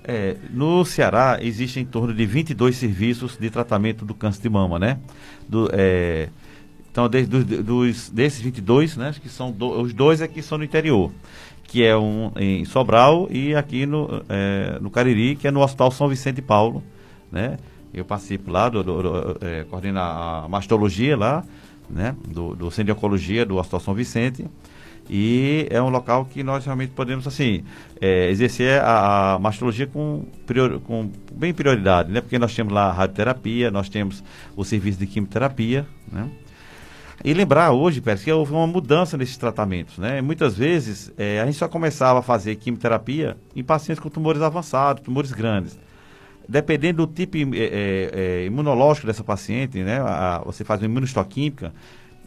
[0.03, 4.79] É, no Ceará existem em torno de 22 serviços de tratamento do câncer de mama,
[4.79, 4.99] né?
[5.47, 6.29] Do, é,
[6.91, 11.11] então, dos, desses 22, né, acho que são do, os dois aqui são no interior
[11.71, 15.89] que é um em Sobral, e aqui no, é, no Cariri, que é no Hospital
[15.89, 16.83] São Vicente de Paulo,
[17.31, 17.57] né?
[17.93, 19.65] Eu participo lá, do, do, do é,
[19.95, 21.45] a mastologia lá,
[21.89, 22.13] né?
[22.27, 24.45] Do, do Centro de Oncologia do Hospital São Vicente.
[25.09, 27.63] E é um local que nós realmente podemos, assim,
[28.01, 30.25] é, exercer a, a mastologia com,
[30.85, 32.19] com bem prioridade, né?
[32.19, 34.21] Porque nós temos lá a radioterapia, nós temos
[34.57, 36.29] o serviço de quimioterapia, né?
[37.23, 40.21] E lembrar hoje, Pérez, que houve uma mudança nesses tratamentos, né?
[40.21, 45.03] Muitas vezes é, a gente só começava a fazer quimioterapia em pacientes com tumores avançados,
[45.03, 45.77] tumores grandes.
[46.49, 49.99] Dependendo do tipo é, é, é imunológico dessa paciente, né?
[50.01, 51.71] A, você faz uma imunistoquímica,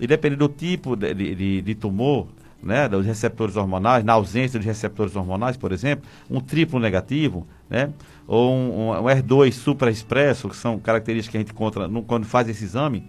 [0.01, 2.29] e dependendo do tipo de, de, de tumor,
[2.63, 7.91] né, dos receptores hormonais, na ausência de receptores hormonais, por exemplo, um triplo negativo, né,
[8.27, 12.25] ou um, um, um R2 supraexpresso, que são características que a gente encontra no, quando
[12.25, 13.05] faz esse exame,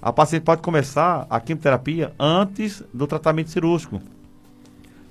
[0.00, 4.00] a paciente pode começar a quimioterapia antes do tratamento cirúrgico,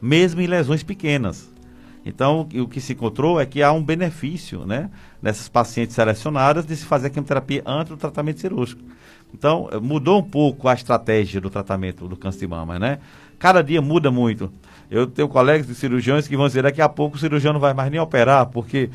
[0.02, 1.52] mesmo em lesões pequenas.
[2.06, 4.90] Então, o que se encontrou é que há um benefício, né,
[5.22, 8.82] nessas pacientes selecionadas de se fazer a quimioterapia antes do tratamento cirúrgico.
[9.34, 13.00] Então, mudou um pouco a estratégia do tratamento do câncer de mama, né?
[13.38, 14.52] Cada dia muda muito.
[14.90, 17.74] Eu tenho colegas de cirurgiões que vão dizer daqui a pouco o cirurgião não vai
[17.74, 18.90] mais nem operar, porque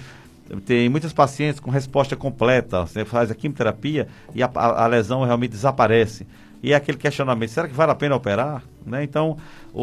[0.64, 2.86] tem muitas pacientes com resposta completa.
[2.86, 6.26] Você faz a quimioterapia e a, a, a lesão realmente desaparece.
[6.62, 8.62] E é aquele questionamento, será que vale a pena operar?
[8.86, 9.02] Né?
[9.02, 9.36] Então,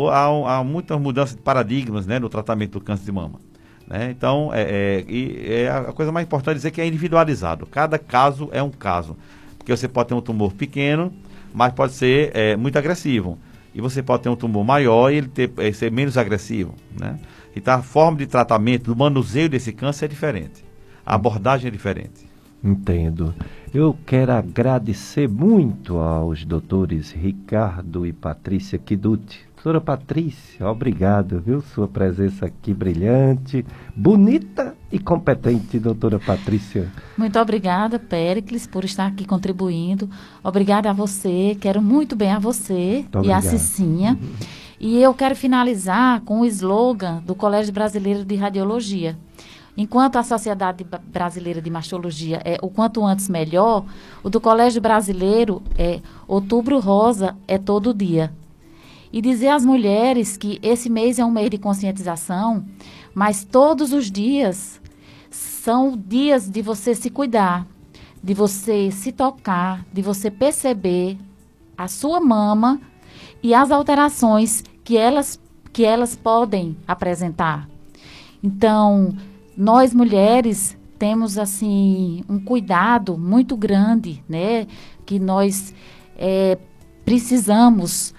[0.10, 3.40] há, há muitas mudanças de paradigmas né, no tratamento do câncer de mama.
[3.86, 4.12] Né?
[4.12, 7.66] Então, é, é, é, a coisa mais importante dizer que é individualizado.
[7.66, 9.18] Cada caso é um caso.
[9.58, 11.12] Porque você pode ter um tumor pequeno,
[11.54, 13.38] mas pode ser é, muito agressivo.
[13.76, 16.74] E você pode ter um tumor maior e ele ter, é, ser menos agressivo.
[16.98, 17.20] Né?
[17.56, 20.64] Então, a forma de tratamento, do manuseio desse câncer é diferente.
[21.06, 22.30] A abordagem é diferente.
[22.64, 23.34] Entendo.
[23.74, 29.48] Eu quero agradecer muito aos doutores Ricardo e Patrícia Kiduti.
[29.56, 31.62] Doutora Patrícia, obrigado, viu?
[31.62, 36.90] Sua presença aqui brilhante, bonita e competente, doutora Patrícia.
[37.18, 40.10] Muito obrigada, Péricles, por estar aqui contribuindo.
[40.42, 44.18] Obrigada a você, quero muito bem a você muito e a Cicinha.
[44.22, 44.60] Uhum.
[44.80, 49.18] E eu quero finalizar com o slogan do Colégio Brasileiro de Radiologia.
[49.76, 53.84] Enquanto a Sociedade Brasileira de Mastologia é o quanto antes melhor,
[54.24, 58.32] o do Colégio Brasileiro é Outubro Rosa é todo dia.
[59.12, 62.64] E dizer às mulheres que esse mês é um mês de conscientização,
[63.14, 64.80] mas todos os dias
[65.30, 67.68] são dias de você se cuidar,
[68.24, 71.18] de você se tocar, de você perceber
[71.78, 72.80] a sua mama
[73.42, 75.40] e as alterações que elas,
[75.72, 77.70] que elas podem apresentar.
[78.44, 79.16] Então,
[79.56, 84.68] nós mulheres temos assim um cuidado muito grande, né?
[85.06, 85.74] Que nós
[86.18, 86.58] é,
[87.06, 88.14] precisamos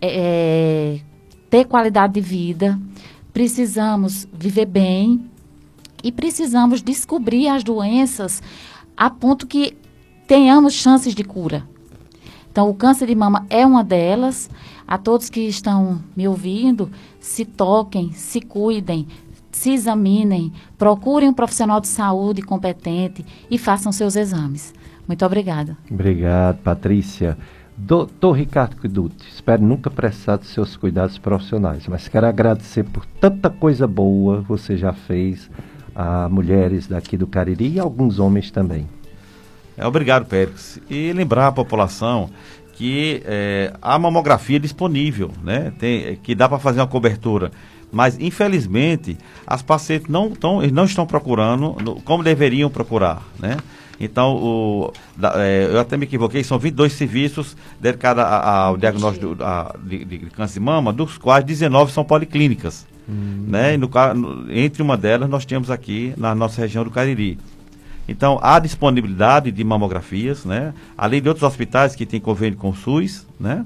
[0.00, 1.00] é,
[1.48, 2.78] ter qualidade de vida,
[3.32, 5.30] precisamos viver bem
[6.02, 8.42] e precisamos descobrir as doenças
[8.96, 9.76] a ponto que
[10.26, 11.66] tenhamos chances de cura.
[12.56, 14.48] Então, o câncer de mama é uma delas.
[14.88, 19.06] A todos que estão me ouvindo, se toquem, se cuidem,
[19.52, 24.72] se examinem, procurem um profissional de saúde competente e façam seus exames.
[25.06, 25.76] Muito obrigada.
[25.90, 27.36] Obrigado, Patrícia.
[27.76, 33.50] Doutor Ricardo Quiduti, espero nunca precisar dos seus cuidados profissionais, mas quero agradecer por tanta
[33.50, 35.50] coisa boa você já fez
[35.94, 38.88] a mulheres daqui do Cariri e alguns homens também.
[39.76, 40.80] É, obrigado, Pérez.
[40.88, 42.30] E lembrar a população
[42.72, 45.72] que é, há mamografia disponível, né?
[45.78, 47.50] Tem, que dá para fazer uma cobertura
[47.90, 49.16] mas, infelizmente,
[49.46, 53.56] as pacientes não, tão, não estão procurando no, como deveriam procurar, né?
[53.98, 59.42] Então, o, da, é, eu até me equivoquei, são 22 serviços dedicados ao diagnóstico do,
[59.42, 62.86] a, de, de, câncer de mama, dos quais 19 são policlínicas.
[63.08, 63.46] Hum.
[63.48, 63.72] Né?
[63.72, 67.38] E no, no, entre uma delas, nós temos aqui na nossa região do Cariri.
[68.08, 70.72] Então, há disponibilidade de mamografias, né?
[70.96, 73.64] além de outros hospitais que têm convênio com o SUS, né?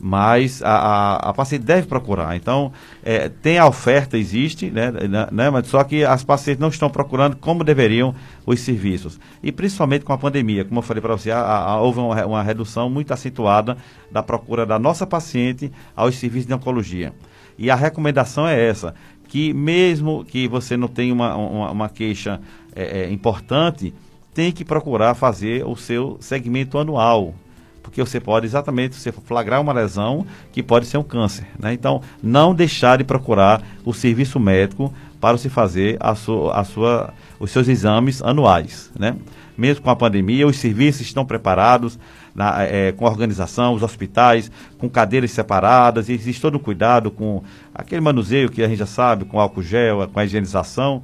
[0.00, 2.36] mas a, a, a, paciente deve procurar.
[2.36, 2.72] Então,
[3.02, 4.92] é, tem a oferta, existe, né,
[5.32, 9.18] né, mas só que as pacientes não estão procurando como deveriam os serviços.
[9.42, 12.90] E principalmente com a pandemia, como eu falei para você, a, houve uma, uma, redução
[12.90, 13.76] muito acentuada
[14.10, 17.12] da procura da nossa paciente aos serviços de oncologia.
[17.58, 18.94] E a recomendação é essa,
[19.28, 22.40] que mesmo que você não tenha uma, uma, uma queixa
[22.76, 23.94] é, é, importante,
[24.34, 27.34] tem que procurar fazer o seu segmento anual,
[27.82, 31.46] porque você pode exatamente você flagrar uma lesão que pode ser um câncer.
[31.58, 31.72] Né?
[31.72, 37.14] Então, não deixar de procurar o serviço médico para se fazer a sua, a sua,
[37.40, 38.90] os seus exames anuais.
[38.98, 39.16] Né?
[39.56, 41.98] Mesmo com a pandemia, os serviços estão preparados
[42.34, 47.42] na, é, com a organização, os hospitais, com cadeiras separadas, existe todo um cuidado com
[47.74, 51.02] aquele manuseio que a gente já sabe, com álcool gel, com a higienização.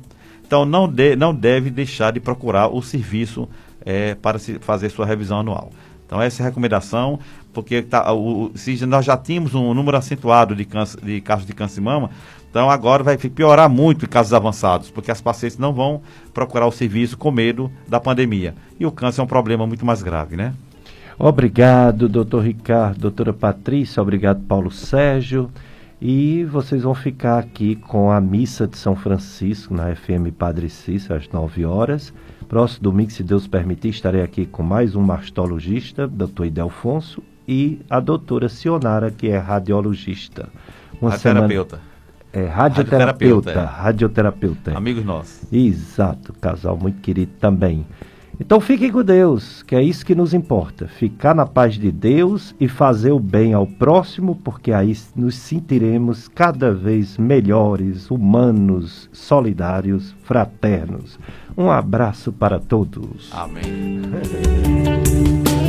[0.53, 3.49] Então, não, de, não deve deixar de procurar o serviço
[3.87, 5.71] é, para se fazer sua revisão anual.
[6.05, 7.19] Então, essa é a recomendação,
[7.55, 11.55] porque tá, o, se nós já tínhamos um número acentuado de, câncer, de casos de
[11.55, 12.11] câncer de mama,
[12.51, 16.03] então agora vai piorar muito em casos avançados, porque as pacientes não vão
[16.35, 18.55] procurar o serviço com medo da pandemia.
[18.79, 20.53] E o câncer é um problema muito mais grave, né?
[21.19, 25.51] Obrigado, doutor Ricardo, doutora Patrícia, obrigado, Paulo Sérgio.
[26.05, 31.15] E vocês vão ficar aqui com a missa de São Francisco na FM Padre Cícero
[31.15, 32.13] às 9 horas.
[32.49, 36.47] Próximo domingo, se Deus permitir, estarei aqui com mais um mastologista, Dr.
[36.47, 40.49] Idelfonso, e a doutora Sionara, que é radiologista.
[41.01, 41.77] Uma radioterapeuta.
[41.77, 41.93] Semana...
[42.33, 43.53] É, radioterapeuta.
[43.53, 43.53] Radioterapeuta.
[43.53, 43.83] É.
[43.83, 44.77] radioterapeuta.
[44.77, 45.53] Amigos nossos.
[45.53, 47.87] Exato, casal muito querido também.
[48.41, 50.89] Então fiquem com Deus, que é isso que nos importa.
[50.89, 56.29] Ficar na paz de Deus e fazer o bem ao próximo, porque aí nos sentiremos
[56.29, 61.19] cada vez melhores, humanos, solidários, fraternos.
[61.57, 63.31] Um abraço para todos.
[63.33, 64.03] Amém.